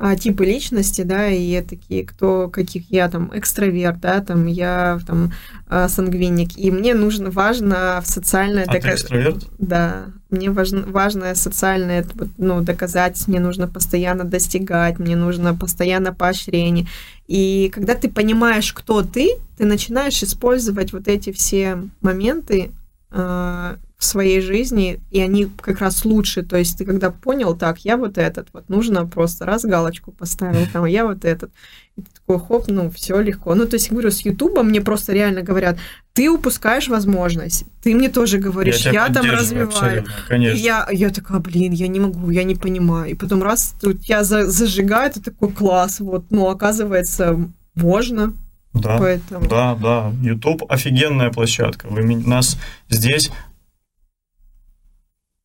а, 0.00 0.14
типы 0.14 0.46
личности, 0.46 1.02
да, 1.02 1.26
и 1.28 1.60
такие, 1.60 2.06
кто, 2.06 2.48
каких 2.48 2.88
я 2.90 3.08
там 3.10 3.32
экстраверт, 3.34 3.98
да, 4.00 4.20
там 4.20 4.46
я 4.46 5.00
там 5.04 5.32
а, 5.66 5.88
сангвиник, 5.88 6.56
и 6.56 6.70
мне 6.70 6.94
нужно, 6.94 7.30
важно 7.30 8.00
в 8.04 8.06
социальное... 8.06 8.62
А 8.62 8.72
дока... 8.72 8.80
ты 8.80 8.94
экстраверт? 8.94 9.46
Да, 9.58 10.06
мне 10.30 10.50
важно, 10.52 10.84
важно 10.86 11.34
социальное, 11.34 12.06
ну, 12.36 12.60
доказать, 12.60 13.26
мне 13.26 13.40
нужно 13.40 13.66
постоянно 13.66 14.22
достигать, 14.22 15.00
мне 15.00 15.16
нужно 15.16 15.52
постоянно 15.54 16.14
поощрение. 16.14 16.86
И 17.26 17.68
когда 17.74 17.96
ты 17.96 18.08
понимаешь, 18.08 18.72
кто 18.72 19.02
ты, 19.02 19.32
ты 19.56 19.66
начинаешь 19.66 20.22
использовать 20.22 20.92
вот 20.92 21.08
эти 21.08 21.32
все 21.32 21.82
моменты 22.02 22.70
а, 23.10 23.78
в 23.98 24.04
своей 24.04 24.40
жизни, 24.40 25.00
и 25.10 25.20
они 25.20 25.50
как 25.60 25.80
раз 25.80 26.04
лучше. 26.04 26.44
То 26.44 26.56
есть 26.56 26.78
ты 26.78 26.84
когда 26.84 27.10
понял, 27.10 27.56
так, 27.56 27.80
я 27.80 27.96
вот 27.96 28.16
этот, 28.16 28.48
вот 28.52 28.68
нужно 28.68 29.04
просто 29.06 29.44
раз 29.44 29.64
галочку 29.64 30.12
поставил, 30.12 30.66
там, 30.72 30.84
я 30.84 31.04
вот 31.04 31.24
этот. 31.24 31.50
И 31.96 32.02
ты 32.02 32.08
такой, 32.14 32.38
хоп, 32.38 32.68
ну, 32.68 32.90
все 32.90 33.18
легко. 33.20 33.56
Ну, 33.56 33.66
то 33.66 33.74
есть, 33.74 33.90
говорю, 33.90 34.12
с 34.12 34.20
Ютуба 34.20 34.62
мне 34.62 34.80
просто 34.80 35.12
реально 35.12 35.42
говорят, 35.42 35.78
ты 36.12 36.30
упускаешь 36.30 36.86
возможность. 36.86 37.64
Ты 37.82 37.92
мне 37.96 38.08
тоже 38.08 38.38
говоришь, 38.38 38.84
я, 38.84 38.92
я 38.92 39.08
там 39.08 39.28
развиваю. 39.28 40.06
Конечно. 40.28 40.56
И 40.56 40.60
я, 40.60 40.86
я 40.92 41.10
такая, 41.10 41.40
блин, 41.40 41.72
я 41.72 41.88
не 41.88 41.98
могу, 41.98 42.30
я 42.30 42.44
не 42.44 42.54
понимаю. 42.54 43.10
И 43.10 43.14
потом 43.14 43.42
раз 43.42 43.74
тут 43.80 44.04
я 44.04 44.22
за, 44.22 44.46
зажигаю, 44.46 45.10
это 45.10 45.20
такой 45.20 45.50
класс, 45.50 45.98
вот, 45.98 46.26
ну, 46.30 46.48
оказывается, 46.48 47.36
можно. 47.74 48.32
Да, 48.74 48.98
Поэтому... 48.98 49.48
да, 49.48 49.74
да. 49.74 50.12
YouTube 50.22 50.70
офигенная 50.70 51.30
площадка. 51.30 51.88
Вы 51.88 52.04
нас 52.16 52.58
здесь 52.88 53.30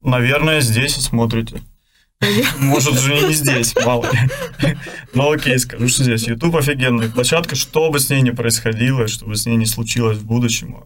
Наверное, 0.04 0.62
здесь 0.62 0.96
смотрите. 0.96 1.62
Может 2.60 3.00
же 3.00 3.28
не 3.28 3.34
здесь, 3.34 3.76
мало 3.86 4.06
ли. 4.12 4.78
Но 5.14 5.32
окей, 5.32 5.58
скажу, 5.60 5.88
что 5.88 6.04
здесь. 6.04 6.28
YouTube 6.28 6.56
офигенная 6.56 7.10
площадка, 7.10 7.56
что 7.56 7.90
бы 7.90 8.00
с 8.00 8.10
ней 8.10 8.22
ни 8.22 8.32
происходило, 8.32 9.08
что 9.08 9.26
бы 9.26 9.36
с 9.36 9.46
ней 9.46 9.58
не 9.58 9.66
случилось 9.66 10.18
в 10.18 10.26
будущем, 10.26 10.84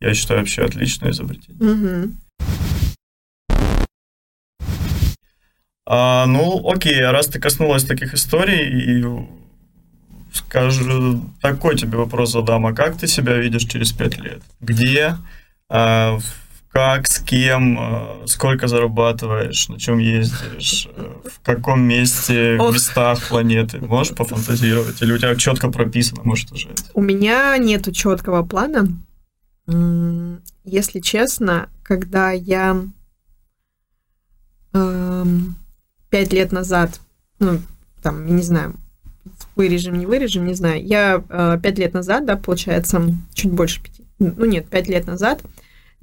я 0.00 0.14
считаю, 0.14 0.40
вообще 0.40 0.64
отличное 0.64 1.10
изобретение. 1.10 2.12
А, 5.86 6.24
ну, 6.26 6.66
окей, 6.70 7.02
а 7.02 7.12
раз 7.12 7.26
ты 7.26 7.38
коснулась 7.38 7.84
таких 7.84 8.14
историй, 8.14 9.00
и 9.00 9.04
скажу, 10.32 11.30
такой 11.42 11.76
тебе 11.76 11.98
вопрос 11.98 12.32
задам, 12.32 12.66
а 12.66 12.72
как 12.72 12.96
ты 12.96 13.06
себя 13.06 13.36
видишь 13.36 13.64
через 13.64 13.92
пять 13.92 14.18
лет? 14.18 14.42
Где? 14.60 15.16
А, 15.68 16.18
как, 16.74 17.06
с 17.06 17.20
кем, 17.20 17.78
э, 17.78 18.26
сколько 18.26 18.66
зарабатываешь, 18.66 19.68
на 19.68 19.78
чем 19.78 19.98
ездишь, 19.98 20.88
э, 20.96 21.12
в 21.24 21.40
каком 21.44 21.82
месте, 21.82 22.58
в 22.58 22.72
местах 22.72 23.28
планеты. 23.28 23.78
Можешь 23.78 24.12
пофантазировать? 24.16 25.00
Или 25.00 25.12
у 25.12 25.18
тебя 25.18 25.36
четко 25.36 25.70
прописано, 25.70 26.22
может, 26.24 26.50
уже? 26.50 26.70
У 26.94 27.00
меня 27.00 27.56
нету 27.58 27.92
четкого 27.92 28.42
плана. 28.42 28.88
Если 30.64 30.98
честно, 30.98 31.68
когда 31.84 32.32
я 32.32 32.82
эм, 34.72 35.54
пять 36.10 36.32
лет 36.32 36.50
назад, 36.50 37.00
ну, 37.38 37.60
там, 38.02 38.34
не 38.34 38.42
знаю, 38.42 38.74
вырежем, 39.54 39.96
не 39.96 40.06
вырежем, 40.06 40.44
не 40.44 40.54
знаю, 40.54 40.84
я 40.84 41.22
э, 41.28 41.58
пять 41.62 41.78
лет 41.78 41.94
назад, 41.94 42.26
да, 42.26 42.34
получается, 42.36 43.00
чуть 43.32 43.52
больше 43.52 43.80
пяти, 43.80 44.04
ну 44.18 44.44
нет, 44.44 44.68
пять 44.68 44.88
лет 44.88 45.06
назад, 45.06 45.40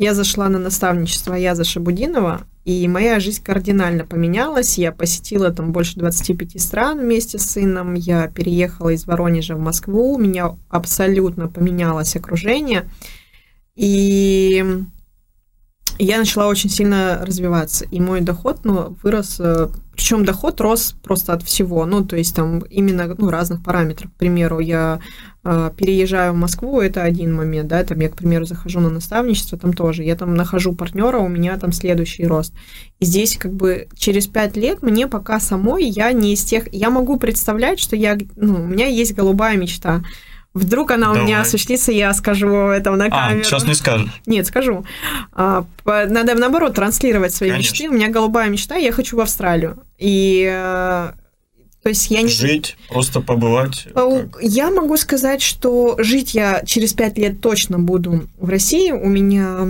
я 0.01 0.15
зашла 0.15 0.49
на 0.49 0.57
наставничество 0.57 1.35
Яза 1.35 1.63
Шабудинова, 1.63 2.41
и 2.65 2.87
моя 2.87 3.19
жизнь 3.19 3.43
кардинально 3.43 4.03
поменялась. 4.03 4.79
Я 4.79 4.91
посетила 4.91 5.51
там 5.51 5.71
больше 5.71 5.99
25 5.99 6.59
стран 6.59 6.99
вместе 7.01 7.37
с 7.37 7.43
сыном. 7.43 7.93
Я 7.93 8.27
переехала 8.27 8.89
из 8.89 9.05
Воронежа 9.05 9.55
в 9.55 9.59
Москву. 9.59 10.15
У 10.15 10.17
меня 10.17 10.57
абсолютно 10.69 11.47
поменялось 11.47 12.15
окружение. 12.15 12.89
И 13.75 14.65
я 15.99 16.17
начала 16.17 16.47
очень 16.47 16.71
сильно 16.71 17.23
развиваться. 17.23 17.85
И 17.85 18.01
мой 18.01 18.21
доход 18.21 18.61
ну, 18.63 18.97
вырос 19.03 19.37
э, 19.39 19.67
причем 20.01 20.25
доход 20.25 20.59
рос 20.61 20.95
просто 21.03 21.33
от 21.33 21.43
всего, 21.43 21.85
ну, 21.85 22.03
то 22.03 22.17
есть 22.17 22.35
там 22.35 22.61
именно 22.61 23.15
ну, 23.19 23.29
разных 23.29 23.63
параметров. 23.63 24.09
К 24.09 24.17
примеру, 24.17 24.57
я 24.57 24.99
э, 25.43 25.69
переезжаю 25.77 26.33
в 26.33 26.37
Москву, 26.37 26.81
это 26.81 27.03
один 27.03 27.35
момент, 27.35 27.67
да, 27.67 27.83
там 27.83 27.99
я, 27.99 28.09
к 28.09 28.15
примеру, 28.15 28.45
захожу 28.45 28.79
на 28.79 28.89
наставничество, 28.89 29.59
там 29.59 29.73
тоже, 29.73 30.03
я 30.03 30.15
там 30.15 30.33
нахожу 30.33 30.73
партнера, 30.73 31.19
у 31.19 31.27
меня 31.27 31.55
там 31.59 31.71
следующий 31.71 32.25
рост. 32.25 32.51
И 32.99 33.05
здесь 33.05 33.37
как 33.37 33.53
бы 33.53 33.89
через 33.95 34.25
пять 34.25 34.57
лет 34.57 34.81
мне 34.81 35.07
пока 35.07 35.39
самой, 35.39 35.83
я 35.85 36.11
не 36.13 36.33
из 36.33 36.43
тех, 36.43 36.73
я 36.73 36.89
могу 36.89 37.19
представлять, 37.19 37.79
что 37.79 37.95
я, 37.95 38.17
ну, 38.35 38.55
у 38.55 38.65
меня 38.65 38.87
есть 38.87 39.13
голубая 39.13 39.55
мечта, 39.55 40.01
Вдруг 40.53 40.91
она 40.91 41.07
Давай. 41.07 41.21
у 41.21 41.23
меня 41.23 41.41
осуществится, 41.41 41.91
я 41.93 42.13
скажу 42.13 42.49
этом 42.49 42.97
на 42.97 43.09
камеру. 43.09 43.41
А, 43.41 43.43
сейчас 43.43 43.65
не 43.65 43.73
скажешь. 43.73 44.09
Нет, 44.25 44.45
скажу. 44.47 44.85
А, 45.31 45.65
надо, 45.85 46.35
наоборот, 46.35 46.75
транслировать 46.75 47.33
свои 47.33 47.51
Конечно. 47.51 47.71
мечты. 47.71 47.89
У 47.89 47.93
меня 47.93 48.09
голубая 48.09 48.49
мечта, 48.49 48.75
я 48.75 48.91
хочу 48.91 49.15
в 49.15 49.21
Австралию. 49.21 49.77
И 49.97 50.45
э, 50.51 51.11
то 51.83 51.89
есть 51.89 52.11
я 52.11 52.21
не... 52.21 52.29
Жить, 52.29 52.77
просто 52.89 53.21
побывать? 53.21 53.87
Я 54.41 54.69
могу 54.71 54.97
сказать, 54.97 55.41
что 55.41 55.95
жить 55.99 56.33
я 56.33 56.63
через 56.65 56.93
пять 56.93 57.17
лет 57.17 57.41
точно 57.41 57.79
буду 57.79 58.27
в 58.37 58.49
России. 58.49 58.91
У 58.91 59.07
меня 59.07 59.67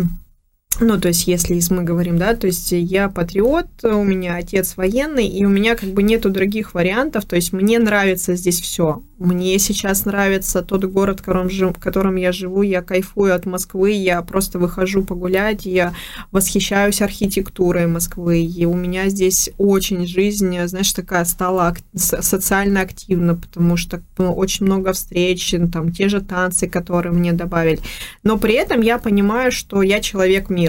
ну, 0.79 0.99
то 0.99 1.09
есть, 1.09 1.27
если 1.27 1.59
мы 1.69 1.83
говорим, 1.83 2.17
да, 2.17 2.35
то 2.35 2.47
есть 2.47 2.71
я 2.71 3.09
патриот, 3.09 3.67
у 3.83 4.03
меня 4.03 4.35
отец 4.37 4.77
военный, 4.77 5.27
и 5.27 5.45
у 5.45 5.49
меня 5.49 5.75
как 5.75 5.89
бы 5.89 6.01
нету 6.01 6.29
других 6.29 6.73
вариантов, 6.73 7.25
то 7.25 7.35
есть 7.35 7.53
мне 7.53 7.77
нравится 7.77 8.35
здесь 8.35 8.59
все. 8.61 9.03
Мне 9.19 9.59
сейчас 9.59 10.05
нравится 10.05 10.63
тот 10.63 10.85
город, 10.85 11.19
в 11.19 11.23
котором, 11.23 11.49
в 11.49 11.79
котором 11.79 12.15
я 12.15 12.31
живу, 12.31 12.63
я 12.63 12.81
кайфую 12.81 13.35
от 13.35 13.45
Москвы, 13.45 13.91
я 13.91 14.23
просто 14.23 14.57
выхожу 14.57 15.03
погулять, 15.03 15.67
я 15.67 15.93
восхищаюсь 16.31 17.03
архитектурой 17.03 17.85
Москвы, 17.85 18.41
и 18.41 18.65
у 18.65 18.73
меня 18.73 19.09
здесь 19.09 19.51
очень 19.59 20.07
жизнь, 20.07 20.57
знаешь, 20.65 20.91
такая 20.93 21.25
стала 21.25 21.75
социально 21.93 22.81
активна, 22.81 23.35
потому 23.35 23.77
что 23.77 24.01
ну, 24.17 24.33
очень 24.33 24.65
много 24.65 24.93
встреч, 24.93 25.53
там 25.71 25.91
те 25.91 26.09
же 26.09 26.21
танцы, 26.21 26.67
которые 26.67 27.13
мне 27.13 27.33
добавили. 27.33 27.79
Но 28.23 28.39
при 28.39 28.55
этом 28.55 28.81
я 28.81 28.97
понимаю, 28.97 29.51
что 29.51 29.83
я 29.83 29.99
человек 29.99 30.49
мира. 30.49 30.60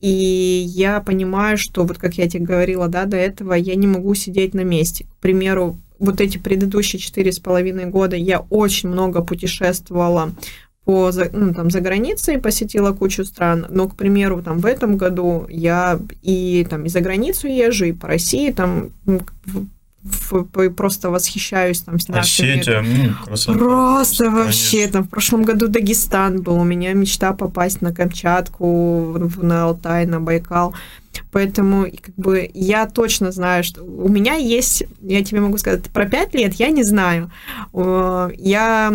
И 0.00 0.64
я 0.66 1.00
понимаю, 1.00 1.58
что, 1.58 1.84
вот 1.84 1.98
как 1.98 2.14
я 2.14 2.28
тебе 2.28 2.44
говорила, 2.44 2.88
да, 2.88 3.04
до 3.04 3.16
этого, 3.16 3.52
я 3.52 3.74
не 3.74 3.86
могу 3.86 4.14
сидеть 4.14 4.54
на 4.54 4.64
месте. 4.64 5.04
К 5.04 5.22
примеру, 5.22 5.76
вот 5.98 6.20
эти 6.20 6.38
предыдущие 6.38 6.98
четыре 6.98 7.32
с 7.32 7.38
половиной 7.38 7.86
года 7.86 8.16
я 8.16 8.40
очень 8.50 8.88
много 8.88 9.22
путешествовала 9.22 10.32
по, 10.84 11.12
ну, 11.32 11.52
там, 11.52 11.70
за 11.70 11.80
границей, 11.80 12.38
посетила 12.38 12.92
кучу 12.92 13.24
стран, 13.24 13.66
но, 13.68 13.88
к 13.88 13.96
примеру, 13.96 14.42
там, 14.42 14.58
в 14.58 14.66
этом 14.66 14.96
году 14.96 15.46
я 15.50 16.00
и, 16.22 16.66
там, 16.68 16.86
и 16.86 16.88
за 16.88 17.00
границу 17.00 17.46
езжу, 17.46 17.84
и 17.84 17.92
по 17.92 18.08
России, 18.08 18.50
там, 18.50 18.90
просто 20.76 21.10
восхищаюсь 21.10 21.80
там 21.82 21.98
с 21.98 22.08
нашими... 22.08 22.52
Осетия, 22.52 22.82
ну, 22.82 23.12
красота. 23.24 23.58
Просто 23.58 24.24
конечно. 24.24 24.44
вообще, 24.44 24.86
там, 24.88 25.04
в 25.04 25.08
прошлом 25.08 25.42
году 25.42 25.68
Дагестан 25.68 26.42
был, 26.42 26.54
у 26.54 26.64
меня 26.64 26.92
мечта 26.94 27.32
попасть 27.32 27.82
на 27.82 27.92
Камчатку, 27.92 29.30
на 29.42 29.64
Алтай, 29.64 30.06
на 30.06 30.20
Байкал. 30.20 30.74
Поэтому 31.32 31.86
как 32.00 32.14
бы 32.14 32.50
я 32.54 32.86
точно 32.86 33.30
знаю, 33.32 33.62
что 33.62 33.82
у 33.84 34.08
меня 34.08 34.34
есть, 34.34 34.84
я 35.02 35.22
тебе 35.22 35.40
могу 35.40 35.58
сказать, 35.58 35.84
про 35.90 36.06
пять 36.06 36.34
лет 36.34 36.54
я 36.54 36.70
не 36.70 36.82
знаю. 36.82 37.30
Я, 37.74 38.92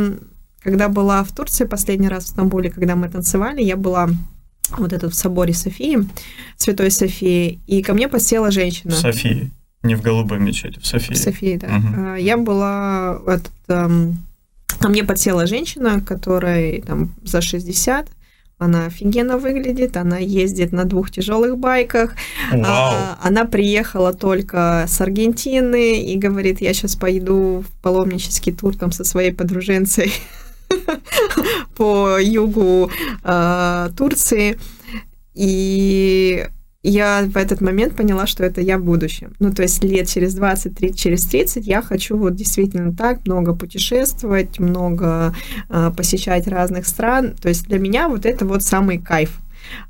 когда 0.63 0.89
была 0.89 1.23
в 1.23 1.31
Турции 1.31 1.65
последний 1.65 2.09
раз 2.09 2.25
в 2.25 2.29
Стамбуле, 2.29 2.71
когда 2.71 2.95
мы 2.95 3.09
танцевали, 3.09 3.61
я 3.61 3.75
была 3.75 4.09
вот 4.77 4.93
этот 4.93 5.13
в 5.13 5.15
соборе 5.15 5.53
Софии, 5.53 5.99
Святой 6.57 6.89
Софии, 6.89 7.59
и 7.67 7.83
ко 7.83 7.93
мне 7.93 8.07
подсела 8.07 8.49
женщина. 8.49 8.95
Софии. 8.95 9.51
Не 9.85 9.95
в 9.95 10.01
голубой 10.01 10.39
мечети, 10.39 10.79
в 10.79 10.85
Софии. 10.85 11.13
В 11.13 11.17
Софии, 11.17 11.57
да. 11.57 11.67
Угу. 11.67 12.15
Я 12.15 12.37
была... 12.37 13.21
Этот, 13.27 13.53
эм, 13.67 14.23
ко 14.79 14.89
мне 14.89 15.03
подсела 15.03 15.45
женщина, 15.45 16.01
которая 16.01 16.81
там 16.81 17.11
за 17.23 17.41
60, 17.41 18.07
она 18.57 18.85
офигенно 18.87 19.37
выглядит, 19.37 19.95
она 19.95 20.17
ездит 20.17 20.71
на 20.71 20.85
двух 20.85 21.11
тяжелых 21.11 21.57
байках. 21.57 22.15
Вау. 22.51 23.15
Она 23.21 23.45
приехала 23.45 24.11
только 24.11 24.85
с 24.87 24.99
Аргентины 25.01 26.01
и 26.01 26.17
говорит, 26.17 26.61
я 26.61 26.73
сейчас 26.73 26.95
пойду 26.95 27.63
в 27.67 27.81
паломнический 27.83 28.53
тур 28.53 28.75
там 28.75 28.91
со 28.91 29.03
своей 29.03 29.33
подруженцей 29.33 30.13
по 31.77 32.17
югу 32.17 32.89
э, 33.23 33.89
Турции. 33.95 34.57
И 35.35 36.47
я 36.89 37.23
в 37.27 37.37
этот 37.37 37.61
момент 37.61 37.95
поняла, 37.95 38.27
что 38.27 38.43
это 38.43 38.61
я 38.61 38.77
в 38.77 38.83
будущем. 38.83 39.33
Ну, 39.39 39.51
то 39.51 39.63
есть 39.63 39.83
лет 39.83 40.07
через 40.07 40.35
20, 40.35 40.75
30, 40.75 40.99
через 40.99 41.25
30 41.25 41.65
я 41.67 41.81
хочу 41.81 42.17
вот 42.17 42.35
действительно 42.35 42.95
так 42.95 43.25
много 43.25 43.55
путешествовать, 43.55 44.59
много 44.59 45.35
э, 45.69 45.91
посещать 45.95 46.47
разных 46.47 46.87
стран. 46.87 47.35
То 47.41 47.49
есть 47.49 47.67
для 47.67 47.79
меня 47.79 48.07
вот 48.07 48.25
это 48.25 48.45
вот 48.45 48.63
самый 48.63 48.99
кайф. 48.99 49.39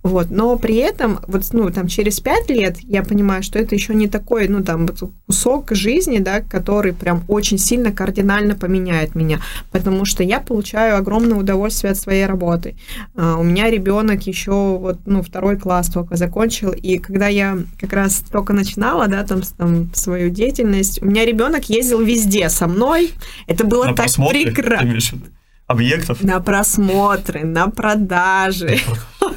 Вот. 0.04 0.30
Но 0.30 0.58
при 0.58 0.76
этом, 0.76 1.20
вот, 1.28 1.44
ну, 1.52 1.70
там, 1.72 1.88
через 1.88 2.20
пять 2.20 2.50
лет 2.50 2.78
я 2.82 3.04
понимаю, 3.04 3.44
что 3.44 3.60
это 3.60 3.76
еще 3.76 3.94
не 3.94 4.08
такой, 4.08 4.48
ну, 4.48 4.64
там, 4.64 4.88
вот 4.88 5.12
кусок 5.26 5.72
жизни, 5.72 6.20
да, 6.20 6.42
который 6.42 6.94
прям 6.94 7.24
очень 7.28 7.58
сильно 7.58 7.92
кардинально 7.92 8.56
поменяет 8.56 9.16
меня, 9.16 9.40
потому 9.72 10.06
что 10.06 10.24
я 10.24 10.40
получаю 10.40 10.98
огромное 10.98 11.38
удовольствие 11.38 11.92
от 11.92 11.98
своей 11.98 12.26
работы. 12.26 12.76
Uh, 13.16 13.40
у 13.40 13.44
меня 13.44 13.70
ребенок 13.70 14.24
еще 14.28 14.78
вот, 14.78 15.00
ну, 15.06 15.22
второй 15.22 15.58
класс 15.58 15.90
только 15.90 16.16
закончил, 16.16 16.72
и 16.72 16.98
когда 16.98 17.28
я 17.28 17.58
как 17.80 17.94
раз 17.94 18.24
только 18.32 18.54
начинала, 18.54 19.08
да, 19.08 19.24
там, 19.24 19.42
там 19.58 19.90
свою 19.94 20.30
деятельность, 20.30 21.02
у 21.02 21.06
меня 21.06 21.26
ребенок 21.26 21.66
ездил 21.70 22.02
везде 22.02 22.50
со 22.50 22.68
мной, 22.68 23.12
это 23.48 23.66
было 23.66 23.86
На 23.86 23.94
так 23.94 24.06
прекрасно 24.14 25.22
объектов? 25.68 26.24
На 26.24 26.40
просмотры, 26.40 27.44
на 27.44 27.70
продажи, 27.70 28.80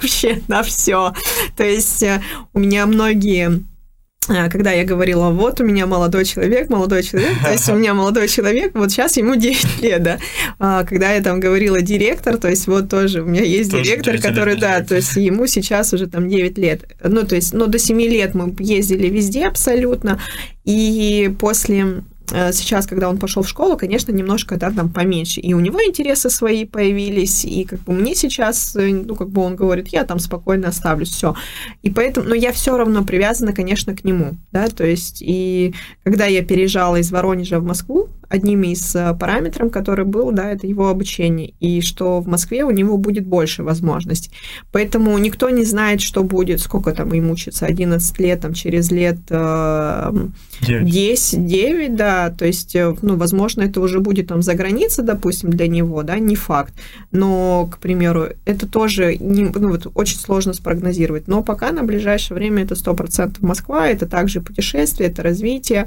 вообще 0.00 0.42
на 0.48 0.62
все. 0.62 1.12
То 1.56 1.64
есть 1.64 2.02
э, 2.02 2.20
у 2.52 2.58
меня 2.58 2.86
многие 2.86 3.64
э, 4.28 4.48
когда 4.50 4.72
я 4.72 4.84
говорила, 4.84 5.30
вот 5.30 5.60
у 5.60 5.64
меня 5.64 5.86
молодой 5.86 6.24
человек, 6.24 6.68
молодой 6.68 7.02
человек, 7.02 7.40
то 7.42 7.52
есть 7.52 7.68
у 7.68 7.74
меня 7.74 7.94
молодой 7.94 8.28
человек, 8.28 8.72
вот 8.74 8.90
сейчас 8.90 9.16
ему 9.16 9.36
9 9.36 9.80
лет, 9.82 10.02
да. 10.02 10.18
А, 10.58 10.84
когда 10.84 11.12
я 11.12 11.22
там 11.22 11.40
говорила 11.40 11.80
директор, 11.80 12.36
то 12.36 12.48
есть 12.48 12.66
вот 12.66 12.88
тоже 12.88 13.22
у 13.22 13.26
меня 13.26 13.42
есть 13.42 13.70
тоже 13.70 13.84
директор, 13.84 14.18
который, 14.18 14.56
да, 14.56 14.82
то 14.82 14.96
есть 14.96 15.16
ему 15.16 15.46
сейчас 15.46 15.92
уже 15.92 16.06
там 16.06 16.28
9 16.28 16.58
лет. 16.58 16.84
Ну, 17.02 17.26
то 17.26 17.34
есть, 17.34 17.54
ну, 17.54 17.66
до 17.66 17.78
7 17.78 18.00
лет 18.00 18.34
мы 18.34 18.54
ездили 18.58 19.08
везде 19.08 19.46
абсолютно, 19.46 20.20
и 20.64 21.34
после 21.38 22.02
сейчас, 22.30 22.86
когда 22.86 23.08
он 23.08 23.18
пошел 23.18 23.42
в 23.42 23.48
школу, 23.48 23.76
конечно, 23.76 24.12
немножко, 24.12 24.56
да, 24.56 24.70
там 24.70 24.90
поменьше. 24.90 25.40
И 25.40 25.54
у 25.54 25.60
него 25.60 25.82
интересы 25.82 26.30
свои 26.30 26.64
появились, 26.64 27.44
и 27.44 27.64
как 27.64 27.80
бы 27.80 27.92
мне 27.92 28.14
сейчас, 28.14 28.76
э, 28.76 28.88
ну, 28.90 29.14
как 29.14 29.30
бы 29.30 29.42
он 29.42 29.56
говорит, 29.56 29.88
я 29.88 30.04
там 30.04 30.18
спокойно 30.18 30.68
оставлюсь, 30.68 31.10
все. 31.10 31.34
И 31.82 31.90
поэтому, 31.90 32.28
но 32.28 32.34
я 32.34 32.52
все 32.52 32.76
равно 32.76 33.04
привязана, 33.04 33.52
конечно, 33.52 33.96
к 33.96 34.04
нему, 34.04 34.36
да, 34.52 34.68
то 34.68 34.84
есть, 34.84 35.22
и 35.22 35.74
когда 36.04 36.26
я 36.26 36.42
переезжала 36.42 36.96
из 36.96 37.10
Воронежа 37.10 37.60
в 37.60 37.64
Москву, 37.64 38.08
одним 38.28 38.62
из 38.62 38.94
э, 38.94 39.14
параметров, 39.18 39.72
который 39.72 40.04
был, 40.04 40.32
да, 40.32 40.50
это 40.50 40.66
его 40.66 40.88
обучение, 40.88 41.54
и 41.60 41.80
что 41.80 42.20
в 42.20 42.28
Москве 42.28 42.64
у 42.64 42.70
него 42.70 42.96
будет 42.96 43.26
больше 43.26 43.62
возможностей. 43.62 44.30
Поэтому 44.72 45.16
никто 45.18 45.50
не 45.50 45.64
знает, 45.64 46.00
что 46.00 46.22
будет, 46.22 46.60
сколько 46.60 46.92
там 46.92 47.12
ему 47.12 47.32
учится, 47.32 47.66
11 47.66 48.18
лет, 48.18 48.40
там, 48.40 48.52
через 48.52 48.90
лет 48.90 49.18
9. 49.28 50.32
10, 50.60 51.46
9, 51.46 51.96
да, 51.96 52.30
то 52.30 52.44
есть, 52.44 52.76
э, 52.76 52.94
ну, 53.02 53.16
возможно, 53.16 53.62
это 53.62 53.80
уже 53.80 54.00
будет 54.00 54.28
там 54.28 54.42
за 54.42 54.54
границей, 54.54 55.04
допустим, 55.04 55.50
для 55.50 55.66
него, 55.68 56.02
да, 56.02 56.18
не 56.18 56.36
факт, 56.36 56.74
но, 57.10 57.68
к 57.72 57.78
примеру, 57.78 58.28
это 58.44 58.68
тоже 58.68 59.16
не, 59.16 59.44
ну, 59.44 59.68
вот, 59.70 59.86
очень 59.94 60.18
сложно 60.18 60.52
спрогнозировать, 60.52 61.28
но 61.28 61.42
пока 61.42 61.72
на 61.72 61.82
ближайшее 61.82 62.36
время 62.36 62.64
это 62.64 62.74
100% 62.74 63.36
Москва, 63.40 63.88
это 63.88 64.06
также 64.06 64.40
путешествие, 64.40 65.08
это 65.08 65.22
развитие, 65.22 65.86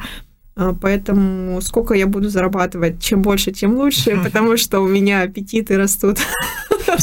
Поэтому 0.56 1.62
сколько 1.62 1.94
я 1.94 2.08
буду 2.08 2.30
зарабатывать, 2.30 3.02
чем 3.02 3.22
больше, 3.22 3.52
тем 3.52 3.76
лучше, 3.76 4.20
потому 4.24 4.58
что 4.58 4.80
у 4.82 4.88
меня 4.88 5.22
аппетиты 5.22 5.78
растут 5.78 6.20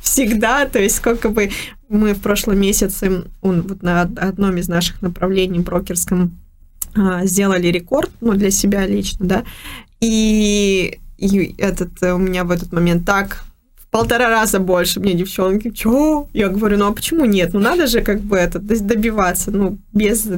всегда. 0.00 0.66
То 0.66 0.78
есть 0.78 0.96
сколько 0.96 1.28
бы 1.28 1.50
мы 1.88 2.14
в 2.14 2.20
прошлом 2.20 2.60
месяце 2.60 3.24
вот 3.42 3.82
на 3.82 4.02
одном 4.02 4.56
из 4.56 4.68
наших 4.68 5.02
направлений 5.02 5.58
брокерском 5.60 6.38
а, 6.94 7.24
сделали 7.26 7.68
рекорд, 7.68 8.10
ну, 8.20 8.34
для 8.34 8.50
себя 8.50 8.86
лично, 8.86 9.26
да, 9.26 9.44
и, 10.00 11.00
и 11.18 11.54
этот 11.58 12.00
у 12.02 12.18
меня 12.18 12.44
в 12.44 12.50
этот 12.50 12.72
момент 12.72 13.04
так 13.04 13.44
полтора 13.94 14.28
раза 14.28 14.58
больше 14.58 14.98
мне 14.98 15.14
девчонки. 15.14 15.70
Чё? 15.70 16.28
Я 16.32 16.48
говорю, 16.48 16.78
ну 16.78 16.88
а 16.88 16.92
почему 16.92 17.26
нет? 17.26 17.52
Ну 17.52 17.60
надо 17.60 17.86
же 17.86 18.02
как 18.02 18.20
бы 18.20 18.36
это 18.36 18.58
добиваться, 18.58 19.52
ну 19.52 19.78
без... 19.92 20.28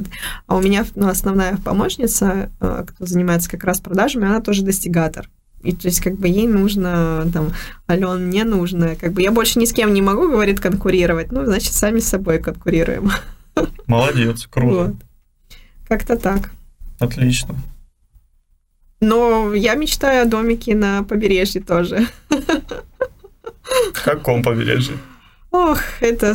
А 0.45 0.57
у 0.57 0.61
меня 0.61 0.85
ну, 0.93 1.07
основная 1.09 1.57
помощница, 1.57 2.51
э, 2.61 2.85
кто 2.87 3.05
занимается 3.07 3.49
как 3.49 3.63
раз 3.63 3.79
продажами, 3.79 4.27
она 4.27 4.41
тоже 4.41 4.61
достигатор. 4.61 5.27
И 5.63 5.71
то 5.71 5.87
есть 5.87 6.01
как 6.01 6.19
бы 6.19 6.27
ей 6.27 6.45
нужно, 6.47 7.27
там, 7.33 7.51
Ален, 7.89 8.27
мне 8.27 8.43
нужно, 8.43 8.95
как 8.95 9.13
бы 9.13 9.23
я 9.23 9.31
больше 9.31 9.57
ни 9.57 9.65
с 9.65 9.73
кем 9.73 9.91
не 9.91 10.03
могу, 10.03 10.29
говорит, 10.29 10.59
конкурировать. 10.59 11.31
Ну, 11.31 11.43
значит, 11.43 11.73
сами 11.73 11.97
с 11.97 12.07
собой 12.07 12.37
конкурируем. 12.37 13.09
Молодец, 13.87 14.45
круто. 14.47 14.75
Вот. 14.75 14.95
Как-то 15.87 16.15
так. 16.15 16.51
Отлично. 16.99 17.55
Но 19.01 19.51
я 19.55 19.73
мечтаю 19.73 20.21
о 20.21 20.25
домике 20.25 20.75
на 20.75 21.01
побережье 21.01 21.59
тоже. 21.59 22.07
В 23.93 24.03
каком 24.03 24.43
побережье? 24.43 24.97
Ох, 25.51 25.79
это... 26.01 26.33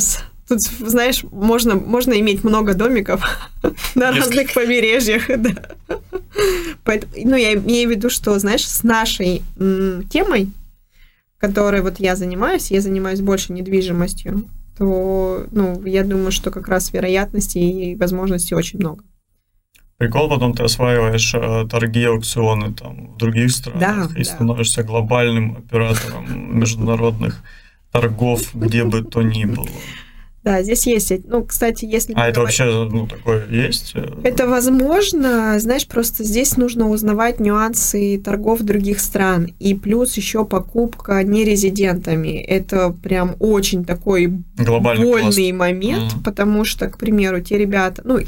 Тут, 0.48 0.60
знаешь, 0.60 1.22
можно, 1.30 1.76
можно 1.76 2.18
иметь 2.20 2.44
много 2.44 2.74
домиков 2.74 3.22
на 3.94 4.12
разных 4.12 4.52
побережьях. 4.52 5.22
Да. 5.36 5.52
Поэтому, 6.84 7.12
ну, 7.24 7.36
я 7.36 7.54
имею 7.54 7.88
в 7.88 7.92
виду, 7.92 8.10
что, 8.10 8.38
знаешь, 8.38 8.66
с 8.66 8.82
нашей 8.82 9.42
м, 9.58 10.08
темой, 10.08 10.50
которой 11.38 11.80
вот 11.80 12.00
я 12.00 12.16
занимаюсь, 12.16 12.70
я 12.70 12.80
занимаюсь 12.80 13.20
больше 13.20 13.52
недвижимостью, 13.52 14.44
то, 14.76 15.46
ну, 15.50 15.84
я 15.86 16.02
думаю, 16.02 16.32
что 16.32 16.50
как 16.50 16.68
раз 16.68 16.92
вероятностей 16.92 17.92
и 17.92 17.96
возможностей 17.96 18.54
очень 18.54 18.78
много. 18.78 19.04
Прикол, 20.02 20.28
потом 20.28 20.52
ты 20.52 20.64
осваиваешь 20.64 21.32
э, 21.32 21.64
торги, 21.70 22.04
аукционы 22.04 22.72
там 22.72 23.12
в 23.14 23.18
других 23.18 23.52
странах 23.52 24.08
да, 24.12 24.20
и 24.20 24.24
да. 24.24 24.30
становишься 24.30 24.82
глобальным 24.82 25.58
оператором 25.58 26.58
международных 26.58 27.40
торгов, 27.92 28.52
где 28.52 28.82
бы 28.82 29.04
то 29.04 29.22
ни 29.22 29.44
было. 29.44 29.68
Да, 30.44 30.62
здесь 30.62 30.86
есть. 30.86 31.12
Ну, 31.28 31.44
кстати, 31.44 31.84
если... 31.84 32.14
А 32.14 32.28
это 32.28 32.40
вообще, 32.40 32.64
ну, 32.64 33.06
такое 33.06 33.46
есть? 33.48 33.94
Это 34.24 34.48
возможно. 34.48 35.58
Знаешь, 35.60 35.86
просто 35.86 36.24
здесь 36.24 36.56
нужно 36.56 36.88
узнавать 36.90 37.38
нюансы 37.38 38.18
торгов 38.18 38.62
других 38.62 38.98
стран. 38.98 39.54
И 39.60 39.74
плюс 39.74 40.16
еще 40.16 40.44
покупка 40.44 41.22
нерезидентами. 41.22 42.40
Это 42.40 42.90
прям 42.90 43.36
очень 43.38 43.84
такой 43.84 44.42
Глобальный 44.56 45.08
больный 45.08 45.50
класс. 45.50 45.58
момент, 45.58 46.12
mm. 46.14 46.24
потому 46.24 46.64
что, 46.64 46.88
к 46.88 46.98
примеру, 46.98 47.40
те 47.40 47.56
ребята... 47.56 48.02
Ну, 48.04 48.18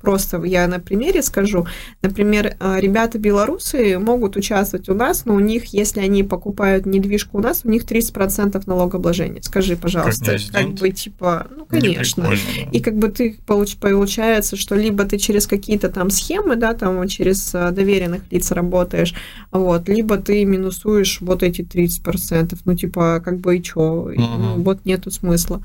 просто 0.00 0.40
я 0.44 0.68
на 0.68 0.78
примере 0.78 1.20
скажу. 1.20 1.66
Например, 2.00 2.54
э, 2.60 2.76
ребята 2.78 3.18
белорусы 3.18 3.98
могут 3.98 4.36
участвовать 4.36 4.88
у 4.88 4.94
нас, 4.94 5.24
но 5.24 5.34
у 5.34 5.40
них, 5.40 5.66
если 5.66 5.98
они 5.98 6.22
покупают 6.22 6.86
недвижку 6.86 7.38
у 7.38 7.40
нас, 7.40 7.62
у 7.64 7.68
них 7.68 7.84
30% 7.84 8.62
налогообложения. 8.66 9.42
Скажи, 9.42 9.76
пожалуйста, 9.76 10.36
как, 10.52 10.62
как 10.62 10.74
бы, 10.74 10.90
типа 10.90 11.48
ну, 11.56 11.64
конечно. 11.64 12.24
Да. 12.24 12.70
И 12.70 12.80
как 12.80 12.96
бы 12.96 13.08
ты 13.08 13.38
получ, 13.46 13.76
получается, 13.76 14.56
что 14.56 14.74
либо 14.74 15.04
ты 15.04 15.18
через 15.18 15.46
какие-то 15.46 15.88
там 15.88 16.10
схемы, 16.10 16.56
да, 16.56 16.74
там 16.74 17.08
через 17.08 17.54
э, 17.54 17.70
доверенных 17.70 18.22
лиц 18.30 18.50
работаешь, 18.50 19.14
вот, 19.50 19.88
либо 19.88 20.18
ты 20.18 20.44
минусуешь 20.44 21.20
вот 21.20 21.42
эти 21.42 21.62
30%. 21.62 22.58
Ну, 22.64 22.74
типа, 22.74 23.22
как 23.24 23.38
бы 23.38 23.56
и 23.56 23.62
чё, 23.62 24.10
uh-huh. 24.10 24.16
ну, 24.16 24.62
вот 24.62 24.84
нету 24.84 25.10
смысла. 25.10 25.62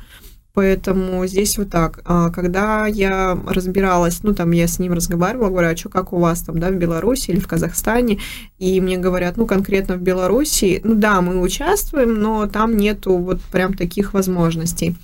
Поэтому 0.53 1.25
здесь 1.27 1.57
вот 1.57 1.69
так. 1.69 2.01
А 2.03 2.29
когда 2.29 2.85
я 2.85 3.37
разбиралась, 3.47 4.21
ну, 4.23 4.33
там 4.33 4.51
я 4.51 4.67
с 4.67 4.79
ним 4.79 4.93
разговаривала, 4.93 5.49
говорю, 5.49 5.69
а 5.69 5.77
что, 5.77 5.89
как 5.89 6.11
у 6.11 6.19
вас 6.19 6.41
там, 6.41 6.59
да, 6.59 6.69
в 6.69 6.75
Беларуси 6.75 7.31
или 7.31 7.39
в 7.39 7.47
Казахстане? 7.47 8.19
И 8.59 8.81
мне 8.81 8.97
говорят, 8.97 9.37
ну, 9.37 9.45
конкретно 9.45 9.95
в 9.95 10.01
Беларуси, 10.01 10.81
ну, 10.83 10.95
да, 10.95 11.21
мы 11.21 11.39
участвуем, 11.39 12.15
но 12.15 12.47
там 12.47 12.75
нету 12.75 13.17
вот 13.17 13.41
прям 13.41 13.73
таких 13.73 14.13
возможностей. 14.13 14.95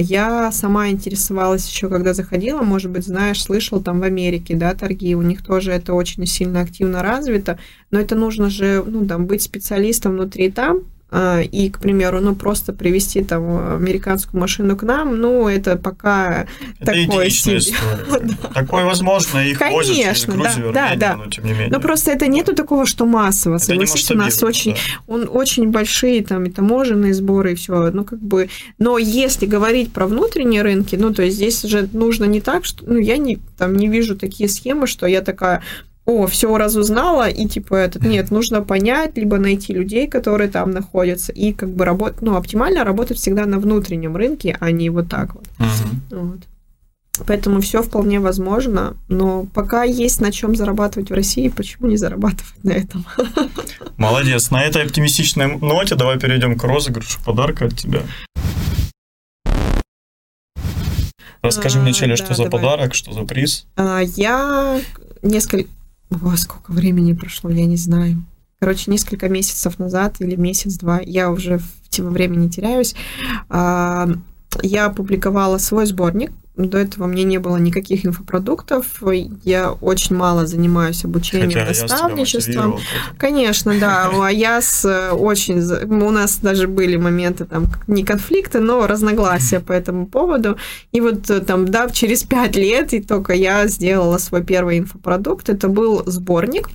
Я 0.00 0.52
сама 0.52 0.90
интересовалась 0.90 1.68
еще, 1.68 1.88
когда 1.88 2.14
заходила, 2.14 2.62
может 2.62 2.92
быть, 2.92 3.04
знаешь, 3.04 3.42
слышал 3.42 3.82
там 3.82 3.98
в 3.98 4.04
Америке, 4.04 4.54
да, 4.54 4.72
торги, 4.74 5.16
у 5.16 5.22
них 5.22 5.44
тоже 5.44 5.72
это 5.72 5.92
очень 5.92 6.24
сильно 6.24 6.60
активно 6.60 7.02
развито, 7.02 7.58
но 7.90 7.98
это 7.98 8.14
нужно 8.14 8.48
же, 8.48 8.84
ну, 8.86 9.04
там, 9.04 9.26
быть 9.26 9.42
специалистом 9.42 10.12
внутри 10.12 10.52
там, 10.52 10.82
и, 11.10 11.70
к 11.70 11.78
примеру, 11.78 12.20
ну, 12.20 12.34
просто 12.34 12.74
привести 12.74 13.24
там 13.24 13.76
американскую 13.76 14.40
машину 14.40 14.76
к 14.76 14.82
нам, 14.82 15.16
ну, 15.16 15.48
это 15.48 15.76
пока 15.76 16.46
это 16.80 16.92
такое 16.92 17.30
себе. 17.30 17.60
Такое 18.54 18.84
возможно, 18.84 19.38
их 19.38 19.58
Конечно, 19.58 20.34
Грузию, 20.34 20.72
да, 20.72 20.90
Армению, 20.90 21.00
да, 21.00 21.16
но 21.16 21.26
тем 21.30 21.44
не 21.44 21.52
менее. 21.52 21.70
Но 21.70 21.80
просто 21.80 22.10
это 22.10 22.26
нету 22.26 22.54
такого, 22.54 22.84
что 22.84 23.06
массово, 23.06 23.58
согласись, 23.58 24.10
у 24.10 24.14
нас 24.14 24.42
очень, 24.42 24.72
да. 24.72 24.78
он, 25.06 25.28
очень 25.32 25.70
большие 25.70 26.22
там 26.22 26.44
и 26.44 26.50
таможенные 26.50 27.14
сборы, 27.14 27.52
и 27.52 27.54
все, 27.54 27.90
ну, 27.90 28.04
как 28.04 28.20
бы, 28.20 28.50
но 28.78 28.98
если 28.98 29.46
говорить 29.46 29.92
про 29.92 30.06
внутренние 30.06 30.62
рынки, 30.62 30.96
ну, 30.96 31.14
то 31.14 31.22
есть 31.22 31.36
здесь 31.36 31.62
же 31.62 31.88
нужно 31.92 32.26
не 32.26 32.40
так, 32.40 32.64
что, 32.64 32.84
ну, 32.86 32.98
я 32.98 33.16
не, 33.16 33.38
там 33.56 33.76
не 33.76 33.88
вижу 33.88 34.16
такие 34.16 34.48
схемы, 34.48 34.86
что 34.86 35.06
я 35.06 35.22
такая, 35.22 35.62
о, 36.08 36.26
все 36.26 36.56
разузнала, 36.56 37.28
и 37.28 37.46
типа 37.46 37.74
этот, 37.74 38.02
нет, 38.02 38.30
нужно 38.30 38.62
понять, 38.62 39.18
либо 39.18 39.36
найти 39.36 39.74
людей, 39.74 40.08
которые 40.08 40.48
там 40.48 40.70
находятся, 40.70 41.32
и 41.32 41.52
как 41.52 41.68
бы 41.68 41.84
работать, 41.84 42.22
ну, 42.22 42.34
оптимально 42.34 42.82
работать 42.82 43.18
всегда 43.18 43.44
на 43.44 43.58
внутреннем 43.58 44.16
рынке, 44.16 44.56
а 44.58 44.70
не 44.70 44.88
вот 44.88 45.10
так 45.10 45.34
вот. 45.34 45.44
Uh-huh. 45.58 46.22
вот. 46.22 46.38
Поэтому 47.26 47.60
все 47.60 47.82
вполне 47.82 48.20
возможно, 48.20 48.96
но 49.08 49.44
пока 49.52 49.82
есть 49.82 50.22
на 50.22 50.32
чем 50.32 50.56
зарабатывать 50.56 51.10
в 51.10 51.14
России, 51.14 51.48
почему 51.48 51.88
не 51.88 51.98
зарабатывать 51.98 52.64
на 52.64 52.72
этом? 52.72 53.04
Молодец. 53.98 54.50
На 54.50 54.62
этой 54.62 54.84
оптимистичной 54.84 55.58
ноте 55.58 55.94
давай 55.94 56.18
перейдем 56.18 56.56
к 56.56 56.64
розыгрышу 56.64 57.18
подарка 57.22 57.66
от 57.66 57.76
тебя. 57.76 58.00
Расскажи 61.42 61.78
а, 61.78 61.82
вначале, 61.82 62.16
да, 62.16 62.24
что 62.24 62.34
за 62.34 62.44
давай. 62.44 62.50
подарок, 62.50 62.94
что 62.94 63.12
за 63.12 63.24
приз. 63.24 63.66
А, 63.76 64.00
я 64.00 64.80
несколько 65.20 65.68
о, 66.10 66.36
сколько 66.36 66.72
времени 66.72 67.12
прошло, 67.12 67.50
я 67.50 67.66
не 67.66 67.76
знаю. 67.76 68.24
Короче, 68.60 68.90
несколько 68.90 69.28
месяцев 69.28 69.78
назад 69.78 70.16
или 70.20 70.34
месяц-два, 70.34 71.00
я 71.00 71.30
уже 71.30 71.58
в 71.58 71.88
тему 71.90 72.10
времени 72.10 72.48
теряюсь, 72.48 72.94
а, 73.48 74.08
я 74.62 74.86
опубликовала 74.86 75.58
свой 75.58 75.86
сборник. 75.86 76.32
До 76.58 76.76
этого 76.76 77.06
мне 77.06 77.22
не 77.22 77.38
было 77.38 77.56
никаких 77.56 78.04
инфопродуктов. 78.04 79.00
Я 79.44 79.70
очень 79.70 80.16
мало 80.16 80.44
занимаюсь 80.44 81.04
обучением, 81.04 81.52
Хотя 81.52 81.82
наставничеством. 81.82 82.80
Конечно, 83.16 83.78
да. 83.78 84.10
А 84.18 84.30
я 84.30 84.60
с 84.60 85.12
очень... 85.12 85.60
У 85.60 86.10
нас 86.10 86.38
даже 86.38 86.66
были 86.66 86.96
моменты 86.96 87.44
там 87.44 87.66
не 87.86 88.04
конфликты, 88.04 88.58
но 88.58 88.86
разногласия 88.86 89.60
по 89.60 89.72
этому 89.72 90.06
поводу. 90.06 90.56
И 90.92 91.00
вот 91.00 91.30
э, 91.30 91.40
там, 91.40 91.68
да, 91.68 91.88
через 91.88 92.24
пять 92.24 92.56
лет 92.56 92.92
и 92.92 93.00
только 93.00 93.34
я 93.34 93.66
сделала 93.68 94.18
свой 94.18 94.42
первый 94.42 94.78
инфопродукт. 94.78 95.48
Это 95.48 95.68
был 95.68 96.02
сборник 96.06 96.68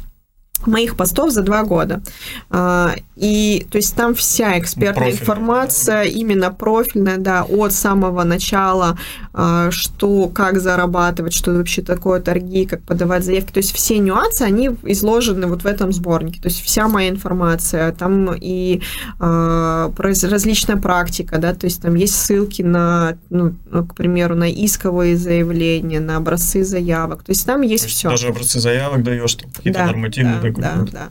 моих 0.67 0.95
постов 0.95 1.31
за 1.31 1.41
два 1.41 1.63
года. 1.63 2.01
А, 2.49 2.95
и 3.15 3.65
то 3.69 3.77
есть 3.77 3.95
там 3.95 4.15
вся 4.15 4.59
экспертная 4.59 5.09
профильная. 5.09 5.21
информация, 5.21 6.03
именно 6.03 6.51
профильная, 6.51 7.17
да, 7.17 7.43
от 7.43 7.73
самого 7.73 8.23
начала, 8.23 8.97
а, 9.33 9.71
что, 9.71 10.27
как 10.29 10.59
зарабатывать, 10.59 11.33
что 11.33 11.51
вообще 11.53 11.81
такое 11.81 12.19
торги, 12.19 12.65
как 12.65 12.81
подавать 12.81 13.23
заявки. 13.23 13.51
То 13.51 13.59
есть 13.59 13.73
все 13.73 13.97
нюансы, 13.99 14.41
они 14.41 14.71
изложены 14.83 15.47
вот 15.47 15.63
в 15.63 15.65
этом 15.65 15.91
сборнике. 15.91 16.41
То 16.41 16.47
есть 16.47 16.61
вся 16.63 16.87
моя 16.87 17.09
информация, 17.09 17.91
там 17.91 18.33
и 18.33 18.81
а, 19.19 19.91
различная 19.97 20.77
практика, 20.77 21.37
да, 21.37 21.53
то 21.53 21.65
есть 21.65 21.81
там 21.81 21.95
есть 21.95 22.15
ссылки 22.15 22.61
на, 22.61 23.17
ну, 23.29 23.53
к 23.71 23.95
примеру, 23.95 24.35
на 24.35 24.51
исковые 24.51 25.17
заявления, 25.17 25.99
на 25.99 26.17
образцы 26.17 26.63
заявок. 26.63 27.23
То 27.23 27.31
есть 27.31 27.45
там 27.45 27.61
есть, 27.61 27.85
есть 27.85 27.95
все. 27.95 28.09
Даже 28.09 28.27
образцы 28.27 28.59
заявок 28.59 29.03
даешь, 29.03 29.37
какие-то 29.55 29.79
да, 29.79 29.85
нормативные 29.87 30.35
да, 30.35 30.41
да, 30.57 30.85
да. 30.91 31.09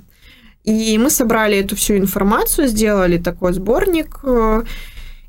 И 0.65 0.97
мы 0.99 1.11
собрали 1.11 1.59
эту 1.59 1.75
всю 1.75 1.97
информацию, 1.97 2.69
сделали 2.69 3.19
такой 3.19 3.53
сборник 3.53 4.21
э, 4.23 4.63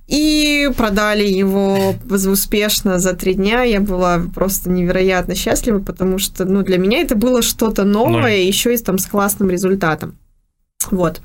и 0.07 0.70
продали 0.78 1.24
его 1.24 1.95
успешно 2.09 2.99
за 2.99 3.14
три 3.14 3.34
дня. 3.34 3.64
Я 3.64 3.82
была 3.82 4.22
просто 4.34 4.70
невероятно 4.70 5.34
счастлива, 5.34 5.80
потому 5.80 6.20
что 6.20 6.45
ну, 6.45 6.61
для 6.61 6.78
меня 6.78 7.01
это 7.01 7.16
было 7.16 7.41
что-то 7.41 7.84
новое, 7.84 8.22
ну, 8.22 8.28
еще 8.28 8.76
и 8.76 8.78
там 8.78 8.99
с 8.99 9.07
классным 9.07 9.49
результатом. 9.49 10.18
Вот. 10.91 11.22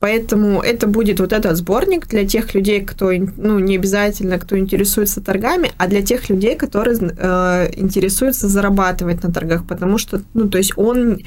Поэтому 0.00 0.60
это 0.60 0.86
будет 0.86 1.20
вот 1.20 1.32
этот 1.32 1.56
сборник 1.56 2.08
для 2.08 2.26
тех 2.26 2.54
людей, 2.54 2.84
кто, 2.84 3.10
ну, 3.36 3.58
не 3.58 3.76
обязательно, 3.76 4.38
кто 4.38 4.58
интересуется 4.58 5.20
торгами, 5.20 5.72
а 5.78 5.86
для 5.86 6.02
тех 6.02 6.28
людей, 6.28 6.56
которые 6.56 6.98
э, 6.98 7.70
интересуются 7.76 8.48
зарабатывать 8.48 9.22
на 9.22 9.32
торгах, 9.32 9.66
потому 9.66 9.98
что, 9.98 10.22
ну, 10.34 10.48
то 10.48 10.58
есть 10.58 10.72
он 10.76 11.20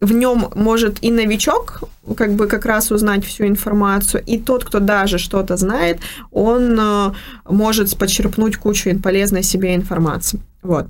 в 0.00 0.12
нем 0.12 0.50
может 0.54 1.02
и 1.02 1.10
новичок 1.10 1.84
как 2.16 2.34
бы 2.34 2.46
как 2.46 2.66
раз 2.66 2.90
узнать 2.90 3.24
всю 3.24 3.46
информацию, 3.46 4.22
и 4.24 4.38
тот, 4.38 4.64
кто 4.64 4.78
даже 4.78 5.18
что-то 5.18 5.56
знает, 5.56 6.00
он 6.30 6.78
э, 6.78 7.12
может 7.48 7.96
почерпнуть 7.96 8.56
кучу 8.56 8.96
полезной 9.00 9.42
себе 9.42 9.74
информации. 9.74 10.40
Вот. 10.62 10.86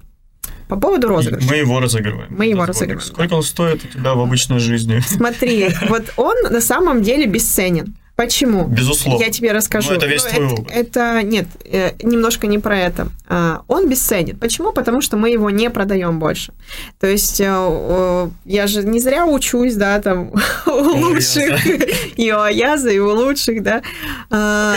По 0.69 0.77
поводу 0.77 1.09
розыгрыша. 1.09 1.49
Мы 1.49 1.57
его 1.57 1.81
разыгрываем. 1.81 2.27
Мы 2.31 2.47
его 2.47 2.67
разыгрываем. 2.67 3.01
Сколько 3.01 3.35
он 3.35 3.43
стоит 3.43 3.85
у 3.85 3.89
тебя 3.89 4.15
в 4.15 4.21
обычной 4.21 4.59
жизни? 4.59 5.01
Смотри, 5.07 5.69
вот 5.89 6.13
он 6.17 6.35
на 6.51 6.61
самом 6.61 7.03
деле 7.03 7.27
бесценен. 7.27 7.95
Почему? 8.17 8.65
Безусловно. 8.67 9.23
Я 9.23 9.31
тебе 9.31 9.53
расскажу. 9.53 9.91
Ну, 9.91 9.97
это 9.97 10.07
весь 10.07 10.25
ну, 10.25 10.31
твой 10.31 10.47
это, 10.47 10.55
опыт. 10.55 10.75
Это, 10.75 11.23
нет, 11.23 11.47
э, 11.65 11.93
немножко 12.03 12.47
не 12.47 12.59
про 12.59 12.79
это. 12.79 13.09
А, 13.29 13.63
он 13.69 13.91
бесценен. 13.91 14.39
Почему? 14.39 14.73
Потому 14.73 15.03
что 15.03 15.19
мы 15.19 15.29
его 15.29 15.51
не 15.51 15.69
продаем 15.69 16.19
больше. 16.19 16.55
То 16.99 17.07
есть 17.07 17.41
э, 17.41 18.31
я 18.47 18.67
же 18.67 18.85
не 18.85 19.01
зря 19.01 19.27
учусь, 19.27 19.75
да, 19.75 20.01
там, 20.01 20.33
у 20.67 20.71
лучших, 20.71 21.67
и 22.17 22.33
у 22.33 22.41
Аяза, 22.41 22.89
и 22.89 22.99
у 22.99 23.11
лучших, 23.11 23.63
да. 23.63 23.83
А, 24.31 24.77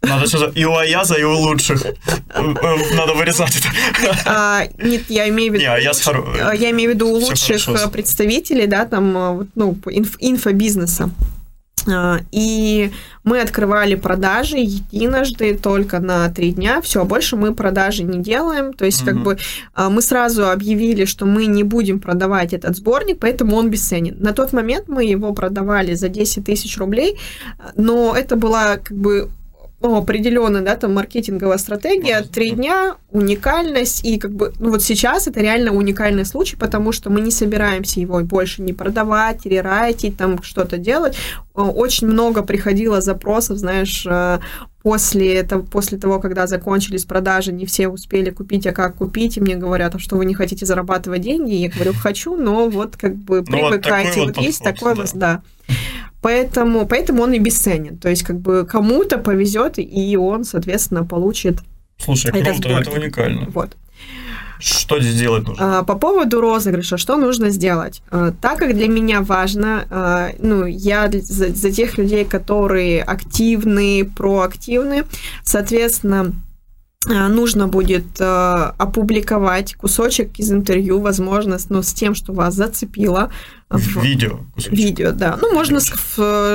надо 0.00 0.26
что-то 0.26 0.58
и 0.58 0.64
у 0.64 0.74
Аяза, 0.74 1.14
и 1.16 1.22
у 1.22 1.36
лучших. 1.36 1.84
Надо 2.34 3.12
вырезать 3.14 3.56
это. 3.56 3.68
А, 4.24 4.64
нет, 4.78 5.02
я 5.08 5.28
имею 5.28 5.52
в 5.52 5.54
виду... 5.54 5.64
Не, 5.64 5.70
Аяз 5.70 6.00
хоро... 6.00 6.54
Я 6.54 6.70
имею 6.70 6.90
в 6.90 6.94
виду 6.94 7.08
у 7.08 7.16
лучших 7.16 7.92
представителей, 7.92 8.66
да, 8.66 8.86
там, 8.86 9.48
ну, 9.54 9.76
инф, 9.86 10.16
инфобизнеса. 10.18 11.10
А, 11.88 12.20
и 12.30 12.90
мы 13.24 13.40
открывали 13.40 13.94
продажи 13.94 14.58
единожды 14.58 15.56
только 15.56 15.98
на 16.00 16.28
три 16.28 16.52
дня. 16.52 16.80
Все, 16.80 17.04
больше 17.04 17.36
мы 17.36 17.54
продажи 17.54 18.02
не 18.02 18.22
делаем. 18.22 18.72
То 18.72 18.84
есть, 18.84 19.02
mm-hmm. 19.02 19.06
как 19.06 19.22
бы 19.22 19.38
а, 19.74 19.90
мы 19.90 20.02
сразу 20.02 20.48
объявили, 20.48 21.04
что 21.04 21.26
мы 21.26 21.46
не 21.46 21.64
будем 21.64 22.00
продавать 22.00 22.52
этот 22.52 22.76
сборник, 22.76 23.18
поэтому 23.20 23.56
он 23.56 23.70
бесценен. 23.70 24.16
На 24.18 24.32
тот 24.32 24.52
момент 24.52 24.88
мы 24.88 25.04
его 25.04 25.32
продавали 25.32 25.94
за 25.94 26.08
10 26.08 26.44
тысяч 26.44 26.76
рублей, 26.78 27.18
но 27.76 28.14
это 28.16 28.36
была 28.36 28.76
как 28.76 28.96
бы 28.96 29.30
ну, 29.82 29.96
определенная, 29.96 30.62
да, 30.62 30.76
там 30.76 30.94
маркетинговая 30.94 31.58
стратегия, 31.58 32.22
три 32.22 32.50
дня, 32.50 32.96
уникальность, 33.10 34.04
и 34.04 34.18
как 34.18 34.32
бы, 34.32 34.52
ну 34.58 34.70
вот 34.70 34.82
сейчас 34.82 35.26
это 35.26 35.40
реально 35.40 35.72
уникальный 35.72 36.24
случай, 36.24 36.56
потому 36.56 36.92
что 36.92 37.10
мы 37.10 37.20
не 37.20 37.30
собираемся 37.30 38.00
его 38.00 38.20
больше 38.20 38.62
не 38.62 38.72
продавать, 38.72 39.44
рерайтить, 39.44 40.16
там 40.16 40.42
что-то 40.42 40.78
делать. 40.78 41.16
Очень 41.54 42.06
много 42.06 42.42
приходило 42.42 43.00
запросов, 43.00 43.58
знаешь, 43.58 44.06
э, 44.08 44.38
после, 44.82 45.34
этого, 45.34 45.62
после 45.62 45.98
того, 45.98 46.20
когда 46.20 46.46
закончились 46.46 47.04
продажи, 47.04 47.52
не 47.52 47.66
все 47.66 47.88
успели 47.88 48.30
купить, 48.30 48.66
а 48.66 48.72
как 48.72 48.96
купить, 48.96 49.36
и 49.36 49.40
мне 49.40 49.56
говорят, 49.56 49.94
а 49.94 49.98
что 49.98 50.16
вы 50.16 50.24
не 50.24 50.34
хотите 50.34 50.64
зарабатывать 50.64 51.22
деньги? 51.22 51.54
Я 51.54 51.68
говорю, 51.68 51.92
хочу, 51.92 52.36
но 52.36 52.68
вот 52.68 52.96
как 52.96 53.16
бы 53.16 53.42
привыкайте, 53.42 54.20
ну, 54.20 54.26
вот, 54.26 54.28
вот, 54.28 54.36
вот 54.36 54.44
есть 54.44 54.62
такой 54.62 54.94
да. 54.94 55.04
да. 55.14 55.42
Поэтому, 56.22 56.86
поэтому 56.86 57.22
он 57.22 57.32
и 57.32 57.38
бесценен. 57.38 57.98
То 57.98 58.08
есть, 58.08 58.22
как 58.22 58.40
бы 58.40 58.64
кому-то 58.64 59.18
повезет, 59.18 59.74
и 59.76 60.16
он, 60.16 60.44
соответственно, 60.44 61.04
получит. 61.04 61.58
Слушай, 61.98 62.30
круто, 62.32 62.68
это 62.68 62.90
уникально. 62.90 63.48
Вот. 63.50 63.76
Что 64.60 65.00
здесь 65.00 65.16
делать 65.16 65.44
нужно? 65.46 65.80
А, 65.80 65.82
по 65.82 65.96
поводу 65.96 66.40
розыгрыша, 66.40 66.96
что 66.96 67.16
нужно 67.16 67.50
сделать? 67.50 68.00
А, 68.12 68.32
так 68.40 68.58
как 68.58 68.76
для 68.76 68.86
меня 68.86 69.20
важно, 69.20 69.84
а, 69.90 70.28
ну, 70.38 70.64
я 70.66 71.10
за, 71.10 71.48
за 71.48 71.72
тех 71.72 71.98
людей, 71.98 72.24
которые 72.24 73.02
активны, 73.02 74.04
проактивны, 74.04 75.04
соответственно, 75.42 76.32
нужно 77.06 77.68
будет 77.68 78.20
опубликовать 78.20 79.74
кусочек 79.74 80.38
из 80.38 80.52
интервью, 80.52 81.00
возможно, 81.00 81.58
но 81.68 81.82
с 81.82 81.92
тем, 81.92 82.14
что 82.14 82.32
вас 82.32 82.54
зацепило, 82.54 83.30
Видео. 84.02 84.40
Кусочек. 84.54 84.78
Видео, 84.78 85.12
да. 85.12 85.38
Ну, 85.40 85.52
можно, 85.54 85.80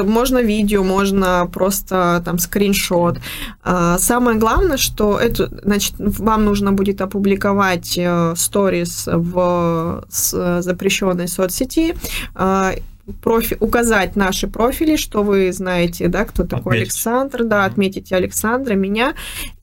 можно 0.04 0.42
видео, 0.42 0.84
можно 0.84 1.50
просто 1.52 2.22
там 2.24 2.38
скриншот. 2.38 3.20
А, 3.64 3.98
самое 3.98 4.38
главное, 4.38 4.78
что 4.78 5.20
это, 5.20 5.50
значит, 5.64 5.96
вам 5.98 6.46
нужно 6.46 6.74
будет 6.74 7.02
опубликовать 7.02 7.98
э, 7.98 8.34
сторис 8.38 9.08
в 9.08 10.06
запрещенной 10.10 11.28
соцсети, 11.28 11.96
а, 12.36 12.74
профи, 13.22 13.58
указать 13.60 14.16
наши 14.16 14.48
профили, 14.48 14.96
что 14.96 15.24
вы 15.24 15.52
знаете, 15.52 16.08
да, 16.08 16.26
кто 16.26 16.44
такой 16.44 16.74
Отметить. 16.74 16.94
Александр, 16.94 17.44
да, 17.44 17.66
отметите 17.66 18.16
Александра, 18.16 18.74
меня, 18.74 19.14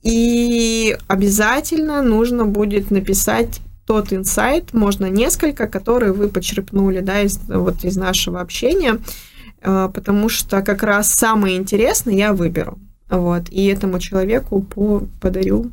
и 0.03 0.97
обязательно 1.07 2.01
нужно 2.01 2.45
будет 2.45 2.91
написать 2.91 3.61
тот 3.85 4.11
инсайт, 4.13 4.73
можно 4.73 5.05
несколько, 5.05 5.67
которые 5.67 6.11
вы 6.11 6.27
почерпнули, 6.27 7.01
да, 7.01 7.21
из, 7.21 7.37
вот 7.47 7.83
из 7.83 7.95
нашего 7.97 8.41
общения, 8.41 8.99
э, 9.61 9.89
потому 9.93 10.27
что 10.29 10.61
как 10.61 10.81
раз 10.81 11.13
самое 11.13 11.57
интересное 11.57 12.15
я 12.15 12.33
выберу, 12.33 12.79
вот, 13.09 13.49
и 13.49 13.65
этому 13.67 13.99
человеку 13.99 14.61
по 14.61 15.03
подарю 15.21 15.71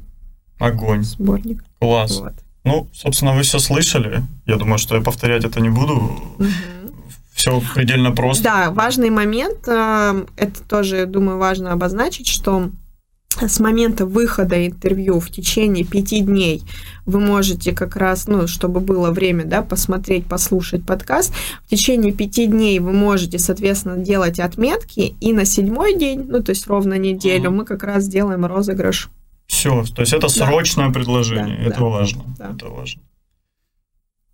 Огонь. 0.58 1.02
сборник. 1.02 1.64
Класс. 1.80 2.20
Вот. 2.20 2.34
Ну, 2.64 2.88
собственно, 2.92 3.34
вы 3.34 3.42
все 3.42 3.58
слышали. 3.58 4.22
Я 4.46 4.56
думаю, 4.56 4.78
что 4.78 4.94
я 4.94 5.00
повторять 5.00 5.44
это 5.44 5.60
не 5.60 5.68
буду. 5.70 5.94
Угу. 5.94 6.46
Все 7.43 7.61
предельно 7.74 8.12
просто. 8.12 8.45
Да, 8.45 8.70
важный 8.70 9.11
момент, 9.11 9.66
э, 9.66 10.26
это 10.36 10.62
тоже, 10.62 11.07
думаю, 11.07 11.38
важно 11.38 11.72
обозначить, 11.72 12.28
что 12.28 12.70
с 13.40 13.59
момента 13.59 14.07
выхода 14.07 14.64
интервью 14.64 15.18
в 15.18 15.28
течение 15.28 15.84
пяти 15.84 16.20
дней 16.20 16.62
вы 17.05 17.18
можете 17.18 17.72
как 17.72 17.97
раз, 17.97 18.28
ну, 18.28 18.47
чтобы 18.47 18.78
было 18.78 19.11
время, 19.11 19.45
да, 19.45 19.62
посмотреть, 19.62 20.24
послушать 20.26 20.86
подкаст, 20.86 21.34
в 21.66 21.68
течение 21.68 22.12
пяти 22.12 22.47
дней 22.47 22.78
вы 22.78 22.93
можете, 22.93 23.40
соответственно, 23.40 23.97
делать 23.97 24.38
отметки, 24.38 25.16
и 25.20 25.32
на 25.32 25.45
седьмой 25.45 25.99
день, 25.99 26.24
ну, 26.28 26.45
то 26.45 26.51
есть 26.51 26.68
ровно 26.68 26.97
неделю, 26.97 27.51
мы 27.51 27.64
как 27.64 27.82
раз 27.82 28.07
делаем 28.07 28.47
розыгрыш. 28.47 29.11
Все, 29.49 29.84
то 29.93 30.03
есть 30.03 30.12
это 30.12 30.28
срочное 30.28 30.86
да. 30.86 30.93
предложение, 30.93 31.57
да, 31.57 31.62
это 31.64 31.80
да, 31.80 31.86
важно, 31.86 32.22
да. 32.38 32.53
это 32.55 32.68
важно. 32.68 33.03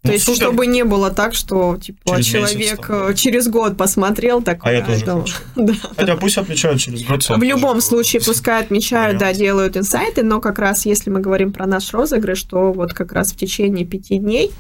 То 0.03 0.09
ну, 0.09 0.13
есть, 0.13 0.27
супер. 0.27 0.43
чтобы 0.43 0.67
не 0.69 0.85
было 0.85 1.11
так, 1.11 1.35
что 1.35 1.77
типа 1.77 2.23
через 2.23 2.27
человек 2.27 2.57
месяц, 2.57 2.79
э, 2.89 3.15
через 3.17 3.49
год 3.49 3.77
посмотрел 3.77 4.41
такой. 4.41 4.71
А 4.71 4.75
я 4.77 4.85
тоже 4.85 5.01
это... 5.01 5.25
да. 5.57 5.73
Хотя 5.97 6.17
пусть 6.17 6.39
отмечают 6.39 6.81
через 6.81 7.03
год. 7.03 7.29
В 7.29 7.43
любом 7.43 7.81
случае, 7.81 8.23
пускай 8.23 8.63
отмечают, 8.63 9.19
да, 9.19 9.33
делают 9.33 9.77
инсайты, 9.77 10.23
но 10.23 10.41
как 10.41 10.61
раз 10.61 10.87
если 10.87 11.11
мы 11.11 11.19
говорим 11.19 11.53
про 11.53 11.67
наш 11.67 11.93
розыгрыш, 11.93 12.45
то 12.45 12.73
вот 12.73 12.95
как 12.95 13.13
раз 13.13 13.33
в 13.33 13.37
течение 13.37 13.85
пяти 13.85 14.19
дней 14.19 14.53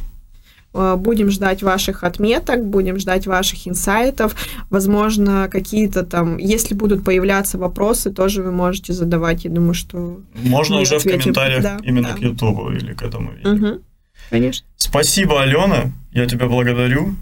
э, 0.74 0.96
будем 0.96 1.30
ждать 1.30 1.62
ваших 1.62 2.02
отметок, 2.02 2.66
будем 2.66 2.98
ждать 2.98 3.28
ваших 3.28 3.68
инсайтов. 3.68 4.34
Возможно, 4.70 5.48
какие-то 5.48 6.02
там, 6.02 6.38
если 6.38 6.74
будут 6.74 7.04
появляться 7.04 7.58
вопросы, 7.58 8.10
тоже 8.10 8.42
вы 8.42 8.50
можете 8.50 8.92
задавать. 8.92 9.44
Я 9.44 9.52
думаю, 9.52 9.74
что... 9.74 10.20
Можно 10.34 10.80
уже 10.80 10.96
ответим. 10.96 11.20
в 11.20 11.22
комментариях 11.22 11.62
да, 11.62 11.78
именно 11.84 12.08
да. 12.08 12.14
к 12.14 12.18
YouTube 12.18 12.72
или 12.72 12.92
к 12.92 13.02
этому 13.02 13.34
видео. 13.34 13.52
Угу. 13.52 13.82
Конечно. 14.30 14.66
Спасибо, 14.76 15.42
Алена. 15.42 15.92
Я 16.12 16.26
тебя 16.26 16.46
благодарю. 16.46 17.16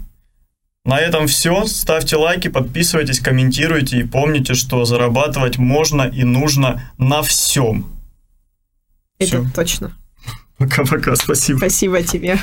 На 0.85 0.99
этом 0.99 1.27
все. 1.27 1.65
Ставьте 1.65 2.15
лайки, 2.15 2.47
подписывайтесь, 2.47 3.19
комментируйте 3.19 3.99
и 3.99 4.03
помните, 4.03 4.53
что 4.53 4.85
зарабатывать 4.85 5.57
можно 5.57 6.03
и 6.03 6.23
нужно 6.23 6.91
на 6.97 7.21
всем. 7.23 7.85
Это 9.19 9.41
Всё. 9.41 9.47
точно. 9.53 9.97
Пока-пока, 10.57 11.15
спасибо. 11.15 11.57
Спасибо 11.57 12.01
тебе. 12.03 12.39